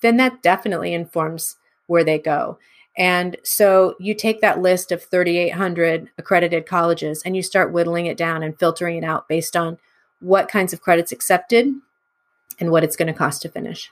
then 0.00 0.16
that 0.16 0.42
definitely 0.42 0.92
informs 0.92 1.54
where 1.86 2.02
they 2.02 2.18
go. 2.18 2.58
And 2.98 3.36
so 3.44 3.94
you 4.00 4.14
take 4.14 4.40
that 4.40 4.60
list 4.60 4.90
of 4.90 5.04
3,800 5.04 6.10
accredited 6.18 6.66
colleges 6.66 7.22
and 7.24 7.36
you 7.36 7.42
start 7.44 7.72
whittling 7.72 8.06
it 8.06 8.16
down 8.16 8.42
and 8.42 8.58
filtering 8.58 8.96
it 8.96 9.04
out 9.04 9.28
based 9.28 9.54
on 9.54 9.78
what 10.20 10.48
kinds 10.48 10.72
of 10.72 10.80
credits 10.80 11.12
accepted, 11.12 11.72
and 12.58 12.70
what 12.70 12.84
it's 12.84 12.96
going 12.96 13.08
to 13.08 13.18
cost 13.18 13.42
to 13.42 13.48
finish. 13.48 13.90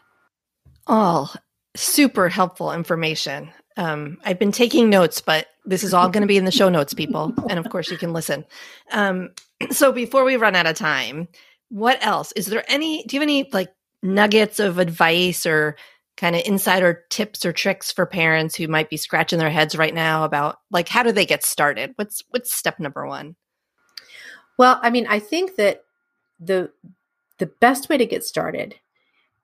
All 0.87 1.33
super 1.77 2.29
helpful 2.29 2.73
information. 2.73 3.51
Um, 3.77 4.19
I've 4.25 4.39
been 4.39 4.53
taking 4.53 4.89
notes, 4.89 5.21
but 5.21 5.47
this 5.65 5.83
is 5.83 5.93
all 5.95 6.09
going 6.09 6.23
to 6.23 6.29
be 6.29 6.37
in 6.37 6.45
the 6.45 6.53
show 6.53 6.69
notes, 6.69 6.95
people. 6.95 7.35
And 7.49 7.59
of 7.59 7.69
course, 7.69 7.91
you 7.91 7.99
can 7.99 8.13
listen. 8.13 8.45
Um, 8.93 9.31
so 9.71 9.93
before 9.93 10.25
we 10.25 10.37
run 10.37 10.55
out 10.55 10.67
of 10.67 10.77
time, 10.77 11.29
what 11.71 12.05
else? 12.05 12.33
Is 12.33 12.47
there 12.47 12.65
any, 12.69 13.03
do 13.05 13.17
you 13.17 13.21
have 13.21 13.27
any 13.27 13.49
like 13.53 13.73
nuggets 14.03 14.61
of 14.61 14.79
advice 14.79 15.47
or 15.47 15.77
kind 16.17 16.37
of 16.37 16.43
insider 16.47 17.05
tips 17.11 17.45
or 17.45 17.53
tricks 17.53 17.91
for 17.91 18.07
parents 18.07 18.55
who 18.55 18.69
might 18.69 18.91
be 18.91 18.97
scratching 18.97 19.39
their 19.39 19.51
heads 19.51 19.75
right 19.75 19.95
now 19.95 20.25
about 20.25 20.59
like 20.71 20.89
how 20.89 21.03
do 21.03 21.11
they 21.11 21.27
get 21.27 21.43
started? 21.43 21.93
What's 21.97 22.23
what's 22.31 22.53
step 22.53 22.79
number 22.79 23.07
1? 23.07 23.35
Well, 24.57 24.79
I 24.81 24.91
mean, 24.91 25.07
I 25.09 25.19
think 25.19 25.57
that 25.57 25.84
the 26.41 26.71
the 27.39 27.47
best 27.47 27.89
way 27.89 27.97
to 27.97 28.07
get 28.07 28.25
started 28.25 28.75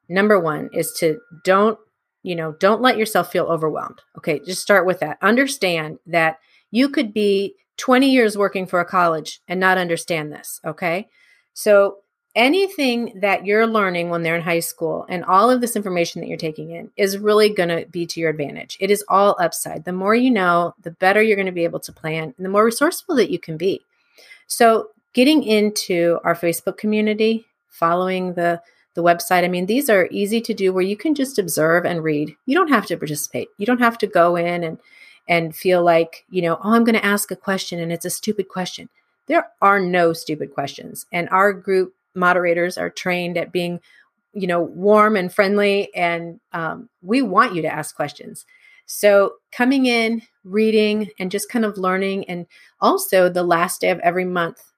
number 0.09 0.38
one 0.38 0.70
is 0.72 0.92
to 0.92 1.20
don't 1.44 1.79
you 2.22 2.35
know 2.35 2.53
don't 2.53 2.83
let 2.83 2.98
yourself 2.98 3.31
feel 3.31 3.44
overwhelmed. 3.46 4.00
Okay 4.18 4.40
just 4.40 4.62
start 4.62 4.87
with 4.87 5.00
that. 5.00 5.18
Understand 5.22 5.98
that 6.07 6.38
you 6.70 6.88
could 6.88 7.12
be 7.12 7.55
20 7.79 8.11
years 8.11 8.37
working 8.37 8.66
for 8.66 8.81
a 8.81 8.85
college 8.85 9.40
and 9.48 9.59
not 9.59 9.79
understand 9.79 10.33
this 10.33 10.61
okay? 10.64 11.09
So 11.55 11.98
anything 12.35 13.18
that 13.20 13.44
you're 13.44 13.66
learning 13.66 14.09
when 14.09 14.22
they're 14.22 14.37
in 14.37 14.42
high 14.42 14.61
school 14.61 15.05
and 15.09 15.24
all 15.24 15.50
of 15.50 15.61
this 15.61 15.74
information 15.74 16.20
that 16.20 16.29
you're 16.29 16.37
taking 16.37 16.70
in 16.70 16.90
is 16.96 17.18
really 17.18 17.53
going 17.53 17.68
to 17.68 17.87
be 17.90 18.07
to 18.07 18.20
your 18.20 18.31
advantage. 18.31 18.76
It 18.81 18.90
is 18.90 19.05
all 19.09 19.37
upside. 19.40 19.85
The 19.85 19.92
more 19.92 20.14
you 20.14 20.31
know 20.31 20.74
the 20.83 20.92
better 20.92 21.20
you're 21.20 21.37
going 21.37 21.46
to 21.46 21.53
be 21.53 21.64
able 21.64 21.81
to 21.81 21.92
plan 21.92 22.35
and 22.37 22.46
the 22.46 22.50
more 22.50 22.64
resourceful 22.64 23.16
that 23.16 23.31
you 23.31 23.38
can 23.38 23.57
be. 23.57 23.85
So 24.46 24.90
getting 25.12 25.42
into 25.42 26.18
our 26.24 26.34
Facebook 26.34 26.76
community, 26.76 27.46
following 27.68 28.34
the 28.34 28.62
the 28.94 29.02
website. 29.02 29.44
I 29.44 29.48
mean, 29.48 29.66
these 29.66 29.88
are 29.88 30.08
easy 30.10 30.40
to 30.40 30.52
do 30.52 30.72
where 30.72 30.82
you 30.82 30.96
can 30.96 31.14
just 31.14 31.38
observe 31.38 31.84
and 31.84 32.02
read. 32.02 32.34
You 32.46 32.56
don't 32.56 32.70
have 32.70 32.86
to 32.86 32.96
participate. 32.96 33.48
You 33.56 33.66
don't 33.66 33.80
have 33.80 33.98
to 33.98 34.06
go 34.06 34.36
in 34.36 34.64
and 34.64 34.78
and 35.28 35.54
feel 35.54 35.82
like, 35.82 36.24
you 36.28 36.42
know, 36.42 36.58
oh, 36.62 36.74
I'm 36.74 36.82
going 36.82 36.98
to 36.98 37.04
ask 37.04 37.30
a 37.30 37.36
question 37.36 37.78
and 37.78 37.92
it's 37.92 38.04
a 38.04 38.10
stupid 38.10 38.48
question. 38.48 38.88
There 39.26 39.48
are 39.62 39.78
no 39.78 40.12
stupid 40.12 40.52
questions. 40.52 41.06
And 41.12 41.28
our 41.30 41.52
group 41.52 41.94
moderators 42.14 42.76
are 42.76 42.90
trained 42.90 43.38
at 43.38 43.52
being, 43.52 43.78
you 44.32 44.48
know, 44.48 44.60
warm 44.60 45.14
and 45.14 45.32
friendly. 45.32 45.94
And 45.94 46.40
um, 46.52 46.88
we 47.00 47.22
want 47.22 47.54
you 47.54 47.62
to 47.62 47.72
ask 47.72 47.94
questions. 47.94 48.44
So 48.86 49.34
coming 49.52 49.86
in, 49.86 50.22
reading, 50.42 51.10
and 51.16 51.30
just 51.30 51.48
kind 51.48 51.64
of 51.64 51.78
learning. 51.78 52.28
And 52.28 52.46
also 52.80 53.28
the 53.28 53.44
last 53.44 53.82
day 53.82 53.90
of 53.90 54.00
every 54.00 54.24
month, 54.24 54.69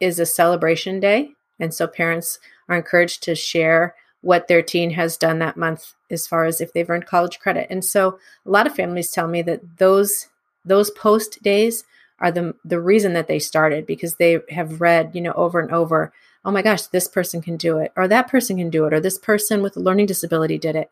is 0.00 0.18
a 0.18 0.26
celebration 0.26 1.00
day. 1.00 1.30
And 1.60 1.74
so 1.74 1.86
parents 1.86 2.38
are 2.68 2.76
encouraged 2.76 3.22
to 3.24 3.34
share 3.34 3.94
what 4.20 4.48
their 4.48 4.62
teen 4.62 4.90
has 4.90 5.16
done 5.16 5.38
that 5.38 5.56
month 5.56 5.94
as 6.10 6.26
far 6.26 6.44
as 6.44 6.60
if 6.60 6.72
they've 6.72 6.88
earned 6.88 7.06
college 7.06 7.38
credit. 7.38 7.66
And 7.70 7.84
so 7.84 8.18
a 8.46 8.50
lot 8.50 8.66
of 8.66 8.74
families 8.74 9.10
tell 9.10 9.28
me 9.28 9.42
that 9.42 9.78
those 9.78 10.28
those 10.64 10.90
post 10.90 11.42
days 11.42 11.84
are 12.18 12.30
the 12.30 12.54
the 12.64 12.80
reason 12.80 13.12
that 13.14 13.28
they 13.28 13.38
started 13.38 13.86
because 13.86 14.16
they 14.16 14.40
have 14.50 14.80
read, 14.80 15.10
you 15.14 15.20
know, 15.20 15.32
over 15.32 15.60
and 15.60 15.72
over, 15.72 16.12
oh 16.44 16.50
my 16.50 16.62
gosh, 16.62 16.82
this 16.86 17.08
person 17.08 17.40
can 17.40 17.56
do 17.56 17.78
it, 17.78 17.92
or 17.96 18.08
that 18.08 18.28
person 18.28 18.56
can 18.56 18.70
do 18.70 18.86
it, 18.86 18.92
or 18.92 19.00
this 19.00 19.18
person 19.18 19.62
with 19.62 19.76
a 19.76 19.80
learning 19.80 20.06
disability 20.06 20.58
did 20.58 20.74
it, 20.74 20.90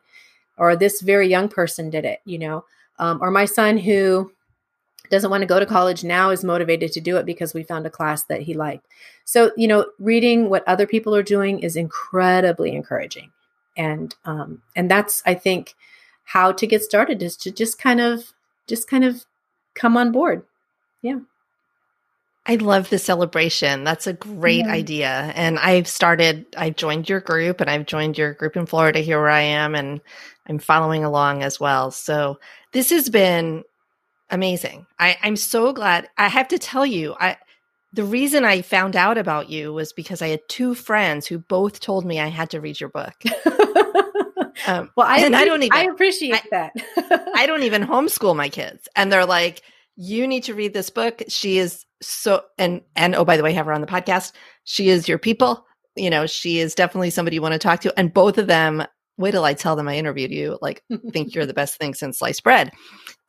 or 0.56 0.76
this 0.76 1.00
very 1.00 1.28
young 1.28 1.48
person 1.48 1.90
did 1.90 2.04
it, 2.04 2.20
you 2.24 2.38
know, 2.38 2.64
um, 2.98 3.18
or 3.20 3.30
my 3.30 3.44
son 3.44 3.76
who 3.76 4.32
doesn't 5.10 5.30
want 5.30 5.42
to 5.42 5.46
go 5.46 5.60
to 5.60 5.66
college 5.66 6.04
now 6.04 6.30
is 6.30 6.44
motivated 6.44 6.92
to 6.92 7.00
do 7.00 7.16
it 7.16 7.26
because 7.26 7.54
we 7.54 7.62
found 7.62 7.86
a 7.86 7.90
class 7.90 8.24
that 8.24 8.42
he 8.42 8.54
liked. 8.54 8.86
So, 9.24 9.52
you 9.56 9.68
know, 9.68 9.86
reading 9.98 10.48
what 10.48 10.66
other 10.66 10.86
people 10.86 11.14
are 11.14 11.22
doing 11.22 11.60
is 11.60 11.76
incredibly 11.76 12.74
encouraging. 12.74 13.30
And 13.76 14.14
um, 14.24 14.62
and 14.74 14.90
that's 14.90 15.22
I 15.26 15.34
think 15.34 15.74
how 16.24 16.52
to 16.52 16.66
get 16.66 16.82
started 16.82 17.22
is 17.22 17.36
to 17.38 17.50
just 17.50 17.78
kind 17.78 18.00
of 18.00 18.32
just 18.66 18.88
kind 18.88 19.04
of 19.04 19.24
come 19.74 19.96
on 19.96 20.12
board. 20.12 20.42
Yeah. 21.02 21.20
I 22.48 22.54
love 22.56 22.90
the 22.90 22.98
celebration. 22.98 23.82
That's 23.82 24.06
a 24.06 24.12
great 24.12 24.64
yeah. 24.64 24.72
idea. 24.72 25.32
And 25.34 25.58
I've 25.58 25.88
started, 25.88 26.46
I 26.56 26.70
joined 26.70 27.08
your 27.08 27.20
group 27.20 27.60
and 27.60 27.68
I've 27.68 27.86
joined 27.86 28.16
your 28.16 28.34
group 28.34 28.56
in 28.56 28.66
Florida 28.66 29.00
here 29.00 29.20
where 29.20 29.30
I 29.30 29.40
am 29.40 29.74
and 29.74 30.00
I'm 30.48 30.60
following 30.60 31.02
along 31.02 31.42
as 31.42 31.58
well. 31.58 31.90
So 31.90 32.38
this 32.72 32.90
has 32.90 33.08
been 33.08 33.64
amazing. 34.30 34.86
I, 34.98 35.16
I'm 35.22 35.36
so 35.36 35.72
glad. 35.72 36.08
I 36.16 36.28
have 36.28 36.48
to 36.48 36.58
tell 36.58 36.86
you, 36.86 37.14
I 37.18 37.36
the 37.92 38.04
reason 38.04 38.44
I 38.44 38.62
found 38.62 38.94
out 38.94 39.16
about 39.16 39.48
you 39.48 39.72
was 39.72 39.92
because 39.92 40.20
I 40.20 40.28
had 40.28 40.40
two 40.48 40.74
friends 40.74 41.26
who 41.26 41.38
both 41.38 41.80
told 41.80 42.04
me 42.04 42.20
I 42.20 42.26
had 42.26 42.50
to 42.50 42.60
read 42.60 42.78
your 42.78 42.90
book. 42.90 43.14
um, 44.66 44.90
well, 44.96 45.06
I 45.06 45.20
and 45.20 45.34
I 45.34 45.44
don't 45.44 45.62
even. 45.62 45.76
I 45.76 45.84
appreciate 45.84 46.34
I, 46.34 46.42
that. 46.50 46.72
I 47.34 47.46
don't 47.46 47.62
even 47.62 47.82
homeschool 47.82 48.36
my 48.36 48.48
kids, 48.48 48.88
and 48.96 49.10
they're 49.10 49.26
like, 49.26 49.62
You 49.96 50.26
need 50.26 50.44
to 50.44 50.54
read 50.54 50.74
this 50.74 50.90
book. 50.90 51.22
She 51.28 51.58
is 51.58 51.86
so 52.02 52.42
and 52.58 52.82
and 52.94 53.14
oh 53.14 53.24
by 53.24 53.36
the 53.36 53.42
way, 53.42 53.52
have 53.54 53.66
her 53.66 53.72
on 53.72 53.80
the 53.80 53.86
podcast. 53.86 54.32
She 54.64 54.88
is 54.88 55.08
your 55.08 55.18
people. 55.18 55.64
You 55.96 56.10
know, 56.10 56.26
she 56.26 56.58
is 56.58 56.74
definitely 56.74 57.08
somebody 57.08 57.36
you 57.36 57.42
want 57.42 57.54
to 57.54 57.58
talk 57.58 57.80
to. 57.80 57.98
And 57.98 58.12
both 58.12 58.36
of 58.36 58.46
them, 58.46 58.84
wait 59.18 59.30
till 59.32 59.44
I 59.44 59.54
tell 59.54 59.76
them 59.76 59.88
I 59.88 59.96
interviewed 59.96 60.30
you, 60.30 60.58
like 60.60 60.82
think 61.12 61.34
you're 61.34 61.46
the 61.46 61.54
best 61.54 61.76
thing 61.76 61.94
since 61.94 62.18
sliced 62.18 62.42
bread. 62.42 62.72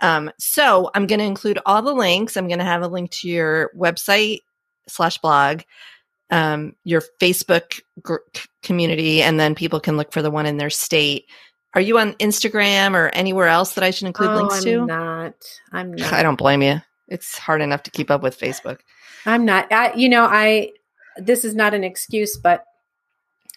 Um, 0.02 0.32
so 0.40 0.92
I'm 0.94 1.08
going 1.08 1.20
to 1.20 1.26
include 1.26 1.60
all 1.66 1.82
the 1.82 1.94
links. 1.94 2.38
I'm 2.38 2.48
going 2.48 2.60
to 2.60 2.66
have 2.66 2.82
a 2.82 2.88
link 2.88 3.12
to 3.12 3.30
your 3.30 3.72
website 3.76 4.40
slash 4.88 5.18
blog, 5.18 5.62
um, 6.30 6.74
your 6.84 7.02
Facebook 7.22 7.80
gr- 8.02 8.18
community, 8.64 9.22
and 9.22 9.40
then 9.40 9.56
people 9.56 9.80
can 9.80 9.98
look 9.98 10.12
for 10.12 10.22
the 10.22 10.32
one 10.32 10.46
in 10.46 10.58
their 10.58 10.70
state. 10.70 11.26
Are 11.74 11.82
you 11.82 12.00
on 12.00 12.14
Instagram 12.14 12.94
or 12.94 13.10
anywhere 13.10 13.48
else 13.48 13.74
that 13.74 13.84
I 13.84 13.92
should 13.92 14.08
include 14.08 14.32
oh, 14.32 14.36
links 14.36 14.58
I'm 14.58 14.64
to? 14.64 14.86
not. 14.86 15.34
I'm 15.72 15.94
not. 15.94 16.14
I 16.14 16.24
don't 16.24 16.38
blame 16.38 16.62
you. 16.62 16.82
It's 17.08 17.38
hard 17.38 17.62
enough 17.62 17.84
to 17.84 17.92
keep 17.92 18.12
up 18.12 18.22
with 18.22 18.40
Facebook. 18.40 18.80
I'm 19.26 19.46
not. 19.46 19.72
I, 19.72 19.94
you 19.94 20.10
know, 20.10 20.26
I. 20.26 20.72
This 21.18 21.44
is 21.44 21.56
not 21.56 21.74
an 21.74 21.84
excuse, 21.84 22.38
but 22.38 22.64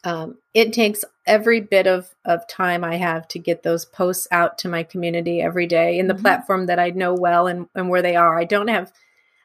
um, 0.05 0.39
it 0.55 0.73
takes 0.73 1.05
every 1.27 1.61
bit 1.61 1.87
of 1.87 2.09
of 2.25 2.47
time 2.49 2.85
I 2.85 2.97
have 2.97 3.29
to 3.29 3.39
get 3.39 3.63
those 3.63 3.85
posts 3.85 4.27
out 4.31 4.59
to 4.59 4.69
my 4.69 4.83
community 4.83 5.41
every 5.41 5.67
day 5.67 5.99
in 5.99 6.07
the 6.09 6.15
Mhm. 6.15 6.23
platform 6.23 6.67
that 6.67 6.79
I 6.79 6.91
know 6.91 7.15
well 7.15 7.47
and 7.47 7.69
and 7.75 7.89
where 7.89 8.03
they 8.03 8.17
are. 8.17 8.39
I 8.39 8.45
don't 8.45 8.69
have 8.69 8.93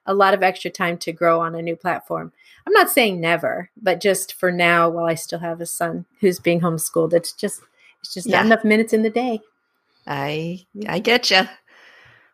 a 0.06 0.14
lot 0.14 0.34
of 0.34 0.44
extra 0.44 0.70
time 0.72 0.98
to 1.00 1.12
grow 1.12 1.42
on 1.42 1.56
a 1.56 1.62
new 1.62 1.76
platform. 1.76 2.32
I'm 2.66 2.74
not 2.74 2.90
saying 2.90 3.20
never, 3.20 3.70
but 3.82 4.00
just 4.00 4.34
for 4.34 4.52
now, 4.52 4.90
while 4.90 5.06
I 5.06 5.16
still 5.16 5.40
have 5.40 5.62
a 5.62 5.66
son 5.66 6.06
who's 6.22 6.40
being 6.40 6.62
homeschooled, 6.62 7.14
it's 7.14 7.34
just 7.34 7.62
it's 8.02 8.14
just 8.14 8.28
not 8.28 8.46
enough 8.46 8.64
minutes 8.64 8.94
in 8.94 9.04
the 9.04 9.10
day. 9.10 9.42
I 10.08 10.66
I 10.88 11.00
get 11.00 11.32
you. 11.32 11.48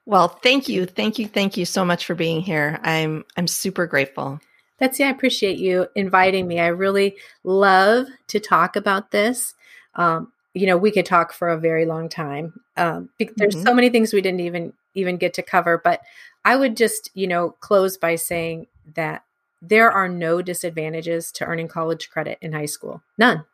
Well, 0.05 0.27
thank 0.27 0.67
you, 0.67 0.85
thank 0.85 1.19
you, 1.19 1.27
thank 1.27 1.57
you 1.57 1.65
so 1.65 1.85
much 1.85 2.05
for 2.05 2.15
being 2.15 2.41
here. 2.41 2.79
I'm 2.83 3.23
I'm 3.37 3.47
super 3.47 3.85
grateful. 3.87 4.39
Betsy, 4.81 5.03
I 5.03 5.09
appreciate 5.09 5.59
you 5.59 5.85
inviting 5.93 6.47
me. 6.47 6.59
I 6.59 6.67
really 6.67 7.15
love 7.43 8.07
to 8.29 8.39
talk 8.39 8.75
about 8.75 9.11
this. 9.11 9.53
Um, 9.93 10.33
you 10.55 10.65
know, 10.65 10.75
we 10.75 10.89
could 10.89 11.05
talk 11.05 11.33
for 11.33 11.49
a 11.49 11.59
very 11.59 11.85
long 11.85 12.09
time. 12.09 12.59
Um, 12.77 13.09
there's 13.37 13.55
Mhm. 13.55 13.63
so 13.63 13.75
many 13.75 13.89
things 13.89 14.11
we 14.11 14.21
didn't 14.21 14.39
even 14.39 14.73
even 14.95 15.17
get 15.17 15.35
to 15.35 15.43
cover, 15.43 15.77
but 15.77 16.01
I 16.43 16.55
would 16.55 16.75
just, 16.75 17.11
you 17.13 17.27
know, 17.27 17.51
close 17.61 17.95
by 17.95 18.15
saying 18.15 18.67
that 18.95 19.23
there 19.61 19.91
are 19.91 20.09
no 20.09 20.41
disadvantages 20.41 21.31
to 21.33 21.45
earning 21.45 21.67
college 21.67 22.09
credit 22.09 22.39
in 22.41 22.51
high 22.51 22.65
school. 22.65 23.03
None. 23.19 23.45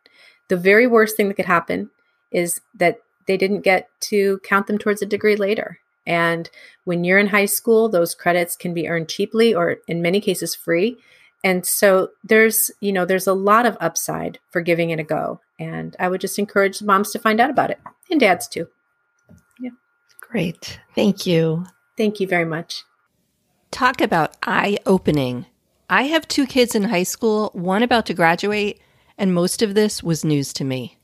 The 0.48 0.58
very 0.58 0.88
worst 0.88 1.18
thing 1.18 1.28
that 1.28 1.34
could 1.36 1.46
happen 1.46 1.92
is 2.32 2.62
that 2.74 3.02
they 3.28 3.36
didn't 3.36 3.62
get 3.62 3.90
to 4.00 4.40
count 4.46 4.68
them 4.68 4.78
towards 4.78 5.02
a 5.02 5.06
degree 5.06 5.36
later. 5.36 5.80
And 6.08 6.50
when 6.86 7.04
you're 7.04 7.20
in 7.20 7.28
high 7.28 7.46
school, 7.46 7.90
those 7.90 8.16
credits 8.16 8.56
can 8.56 8.74
be 8.74 8.88
earned 8.88 9.10
cheaply 9.10 9.54
or 9.54 9.78
in 9.88 10.02
many 10.02 10.22
cases 10.22 10.56
free. 10.56 10.98
And 11.44 11.66
so 11.66 12.10
there's, 12.24 12.72
you 12.80 12.92
know, 12.92 13.06
there's 13.06 13.28
a 13.28 13.34
lot 13.34 13.66
of 13.66 13.78
upside 13.80 14.40
for 14.50 14.62
giving 14.62 14.90
it 14.90 15.00
a 15.00 15.04
go. 15.04 15.42
And 15.60 15.96
I 16.00 16.08
would 16.08 16.22
just 16.22 16.40
encourage 16.40 16.82
moms 16.82 17.12
to 17.12 17.20
find 17.20 17.40
out 17.40 17.50
about 17.50 17.70
it 17.70 17.80
and 18.10 18.20
dads 18.20 18.48
too. 18.48 18.68
Yeah. 19.60 19.72
Great. 20.22 20.80
Thank 20.96 21.28
you. 21.28 21.66
Thank 21.98 22.20
you 22.20 22.28
very 22.28 22.46
much. 22.46 22.84
Talk 23.70 24.02
about 24.02 24.38
eye 24.44 24.78
opening. 24.86 25.46
I 25.90 26.04
have 26.04 26.28
two 26.28 26.48
kids 26.48 26.74
in 26.74 26.84
high 26.86 27.04
school, 27.04 27.52
one 27.54 27.84
about 27.84 28.06
to 28.08 28.14
graduate, 28.14 28.82
and 29.18 29.34
most 29.34 29.62
of 29.62 29.76
this 29.76 30.02
was 30.02 30.24
news 30.24 30.54
to 30.54 30.64
me. 30.64 30.98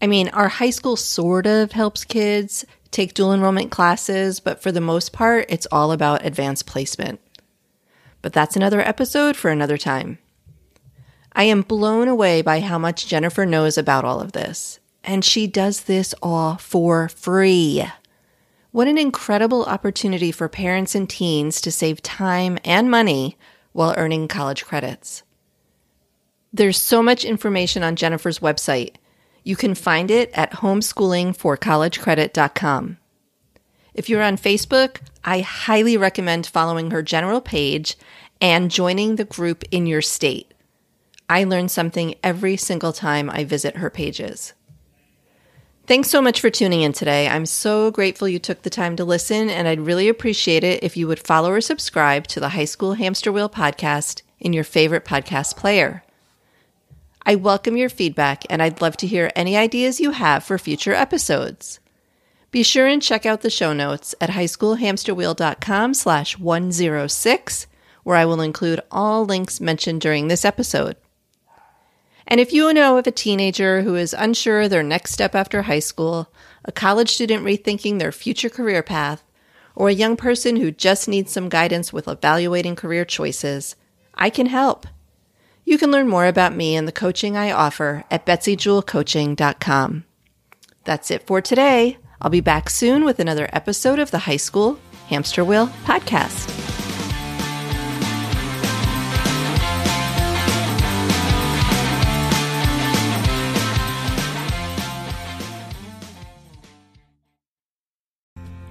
I 0.00 0.06
mean, 0.06 0.28
our 0.30 0.48
high 0.48 0.70
school 0.70 0.96
sort 0.96 1.46
of 1.46 1.72
helps 1.72 2.04
kids 2.04 2.64
take 2.90 3.14
dual 3.14 3.32
enrollment 3.32 3.70
classes, 3.70 4.40
but 4.40 4.62
for 4.62 4.72
the 4.72 4.80
most 4.80 5.12
part, 5.12 5.46
it's 5.48 5.66
all 5.72 5.92
about 5.92 6.24
advanced 6.24 6.66
placement. 6.66 7.20
But 8.22 8.32
that's 8.32 8.56
another 8.56 8.80
episode 8.80 9.36
for 9.36 9.50
another 9.50 9.78
time. 9.78 10.18
I 11.32 11.44
am 11.44 11.62
blown 11.62 12.08
away 12.08 12.42
by 12.42 12.60
how 12.60 12.78
much 12.78 13.06
Jennifer 13.06 13.44
knows 13.44 13.76
about 13.76 14.04
all 14.04 14.20
of 14.20 14.32
this, 14.32 14.80
and 15.04 15.24
she 15.24 15.46
does 15.46 15.82
this 15.82 16.14
all 16.22 16.56
for 16.56 17.08
free. 17.08 17.84
What 18.70 18.88
an 18.88 18.98
incredible 18.98 19.64
opportunity 19.64 20.32
for 20.32 20.48
parents 20.48 20.94
and 20.94 21.08
teens 21.08 21.60
to 21.60 21.70
save 21.70 22.02
time 22.02 22.58
and 22.64 22.90
money 22.90 23.36
while 23.72 23.94
earning 23.96 24.28
college 24.28 24.64
credits. 24.64 25.22
There's 26.52 26.78
so 26.78 27.02
much 27.02 27.24
information 27.24 27.82
on 27.82 27.96
Jennifer's 27.96 28.38
website. 28.38 28.96
You 29.46 29.54
can 29.54 29.76
find 29.76 30.10
it 30.10 30.32
at 30.34 30.54
homeschoolingforcollegecredit.com. 30.54 32.96
If 33.94 34.08
you're 34.08 34.22
on 34.22 34.36
Facebook, 34.36 34.96
I 35.22 35.38
highly 35.38 35.96
recommend 35.96 36.48
following 36.48 36.90
her 36.90 37.00
general 37.00 37.40
page 37.40 37.96
and 38.40 38.72
joining 38.72 39.14
the 39.14 39.24
group 39.24 39.62
in 39.70 39.86
your 39.86 40.02
state. 40.02 40.52
I 41.30 41.44
learn 41.44 41.68
something 41.68 42.16
every 42.24 42.56
single 42.56 42.92
time 42.92 43.30
I 43.30 43.44
visit 43.44 43.76
her 43.76 43.88
pages. 43.88 44.52
Thanks 45.86 46.10
so 46.10 46.20
much 46.20 46.40
for 46.40 46.50
tuning 46.50 46.82
in 46.82 46.92
today. 46.92 47.28
I'm 47.28 47.46
so 47.46 47.92
grateful 47.92 48.28
you 48.28 48.40
took 48.40 48.62
the 48.62 48.70
time 48.70 48.96
to 48.96 49.04
listen, 49.04 49.48
and 49.48 49.68
I'd 49.68 49.78
really 49.78 50.08
appreciate 50.08 50.64
it 50.64 50.82
if 50.82 50.96
you 50.96 51.06
would 51.06 51.20
follow 51.20 51.52
or 51.52 51.60
subscribe 51.60 52.26
to 52.28 52.40
the 52.40 52.48
High 52.48 52.64
School 52.64 52.94
Hamster 52.94 53.30
Wheel 53.30 53.48
podcast 53.48 54.22
in 54.40 54.52
your 54.52 54.64
favorite 54.64 55.04
podcast 55.04 55.56
player. 55.56 56.02
I 57.28 57.34
welcome 57.34 57.76
your 57.76 57.88
feedback, 57.88 58.44
and 58.48 58.62
I'd 58.62 58.80
love 58.80 58.96
to 58.98 59.06
hear 59.08 59.32
any 59.34 59.56
ideas 59.56 59.98
you 59.98 60.12
have 60.12 60.44
for 60.44 60.58
future 60.58 60.94
episodes. 60.94 61.80
Be 62.52 62.62
sure 62.62 62.86
and 62.86 63.02
check 63.02 63.26
out 63.26 63.40
the 63.40 63.50
show 63.50 63.72
notes 63.72 64.14
at 64.20 64.30
highschoolhamsterwheel.com 64.30 65.94
slash 65.94 66.38
106, 66.38 67.66
where 68.04 68.16
I 68.16 68.24
will 68.26 68.40
include 68.40 68.80
all 68.92 69.26
links 69.26 69.60
mentioned 69.60 70.02
during 70.02 70.28
this 70.28 70.44
episode. 70.44 70.94
And 72.28 72.38
if 72.38 72.52
you 72.52 72.72
know 72.72 72.96
of 72.96 73.08
a 73.08 73.10
teenager 73.10 73.82
who 73.82 73.96
is 73.96 74.14
unsure 74.16 74.68
their 74.68 74.84
next 74.84 75.10
step 75.10 75.34
after 75.34 75.62
high 75.62 75.80
school, 75.80 76.32
a 76.64 76.70
college 76.70 77.10
student 77.10 77.44
rethinking 77.44 77.98
their 77.98 78.12
future 78.12 78.48
career 78.48 78.84
path, 78.84 79.24
or 79.74 79.88
a 79.88 79.92
young 79.92 80.16
person 80.16 80.54
who 80.54 80.70
just 80.70 81.08
needs 81.08 81.32
some 81.32 81.48
guidance 81.48 81.92
with 81.92 82.06
evaluating 82.06 82.76
career 82.76 83.04
choices, 83.04 83.74
I 84.14 84.30
can 84.30 84.46
help. 84.46 84.86
You 85.68 85.78
can 85.78 85.90
learn 85.90 86.06
more 86.06 86.26
about 86.26 86.54
me 86.54 86.76
and 86.76 86.86
the 86.86 86.92
coaching 86.92 87.36
I 87.36 87.50
offer 87.50 88.04
at 88.08 88.24
betsyjewelcoaching.com. 88.24 90.04
That's 90.84 91.10
it 91.10 91.26
for 91.26 91.40
today. 91.40 91.98
I'll 92.20 92.30
be 92.30 92.40
back 92.40 92.70
soon 92.70 93.04
with 93.04 93.18
another 93.18 93.48
episode 93.52 93.98
of 93.98 94.12
the 94.12 94.20
High 94.20 94.36
School 94.36 94.78
Hamster 95.08 95.44
Wheel 95.44 95.66
Podcast. 95.84 96.52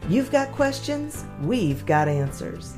You've 0.08 0.32
got 0.32 0.50
questions, 0.54 1.26
we've 1.42 1.86
got 1.86 2.08
answers. 2.08 2.78